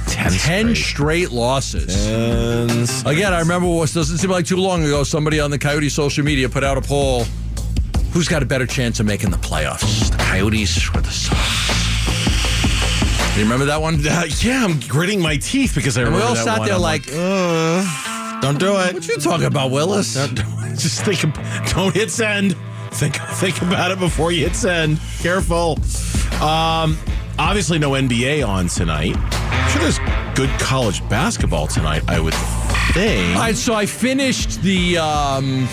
10 0.07 0.33
ten 0.33 0.75
straight. 0.75 0.77
straight 0.77 1.31
losses. 1.31 2.07
And 2.07 2.91
Again, 3.07 3.33
I 3.33 3.41
remember 3.41 3.69
what 3.69 3.91
doesn't 3.93 4.19
seem 4.19 4.31
like 4.31 4.45
too 4.47 4.57
long 4.59 4.85
ago. 4.85 5.03
Somebody 5.03 5.41
on 5.41 5.51
the 5.51 5.59
Coyote 5.59 5.89
social 5.89 6.25
media 6.25 6.49
put 6.49 6.63
out 6.63 6.77
a 6.77 6.81
poll: 6.83 7.25
Who's 8.13 8.29
got 8.29 8.43
a 8.43 8.47
better 8.47 8.67
chance 8.67 9.01
of 9.01 9.07
making 9.07 9.31
the 9.31 9.37
playoffs, 9.39 10.11
the 10.11 10.17
Coyotes 10.19 10.89
or 10.95 11.01
the 11.01 11.11
Suns? 11.11 11.39
You 13.37 13.45
remember 13.45 13.67
that 13.67 13.81
one? 13.81 13.95
Uh, 14.07 14.25
yeah, 14.41 14.65
I'm 14.65 14.79
gritting 14.81 15.21
my 15.23 15.37
teeth 15.39 15.75
because 15.75 15.97
I 15.97 16.03
And 16.03 16.11
we 16.15 16.17
remember 16.21 16.29
all 16.41 16.45
that 16.45 16.45
sat 16.45 16.59
one. 16.59 16.67
there 16.69 16.77
I'm 16.77 16.83
like, 16.83 17.09
uh, 17.13 18.18
don't 18.41 18.59
do 18.59 18.77
it. 18.79 18.95
"What 18.95 19.07
you 19.09 19.17
talking 19.17 19.47
about, 19.47 19.71
Willis?" 19.71 20.15
Don't- 20.15 20.35
don't- 20.35 20.79
just 20.79 21.05
think. 21.05 21.21
Don't 21.75 21.95
hit 21.95 22.11
send. 22.11 22.57
Think. 22.93 23.17
Think 23.17 23.61
about 23.63 23.91
it 23.91 23.99
before 23.99 24.33
you 24.33 24.45
hit 24.45 24.57
send. 24.57 24.99
Careful. 25.21 25.79
Um, 26.43 26.97
obviously, 27.39 27.79
no 27.79 27.91
NBA 27.91 28.47
on 28.47 28.69
tonight. 28.69 29.17
I'm 29.17 29.71
sure 29.71 29.83
there's 29.83 29.99
good 30.35 30.51
college 30.61 31.07
basketball 31.09 31.67
tonight. 31.67 32.03
I 32.09 32.21
would 32.21 32.35
think. 32.95 33.35
All 33.37 33.43
right, 33.43 33.57
so 33.57 33.75
I 33.75 33.87
finished 33.87 34.63
the. 34.63 34.99
Um, 34.99 35.69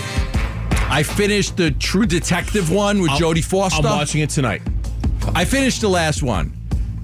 I 0.88 1.04
finished 1.04 1.58
the 1.58 1.72
True 1.72 2.06
Detective 2.06 2.72
one 2.72 3.02
with 3.02 3.12
Jodie 3.12 3.44
Foster. 3.44 3.86
I'm 3.88 3.98
watching 3.98 4.22
it 4.22 4.30
tonight. 4.30 4.62
I 5.34 5.44
finished 5.46 5.82
the 5.82 5.90
last 5.90 6.22
one. 6.22 6.55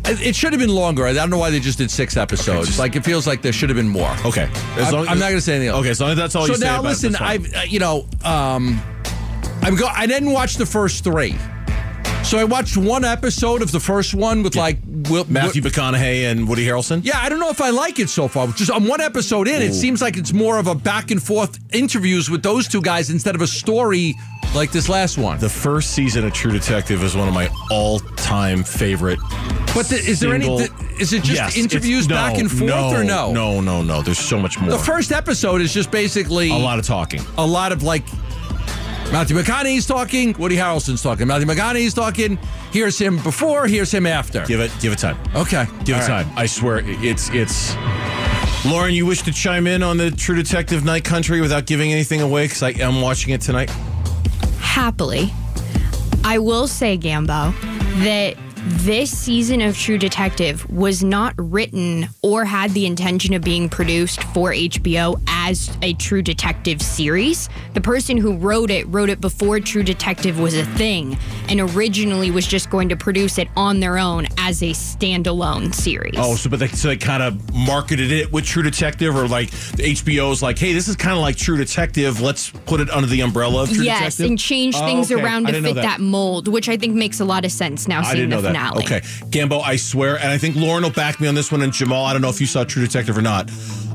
It 0.05 0.21
it 0.21 0.35
should 0.35 0.51
have 0.53 0.59
been 0.59 0.73
longer. 0.73 1.05
I 1.05 1.13
don't 1.13 1.29
know 1.29 1.37
why 1.37 1.49
they 1.51 1.59
just 1.59 1.77
did 1.77 1.91
six 1.91 2.17
episodes. 2.17 2.67
just- 2.67 2.79
like 2.79 2.95
it 2.95 3.05
feels 3.05 3.27
like 3.27 3.41
there 3.41 3.53
should 3.53 3.69
have 3.69 3.75
been 3.77 3.87
more. 3.89 4.13
Okay. 4.25 4.49
As 4.75 4.87
I'm, 4.87 4.93
long- 4.93 5.07
I'm 5.07 5.19
not 5.19 5.25
going 5.27 5.35
to 5.37 5.41
say 5.41 5.53
anything 5.55 5.69
else. 5.69 5.81
Okay, 5.81 5.89
as 5.91 5.99
that's 6.15 6.35
all 6.35 6.47
so 6.47 6.53
you 6.53 6.59
now 6.59 6.79
it, 6.79 6.83
listen, 6.83 7.11
that's. 7.13 7.23
I've 7.23 7.53
uh, 7.53 7.61
you 7.67 7.79
know, 7.79 8.05
um, 8.23 8.81
I'm 9.61 9.75
go. 9.75 9.85
I 9.87 10.07
didn't 10.07 10.31
watch 10.31 10.55
the 10.55 10.65
first 10.65 11.03
three, 11.03 11.35
so 12.31 12.37
I 12.37 12.45
watched 12.45 12.77
one 12.77 13.03
episode 13.03 13.61
of 13.61 13.73
the 13.73 13.79
first 13.81 14.13
one 14.13 14.41
with 14.41 14.55
like 14.55 14.77
Will, 15.09 15.25
Matthew 15.27 15.61
McConaughey 15.61 16.31
and 16.31 16.47
Woody 16.47 16.65
Harrelson. 16.65 17.01
yeah, 17.03 17.19
I 17.19 17.27
don't 17.27 17.41
know 17.41 17.49
if 17.49 17.59
I 17.59 17.71
like 17.71 17.99
it 17.99 18.09
so 18.09 18.29
far. 18.29 18.47
Just 18.53 18.71
on 18.71 18.87
one 18.87 19.01
episode 19.01 19.49
in, 19.49 19.61
it 19.61 19.73
seems 19.73 20.01
like 20.01 20.15
it's 20.15 20.31
more 20.31 20.57
of 20.57 20.67
a 20.67 20.73
back 20.73 21.11
and 21.11 21.21
forth 21.21 21.59
interviews 21.75 22.29
with 22.29 22.41
those 22.41 22.69
two 22.69 22.81
guys 22.81 23.09
instead 23.09 23.35
of 23.35 23.41
a 23.41 23.47
story 23.47 24.15
like 24.55 24.71
this 24.71 24.87
last 24.87 25.17
one. 25.17 25.39
The 25.39 25.49
first 25.49 25.91
season 25.91 26.23
of 26.25 26.31
True 26.31 26.53
Detective 26.53 27.03
is 27.03 27.17
one 27.17 27.27
of 27.27 27.33
my 27.33 27.49
all-time 27.69 28.63
favorite. 28.63 29.19
but 29.73 29.87
the, 29.87 29.95
is 29.97 30.21
there 30.21 30.33
any? 30.33 30.45
single- 30.45 30.59
th- 30.59 31.01
is 31.01 31.11
it 31.11 31.23
just 31.23 31.35
Yes, 31.35 31.57
interviews 31.57 32.07
no, 32.07 32.15
back 32.15 32.37
and 32.37 32.49
forth 32.49 32.63
no, 32.69 32.93
or 32.95 33.03
no? 33.03 33.33
No, 33.33 33.59
no, 33.59 33.81
no. 33.83 34.01
There's 34.03 34.17
so 34.19 34.39
much 34.39 34.57
more. 34.57 34.69
The 34.69 34.77
first 34.77 35.11
episode 35.11 35.59
is 35.59 35.73
just 35.73 35.91
basically 35.91 36.49
a 36.49 36.55
lot 36.55 36.79
of 36.79 36.85
talking. 36.85 37.19
a 37.37 37.45
lot 37.45 37.73
of 37.73 37.83
like 37.83 38.03
Matthew 39.11 39.35
McConaughey's 39.37 39.85
talking, 39.85 40.33
Woody 40.39 40.55
Harrelson's 40.55 41.03
talking. 41.03 41.27
Matthew 41.27 41.45
McConaughey's 41.47 41.93
talking. 41.93 42.37
Here's 42.71 42.97
him 42.97 43.17
before. 43.23 43.67
Here's 43.67 43.91
him 43.93 44.05
after. 44.07 44.45
Give 44.45 44.61
it, 44.61 44.71
give 44.79 44.93
it 44.93 44.99
time. 44.99 45.17
Okay, 45.35 45.65
Give 45.83 45.97
it 45.97 46.03
All 46.03 46.07
right. 46.07 46.25
time. 46.25 46.33
I 46.37 46.45
swear, 46.45 46.81
it's 46.85 47.29
it's. 47.31 47.75
Lauren, 48.65 48.93
you 48.93 49.05
wish 49.05 49.23
to 49.23 49.31
chime 49.33 49.67
in 49.67 49.83
on 49.83 49.97
the 49.97 50.11
True 50.11 50.35
Detective 50.35 50.85
Night 50.85 51.03
Country 51.03 51.41
without 51.41 51.65
giving 51.65 51.91
anything 51.91 52.21
away 52.21 52.45
because 52.45 52.63
I 52.63 52.69
am 52.69 53.01
watching 53.01 53.33
it 53.33 53.41
tonight. 53.41 53.69
happily. 54.59 55.33
I 56.23 56.37
will 56.37 56.67
say, 56.67 56.97
Gambo, 56.97 57.53
that 58.03 58.35
this 58.85 59.09
season 59.17 59.59
of 59.61 59.75
True 59.75 59.97
Detective 59.97 60.69
was 60.69 61.03
not 61.03 61.33
written 61.37 62.07
or 62.21 62.45
had 62.45 62.71
the 62.71 62.85
intention 62.85 63.33
of 63.33 63.41
being 63.43 63.67
produced 63.67 64.23
for 64.25 64.51
HBO 64.51 65.19
as 65.43 65.75
a 65.81 65.93
True 65.93 66.21
Detective 66.21 66.81
series. 66.81 67.49
The 67.73 67.81
person 67.81 68.15
who 68.17 68.35
wrote 68.37 68.69
it 68.69 68.87
wrote 68.87 69.09
it 69.09 69.19
before 69.19 69.59
True 69.59 69.81
Detective 69.83 70.39
was 70.39 70.55
a 70.55 70.65
thing 70.65 71.17
and 71.49 71.59
originally 71.59 72.29
was 72.31 72.45
just 72.45 72.69
going 72.69 72.89
to 72.89 72.95
produce 72.95 73.37
it 73.37 73.47
on 73.55 73.79
their 73.79 73.97
own 73.97 74.27
as 74.37 74.61
a 74.61 74.69
standalone 74.71 75.73
series. 75.73 76.13
Oh, 76.17 76.35
so 76.35 76.49
but 76.49 76.59
they 76.59 76.67
so 76.67 76.89
they 76.89 76.97
kind 76.97 77.23
of 77.23 77.53
marketed 77.53 78.11
it 78.11 78.31
with 78.31 78.45
True 78.45 78.63
Detective, 78.63 79.15
or 79.15 79.27
like 79.27 79.49
the 79.51 79.83
HBO's 79.83 80.41
like, 80.43 80.59
hey, 80.59 80.73
this 80.73 80.87
is 80.87 80.95
kind 80.95 81.13
of 81.13 81.19
like 81.21 81.35
True 81.37 81.57
Detective. 81.57 82.21
Let's 82.21 82.49
put 82.51 82.79
it 82.79 82.89
under 82.91 83.07
the 83.07 83.21
umbrella 83.21 83.63
of 83.63 83.69
True 83.71 83.83
yes, 83.83 83.99
Detective. 84.17 84.25
and 84.27 84.39
change 84.39 84.75
Oh, 84.75 84.85
things 84.85 85.11
okay. 85.11 85.21
around 85.21 85.47
to 85.47 85.61
fit 85.61 85.75
that. 85.75 85.99
mold, 85.99 86.47
which 86.47 86.69
I 86.69 86.77
think 86.77 86.95
makes 86.95 87.19
a 87.19 87.25
lot 87.25 87.45
of 87.45 87.51
sense 87.51 87.87
now 87.87 87.99
I 88.01 88.03
seeing 88.03 88.15
didn't 88.15 88.29
the 88.29 88.35
know 88.37 88.41
that. 88.43 88.53
finale. 88.75 88.83
Okay, 88.85 88.99
Gambo, 89.29 89.61
I 89.61 89.75
swear, 89.75 90.17
and 90.17 90.29
I 90.29 90.37
think 90.37 90.55
Lauren 90.55 90.83
will 90.83 90.91
back 90.91 91.19
me 91.19 91.27
on 91.27 91.35
this 91.35 91.51
one, 91.51 91.61
and 91.61 91.73
Jamal, 91.73 92.05
I 92.05 92.13
don't 92.13 92.21
know 92.21 92.29
if 92.29 92.39
you 92.39 92.47
saw 92.47 92.63
True 92.63 92.83
Detective 92.85 93.17
or 93.17 93.21
not. 93.21 93.49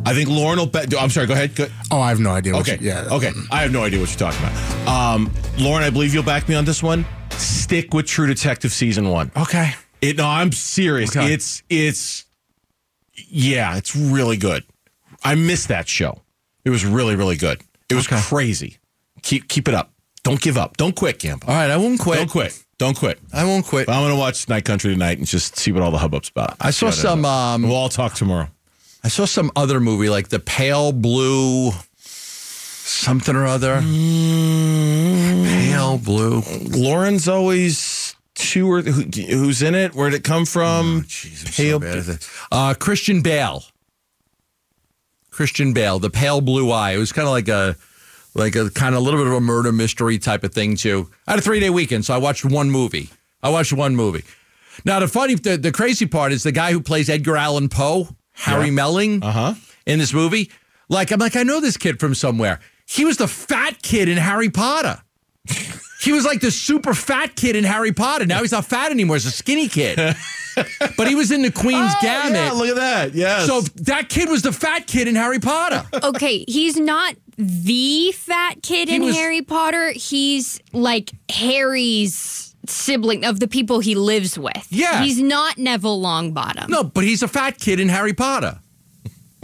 I 0.07 0.15
think 0.15 0.29
Lauren 0.29 0.59
will 0.59 0.67
bet. 0.67 0.95
I'm 0.99 1.11
sorry. 1.11 1.27
Go 1.27 1.35
ahead. 1.35 1.55
Go, 1.57 1.67
Oh, 1.91 2.01
I 2.01 2.11
have 2.11 2.21
no 2.21 2.31
idea. 2.31 2.53
What 2.55 2.69
okay. 2.69 2.83
You, 2.83 2.91
yeah. 2.91 3.09
Okay. 3.11 3.33
I 3.51 3.63
have 3.63 3.73
no 3.73 3.83
idea 3.83 3.99
what 4.01 4.09
you're 4.09 4.31
talking 4.31 4.41
about. 4.47 4.89
Um, 4.89 5.31
Lauren, 5.59 5.83
I 5.83 5.91
believe 5.91 6.15
you'll 6.15 6.23
back 6.23 6.49
me 6.49 6.55
on 6.55 6.65
this 6.65 6.83
one. 6.83 7.05
Stick 7.31 7.93
with 7.93 8.07
True 8.07 8.27
Detective 8.27 8.71
season 8.73 9.09
one. 9.11 9.31
Okay. 9.37 9.73
It, 10.01 10.17
no, 10.17 10.27
I'm 10.27 10.53
serious. 10.53 11.17
Okay. 11.17 11.33
It's 11.33 11.63
it's 11.69 12.25
yeah, 13.29 13.77
it's 13.77 13.97
really 13.97 14.37
good. 14.37 14.65
I 15.25 15.35
missed 15.35 15.69
that 15.69 15.89
show. 15.89 16.23
It 16.65 16.71
was 16.71 16.85
really 16.85 17.17
really 17.17 17.37
good. 17.37 17.61
It 17.89 17.95
was 17.95 18.07
Okay. 18.07 18.21
crazy. 18.21 18.79
Keep 19.23 19.49
keep 19.49 19.69
it 19.69 19.75
up. 19.75 19.93
Don't 20.23 20.41
give 20.41 20.57
up. 20.59 20.77
Don't 20.77 20.95
quit, 20.95 21.19
Gambo. 21.19 21.49
All 21.49 21.55
right, 21.55 21.71
I 21.71 21.77
won't 21.77 22.01
quit. 22.01 22.19
Don't 22.19 22.31
quit. 22.31 22.65
Don't 22.79 22.97
quit. 22.97 23.19
I 23.33 23.45
won't 23.45 23.65
quit. 23.65 23.89
I'm 23.89 24.03
gonna 24.05 24.17
watch 24.17 24.49
Night 24.49 24.65
Country 24.65 24.93
tonight 24.93 25.19
and 25.19 25.27
just 25.27 25.57
see 25.57 25.73
what 25.73 25.83
all 25.83 25.91
the 25.91 25.99
hubbub's 25.99 26.29
about. 26.29 26.57
I 26.61 26.71
saw 26.71 26.91
some. 26.91 27.25
Um, 27.25 27.63
We'll 27.63 27.75
all 27.75 27.89
talk 27.89 28.15
tomorrow. 28.15 28.49
I 29.07 29.09
saw 29.09 29.25
some 29.25 29.53
other 29.55 29.79
movie 29.79 30.09
like 30.09 30.31
the 30.31 30.41
Pale 30.41 30.91
Blue, 30.91 31.71
something 32.01 33.37
or 33.37 33.47
other. 33.47 33.81
Pale 33.81 35.99
Blue. 35.99 36.43
Lauren's 36.71 37.29
always 37.29 38.17
two 38.35 38.69
or 38.69 38.83
who, 38.83 39.03
who's 39.03 39.63
in 39.63 39.77
it? 39.77 39.95
Where'd 39.95 40.13
it 40.13 40.25
come 40.25 40.45
from? 40.45 41.07
Pale- 41.55 41.81
Uh, 42.51 42.75
Christian 42.75 43.23
Bale. 43.23 43.63
Christian 45.31 45.73
Bale, 45.73 46.01
the 46.01 46.11
Pale 46.11 46.41
Blue 46.41 46.73
Eye. 46.73 46.95
It 46.95 46.99
was 46.99 47.13
kind 47.13 47.29
of 47.29 47.33
like 47.33 47.47
a, 47.47 47.77
like 48.35 48.57
a 48.57 48.71
kind 48.71 48.97
of 48.97 49.03
a 49.03 49.05
little 49.05 49.21
bit 49.21 49.29
of 49.29 49.35
a 49.35 49.41
murder 49.41 49.71
mystery 49.71 50.19
type 50.19 50.43
of 50.43 50.53
thing 50.53 50.75
too. 50.75 51.09
I 51.29 51.31
had 51.31 51.39
a 51.39 51.43
three 51.43 51.61
day 51.61 51.71
weekend, 51.71 52.05
so 52.05 52.13
I 52.13 52.19
watched 52.19 52.45
one 52.45 52.73
movie. 52.73 53.11
I 53.41 53.51
watched 53.51 53.73
one 53.73 53.95
movie. 53.95 54.25
Now 54.85 54.99
the 54.99 55.07
funny, 55.07 55.37
the, 55.37 55.57
the 55.57 55.71
crazy 55.71 56.07
part 56.07 56.33
is 56.33 56.43
the 56.43 56.51
guy 56.51 56.73
who 56.73 56.81
plays 56.81 57.09
Edgar 57.09 57.37
Allan 57.37 57.69
Poe, 57.69 58.09
Harry 58.37 58.67
Yeah. 58.67 58.71
Melling, 58.73 59.23
Uh-huh. 59.23 59.55
in 59.87 59.99
this 59.99 60.13
movie. 60.13 60.51
Like 60.89 61.11
I'm 61.11 61.19
like 61.19 61.37
I 61.37 61.43
know 61.43 61.61
this 61.61 61.77
kid 61.77 61.99
from 61.99 62.15
somewhere. 62.15 62.61
He 62.87 63.05
was 63.05 63.17
the 63.17 63.27
fat 63.29 63.83
kid 63.83 64.09
in 64.09 64.17
Harry 64.19 64.51
Potter. 64.51 65.03
He 65.99 66.13
was 66.13 66.25
like 66.25 66.41
the 66.41 66.53
super 66.53 66.95
fat 66.95 67.35
kid 67.35 67.57
in 67.57 67.65
Harry 67.65 67.91
Potter. 67.93 68.27
Now 68.27 68.41
he's 68.43 68.53
not 68.53 68.65
fat 68.67 68.93
anymore. 68.93 69.17
He's 69.17 69.27
a 69.27 69.31
skinny 69.33 69.67
kid. 69.67 69.97
but 70.97 71.09
he 71.09 71.17
was 71.17 71.33
in 71.33 71.43
the 71.43 71.51
Queen's 71.51 71.93
Gambit. 72.01 72.37
Oh, 72.37 72.45
Yeah, 72.45 72.53
look 72.53 72.69
at 72.69 72.77
that. 72.77 73.15
Yes. 73.15 73.47
So 73.47 73.63
that 73.63 74.09
kid 74.09 74.29
was 74.29 74.43
the 74.43 74.53
fat 74.53 74.87
kid 74.87 75.09
in 75.09 75.17
Harry 75.17 75.41
Potter. 75.41 75.85
okay, 76.05 76.45
he's 76.47 76.77
not 76.77 77.17
the 77.39 78.13
fat 78.13 78.63
kid 78.63 78.89
He 78.89 78.97
in 78.97 79.03
was- 79.05 79.17
Harry 79.17 79.43
Potter. 79.43 79.91
He's 79.97 80.61
like 80.73 81.11
Harry's 81.29 82.46
sibling 82.67 83.25
of 83.25 83.41
the 83.41 83.49
people 83.49 83.81
he 83.81 83.95
lives 83.95 84.39
with. 84.39 84.67
Yeah. 84.71 85.03
He's 85.03 85.21
not 85.21 85.59
Neville 85.59 86.01
Longbottom. 86.01 86.69
No, 86.69 86.83
but 86.85 87.05
he's 87.05 87.23
a 87.23 87.29
fat 87.29 87.59
kid 87.59 87.81
in 87.81 87.89
Harry 87.89 88.13
Potter. 88.15 88.59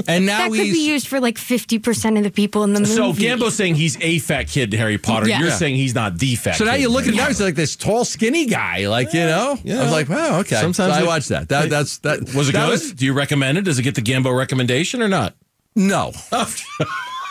And 0.09 0.27
now 0.27 0.39
that 0.39 0.51
could 0.51 0.59
he's 0.61 0.73
be 0.73 0.89
used 0.89 1.07
for 1.07 1.21
like 1.21 1.37
50% 1.37 2.17
of 2.19 2.25
the 2.25 2.31
people 2.31 2.65
in 2.65 2.73
the 2.73 2.81
movie. 2.81 2.93
So 2.95 3.13
Gambo's 3.13 3.55
saying 3.55 3.77
he's 3.77 3.97
a 4.01 4.19
fat 4.19 4.49
kid 4.49 4.73
in 4.75 4.81
Harry 4.81 4.99
Potter. 4.99 5.29
Yeah. 5.29 5.39
You're 5.39 5.49
Yeah. 5.51 5.55
saying 5.57 5.77
he's 5.77 5.95
not 5.95 6.19
the 6.19 6.35
fat 6.35 6.57
So 6.57 6.65
now 6.65 6.75
you 6.75 6.89
in 6.89 6.93
look 6.93 7.03
at 7.05 7.11
him 7.11 7.17
now, 7.17 7.27
he's 7.29 7.41
like 7.41 7.55
this 7.55 7.77
tall, 7.77 8.05
skinny 8.05 8.47
guy. 8.47 8.89
Like, 8.89 9.13
you 9.13 9.21
know? 9.21 9.59
Yeah. 9.63 9.81
I 9.81 9.83
was 9.85 9.93
like, 9.93 10.09
wow, 10.09 10.41
okay. 10.41 10.57
Sometimes 10.57 10.95
so 10.97 11.01
I 11.01 11.05
watch 11.05 11.29
that. 11.29 11.49
That 11.51 11.71
that's 11.71 11.99
that 11.99 12.21
Was 12.35 12.49
it 12.49 12.53
that 12.53 12.69
good? 12.81 12.97
Do 12.97 13.05
you 13.05 13.13
recommend 13.13 13.59
it? 13.59 13.63
Does 13.63 13.79
it 13.79 13.83
get 13.83 13.95
the 13.95 14.03
Gambo 14.03 14.37
recommendation 14.37 15.03
or 15.03 15.09
not? 15.09 15.35
no. 15.77 16.13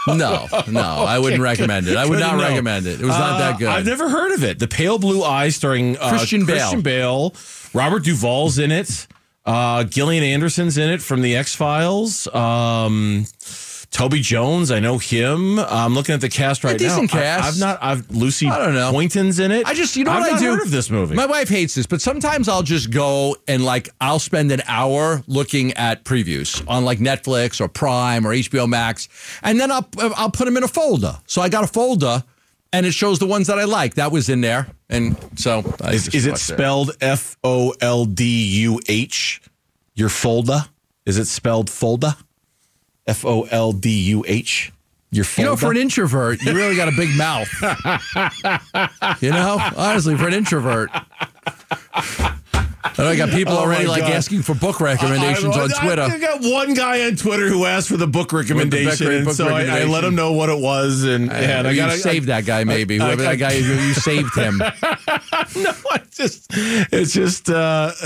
no, 0.08 0.48
no, 0.68 0.82
I 1.08 1.20
wouldn't 1.20 1.42
recommend 1.42 1.88
it. 1.88 1.98
I 1.98 2.06
would 2.06 2.20
not 2.20 2.40
recommend 2.40 2.86
it. 2.88 3.00
It 3.02 3.06
was 3.06 3.10
not 3.18 3.34
Uh, 3.34 3.38
that 3.40 3.60
good. 3.60 3.68
I've 3.70 3.86
never 3.86 4.10
heard 4.10 4.32
of 4.34 4.44
it. 4.44 4.60
The 4.60 4.68
Pale 4.68 5.00
Blue 5.00 5.24
Eyes, 5.24 5.56
starring 5.56 5.98
uh, 5.98 6.10
Christian 6.10 6.46
Bale. 6.46 6.56
Christian 6.58 6.82
Bale, 6.82 7.36
Robert 7.74 8.04
Duvall's 8.04 8.58
in 8.60 8.72
it. 8.72 9.08
Uh, 9.46 9.84
Gillian 9.86 10.24
Anderson's 10.24 10.78
in 10.78 10.90
it 10.90 11.02
from 11.02 11.22
the 11.22 11.36
X 11.36 11.56
Files. 11.56 12.28
Um, 12.34 13.26
Toby 13.92 14.22
Jones, 14.22 14.72
I 14.72 14.80
know 14.80 14.98
him. 14.98 15.60
I'm 15.60 15.94
looking 15.94 16.16
at 16.16 16.22
the 16.22 16.30
cast 16.30 16.64
right 16.64 16.78
decent 16.78 17.14
now. 17.14 17.20
I- 17.20 17.22
cast. 17.24 17.48
I've 17.48 17.60
not. 17.60 17.80
I've 17.82 18.10
Lucy. 18.10 18.48
I 18.48 18.58
don't 18.58 18.74
know. 18.74 18.92
Boynton's 18.92 19.38
in 19.40 19.52
it. 19.52 19.68
I 19.68 19.74
just, 19.74 19.98
you 19.98 20.06
know 20.06 20.12
I've 20.12 20.22
what 20.22 20.32
I 20.34 20.40
do? 20.40 20.52
Heard 20.52 20.62
of 20.62 20.72
this 20.72 20.90
movie? 20.90 21.14
My 21.14 21.26
wife 21.26 21.50
hates 21.50 21.76
this, 21.76 21.86
but 21.86 22.02
sometimes 22.02 22.48
I'll 22.48 22.64
just 22.64 22.90
go 22.90 23.36
and 23.50 23.66
like 23.66 23.90
I'll 24.00 24.18
spend 24.20 24.52
an 24.54 24.62
hour 24.66 25.22
looking 25.28 25.74
at 25.74 26.06
previews 26.06 26.66
on 26.70 26.86
like 26.86 27.00
Netflix 27.00 27.60
or 27.60 27.68
Prime 27.68 28.26
or 28.26 28.30
HBO 28.34 28.68
Max, 28.68 29.10
and 29.44 29.60
then 29.60 29.70
I'll 29.72 29.88
I'll 30.16 30.32
put 30.32 30.46
them 30.46 30.56
in 30.56 30.64
a 30.64 30.70
folder. 30.70 31.18
So 31.28 31.42
I 31.42 31.50
got 31.50 31.66
a 31.66 31.68
folder, 31.68 32.24
and 32.72 32.86
it 32.86 32.94
shows 32.94 33.20
the 33.20 33.28
ones 33.28 33.48
that 33.48 33.60
I 33.60 33.66
like. 33.66 33.96
That 33.96 34.14
was 34.14 34.30
in 34.30 34.40
there, 34.40 34.68
and 34.90 35.18
so 35.36 35.64
I 35.84 35.92
is, 35.92 36.08
is 36.16 36.26
it 36.28 36.38
spelled 36.38 36.92
F 37.02 37.36
O 37.44 37.74
L 37.82 38.06
D 38.06 38.24
U 38.62 38.80
H? 38.88 39.42
Your 39.96 40.10
folder? 40.10 40.64
Is 41.06 41.18
it 41.18 41.26
spelled 41.26 41.70
folder? 41.70 42.16
F 43.08 43.26
O 43.26 43.44
L 43.44 43.72
D 43.74 43.90
U 44.10 44.24
H. 44.28 44.72
Your 45.14 45.26
You 45.38 45.44
know, 45.44 45.56
for 45.58 45.72
an 45.72 45.78
introvert, 45.78 46.42
you 46.42 46.54
really 46.54 46.76
got 46.78 46.88
a 46.88 46.94
big 46.96 47.10
mouth. 47.18 47.50
you 49.22 49.30
know, 49.32 49.58
honestly, 49.76 50.16
for 50.16 50.28
an 50.28 50.34
introvert. 50.34 50.90
And 52.98 53.08
I 53.08 53.16
got 53.16 53.30
people 53.30 53.54
Oh, 53.54 53.60
already 53.60 53.88
like 53.88 54.02
God. 54.04 54.14
asking 54.14 54.42
for 54.42 54.54
book 54.56 54.80
recommendations 54.82 55.56
I, 55.56 55.60
I, 55.60 55.64
on 55.64 55.70
Twitter. 55.70 56.02
I 56.04 56.18
got 56.18 56.42
one 56.42 56.74
guy 56.74 57.06
on 57.08 57.16
Twitter 57.16 57.48
who 57.48 57.66
asked 57.66 57.90
for 57.90 57.98
the 57.98 58.08
book 58.08 58.32
recommendation, 58.34 59.08
book 59.08 59.28
and 59.28 59.32
so 59.36 59.48
I, 59.50 59.82
I 59.82 59.84
let 59.84 60.04
him 60.04 60.16
know 60.16 60.34
what 60.34 60.50
it 60.50 60.60
was, 60.60 61.04
and, 61.04 61.30
uh, 61.30 61.34
and 61.34 61.68
I 61.68 61.72
you 61.72 61.78
got 61.78 61.92
saved 61.98 62.28
that 62.28 62.46
guy, 62.46 62.64
maybe. 62.64 63.00
I- 63.00 63.16
that 63.16 63.36
guy 63.36 63.52
is, 63.54 63.68
you 63.68 63.94
saved 63.94 64.34
him. 64.36 64.58
no, 64.60 64.68
I 65.92 66.02
just 66.12 66.48
it's 66.52 67.14
just 67.14 67.50
uh, 67.50 67.92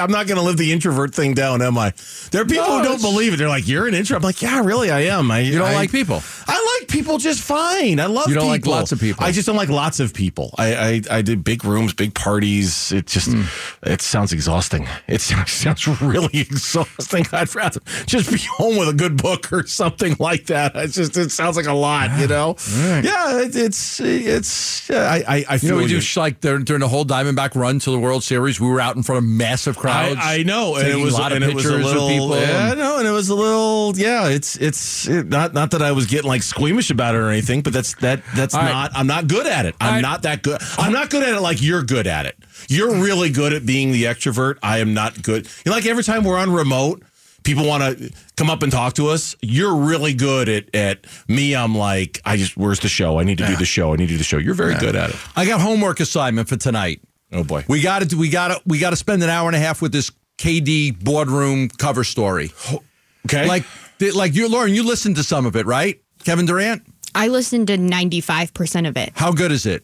I'm 0.00 0.10
not 0.10 0.26
going 0.26 0.36
to 0.38 0.42
live 0.42 0.56
the 0.56 0.72
introvert 0.72 1.14
thing 1.14 1.34
down, 1.34 1.62
am 1.62 1.78
I? 1.78 1.92
There 2.30 2.42
are 2.42 2.44
people 2.44 2.66
No, 2.66 2.78
who 2.78 2.84
don't 2.84 3.00
believe 3.02 3.34
it. 3.34 3.36
They're 3.38 3.48
like, 3.48 3.66
"You're 3.66 3.86
an 3.86 3.94
introvert." 3.94 4.22
I'm 4.22 4.26
like, 4.26 4.42
"Yeah, 4.42 4.62
really, 4.64 4.90
I 4.90 5.00
am." 5.02 5.30
I, 5.30 5.40
You 5.40 5.58
don't 5.58 5.68
I- 5.68 5.74
like 5.74 5.90
people. 5.90 6.22
I 6.46 6.78
like 6.80 6.88
people 6.88 7.18
just 7.18 7.42
fine. 7.42 8.00
I 8.00 8.06
love. 8.06 8.28
You 8.28 8.34
don't 8.34 8.48
like 8.48 8.66
lots 8.66 8.92
of 8.92 9.00
people. 9.00 9.24
I 9.24 9.32
just 9.32 9.46
don't 9.46 9.56
like 9.56 9.68
lots 9.68 10.00
of 10.00 10.12
people. 10.14 10.54
I 10.58 10.74
I, 10.74 11.02
I 11.18 11.22
did 11.22 11.44
big 11.44 11.64
rooms, 11.64 11.92
big 11.94 12.14
parties. 12.14 12.92
It 12.92 13.06
just 13.06 13.30
Hmm. 13.30 13.42
It 13.82 14.02
sounds 14.02 14.32
exhausting. 14.32 14.88
It 15.06 15.20
sounds, 15.20 15.52
sounds 15.64 15.86
really 16.00 16.40
exhausting. 16.40 17.26
I'd 17.32 17.54
rather 17.54 17.80
just 18.06 18.30
be 18.30 18.38
home 18.56 18.76
with 18.76 18.88
a 18.88 18.92
good 18.94 19.16
book 19.16 19.52
or 19.52 19.66
something 19.66 20.16
like 20.18 20.46
that. 20.46 20.74
It's 20.76 20.94
just 20.94 21.16
it 21.16 21.30
sounds 21.30 21.56
like 21.56 21.66
a 21.66 21.72
lot, 21.72 22.18
you 22.18 22.26
know. 22.26 22.56
Yeah, 22.76 23.40
it, 23.42 23.54
it's 23.56 24.00
it's. 24.00 24.90
I 24.90 25.24
I, 25.26 25.44
I 25.48 25.52
You 25.54 25.58
feel 25.58 25.70
know, 25.70 25.76
we 25.78 25.86
do 25.88 25.96
you. 25.98 26.02
like 26.16 26.40
during, 26.40 26.64
during 26.64 26.80
the 26.80 26.88
whole 26.88 26.99
Diamondback 27.04 27.54
run 27.54 27.78
to 27.80 27.90
the 27.90 27.98
World 27.98 28.22
Series. 28.24 28.60
We 28.60 28.68
were 28.68 28.80
out 28.80 28.96
in 28.96 29.02
front 29.02 29.24
of 29.24 29.30
massive 29.30 29.76
crowds. 29.76 30.18
I, 30.22 30.38
I 30.38 30.42
know, 30.42 30.76
and 30.76 30.86
it 30.88 30.96
was 30.96 31.14
a 31.14 31.18
lot 31.20 31.32
of 31.32 31.36
and 31.36 31.44
it 31.44 31.54
was 31.54 31.64
a 31.64 31.68
pictures 31.68 31.84
little. 31.84 32.08
people. 32.08 32.36
Yeah, 32.36 32.70
and- 32.70 32.78
no, 32.78 32.98
and 32.98 33.06
it 33.08 33.12
was 33.12 33.28
a 33.28 33.34
little. 33.34 33.92
Yeah, 33.96 34.28
it's 34.28 34.56
it's 34.56 35.08
it, 35.08 35.28
not 35.28 35.54
not 35.54 35.70
that 35.72 35.82
I 35.82 35.92
was 35.92 36.06
getting 36.06 36.28
like 36.28 36.42
squeamish 36.42 36.90
about 36.90 37.14
it 37.14 37.18
or 37.18 37.28
anything, 37.30 37.62
but 37.62 37.72
that's 37.72 37.94
that 37.96 38.22
that's 38.34 38.54
All 38.54 38.62
right. 38.62 38.70
not. 38.72 38.90
I'm 38.94 39.06
not 39.06 39.28
good 39.28 39.46
at 39.46 39.66
it. 39.66 39.74
I'm 39.80 39.94
right. 39.94 40.00
not 40.00 40.22
that 40.22 40.42
good. 40.42 40.60
I'm 40.78 40.92
not 40.92 41.10
good 41.10 41.22
at 41.22 41.34
it 41.34 41.40
like 41.40 41.62
you're 41.62 41.82
good 41.82 42.06
at 42.06 42.26
it. 42.26 42.36
You're 42.68 42.94
really 43.02 43.30
good 43.30 43.52
at 43.52 43.64
being 43.64 43.92
the 43.92 44.04
extrovert. 44.04 44.58
I 44.62 44.78
am 44.78 44.94
not 44.94 45.22
good. 45.22 45.46
You 45.64 45.70
know, 45.70 45.72
like 45.72 45.86
every 45.86 46.04
time 46.04 46.24
we're 46.24 46.38
on 46.38 46.52
remote. 46.52 47.02
People 47.42 47.66
want 47.66 47.82
to 47.98 48.12
come 48.36 48.50
up 48.50 48.62
and 48.62 48.70
talk 48.70 48.94
to 48.94 49.08
us. 49.08 49.34
You're 49.40 49.74
really 49.74 50.12
good 50.14 50.48
at 50.48 50.74
at 50.74 51.06
me. 51.28 51.54
I'm 51.56 51.74
like, 51.74 52.20
I 52.24 52.36
just 52.36 52.56
where's 52.56 52.80
the 52.80 52.88
show? 52.88 53.18
I 53.18 53.24
need 53.24 53.38
to 53.38 53.46
do 53.46 53.56
the 53.56 53.64
show. 53.64 53.92
I 53.92 53.96
need 53.96 54.06
to 54.06 54.14
do 54.14 54.18
the 54.18 54.24
show. 54.24 54.38
You're 54.38 54.54
very 54.54 54.74
good 54.76 54.94
at 54.96 55.10
it. 55.10 55.16
I 55.36 55.46
got 55.46 55.60
homework 55.60 56.00
assignment 56.00 56.48
for 56.48 56.56
tonight. 56.56 57.00
Oh 57.32 57.44
boy. 57.44 57.64
We 57.68 57.80
got 57.80 58.08
to 58.08 58.16
we 58.16 58.28
got 58.28 58.48
to 58.48 58.60
we 58.66 58.78
got 58.78 58.90
to 58.90 58.96
spend 58.96 59.22
an 59.22 59.30
hour 59.30 59.48
and 59.48 59.56
a 59.56 59.60
half 59.60 59.80
with 59.80 59.92
this 59.92 60.10
KD 60.38 61.02
boardroom 61.02 61.68
cover 61.68 62.04
story. 62.04 62.52
Okay. 63.26 63.46
Like 63.46 63.64
like 64.14 64.34
you 64.34 64.48
Lauren, 64.48 64.72
you 64.74 64.82
listened 64.82 65.16
to 65.16 65.22
some 65.24 65.46
of 65.46 65.56
it, 65.56 65.66
right? 65.66 66.00
Kevin 66.24 66.46
Durant, 66.46 66.82
I 67.14 67.28
listened 67.28 67.68
to 67.68 67.76
95% 67.78 68.88
of 68.88 68.96
it. 68.96 69.12
how 69.14 69.32
good 69.32 69.52
is 69.52 69.64
it? 69.66 69.82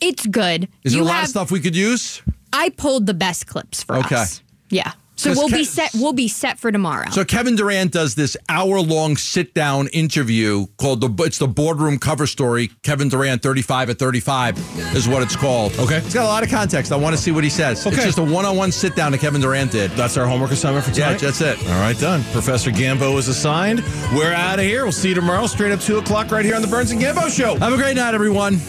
It's 0.00 0.26
good. 0.26 0.68
Is 0.84 0.92
there 0.92 1.00
You 1.00 1.04
a 1.04 1.06
lot 1.08 1.14
have- 1.16 1.24
of 1.24 1.30
stuff 1.30 1.50
we 1.50 1.60
could 1.60 1.74
use? 1.76 2.22
I 2.52 2.70
pulled 2.70 3.06
the 3.06 3.14
best 3.14 3.46
clips 3.46 3.82
for 3.82 3.96
Okay. 3.96 4.14
us. 4.16 4.42
Yeah. 4.70 4.92
So 5.18 5.30
'Cause 5.30 5.36
we'll 5.36 5.48
be 5.48 5.64
set. 5.64 5.90
We'll 5.94 6.12
be 6.12 6.28
set 6.28 6.60
for 6.60 6.70
tomorrow. 6.70 7.10
So 7.10 7.24
Kevin 7.24 7.56
Durant 7.56 7.90
does 7.90 8.14
this 8.14 8.36
hour-long 8.48 9.16
sit-down 9.16 9.88
interview 9.88 10.66
called 10.76 11.00
the 11.00 11.24
it's 11.24 11.38
the 11.38 11.48
boardroom 11.48 11.98
cover 11.98 12.24
story. 12.28 12.70
Kevin 12.84 13.08
Durant, 13.08 13.42
thirty-five 13.42 13.90
at 13.90 13.98
thirty-five, 13.98 14.56
is 14.96 15.08
what 15.08 15.22
it's 15.22 15.34
called. 15.34 15.76
Okay. 15.76 15.96
it's 15.96 16.14
got 16.14 16.22
a 16.24 16.28
lot 16.28 16.44
of 16.44 16.50
context. 16.50 16.92
I 16.92 16.96
want 16.96 17.16
to 17.16 17.20
see 17.20 17.32
what 17.32 17.42
he 17.42 17.50
says. 17.50 17.84
Okay. 17.84 17.96
It's 17.96 18.04
just 18.04 18.18
a 18.18 18.22
one-on-one 18.22 18.70
sit-down 18.70 19.10
that 19.10 19.18
Kevin 19.18 19.40
Durant 19.40 19.72
did. 19.72 19.90
That's 19.92 20.16
our 20.16 20.24
homework 20.24 20.52
assignment 20.52 20.84
for 20.84 20.92
Yeah, 20.92 21.06
tonight. 21.16 21.20
that's 21.20 21.40
it. 21.40 21.58
All 21.68 21.80
right, 21.80 21.98
done. 21.98 22.22
Professor 22.30 22.70
Gambo 22.70 23.18
is 23.18 23.26
assigned. 23.26 23.82
We're 24.14 24.32
out 24.32 24.60
of 24.60 24.64
here. 24.66 24.84
We'll 24.84 24.92
see 24.92 25.08
you 25.08 25.14
tomorrow, 25.16 25.48
straight 25.48 25.72
up 25.72 25.80
two 25.80 25.98
o'clock, 25.98 26.30
right 26.30 26.44
here 26.44 26.54
on 26.54 26.62
the 26.62 26.68
Burns 26.68 26.92
and 26.92 27.00
Gambo 27.02 27.28
Show. 27.28 27.56
Have 27.56 27.72
a 27.72 27.76
great 27.76 27.96
night, 27.96 28.14
everyone. 28.14 28.60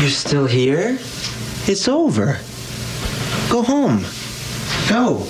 You're 0.00 0.10
still 0.10 0.46
here? 0.46 0.98
It's 1.68 1.86
over. 1.86 2.38
Go 3.50 3.62
home. 3.64 4.04
Go. 4.88 5.26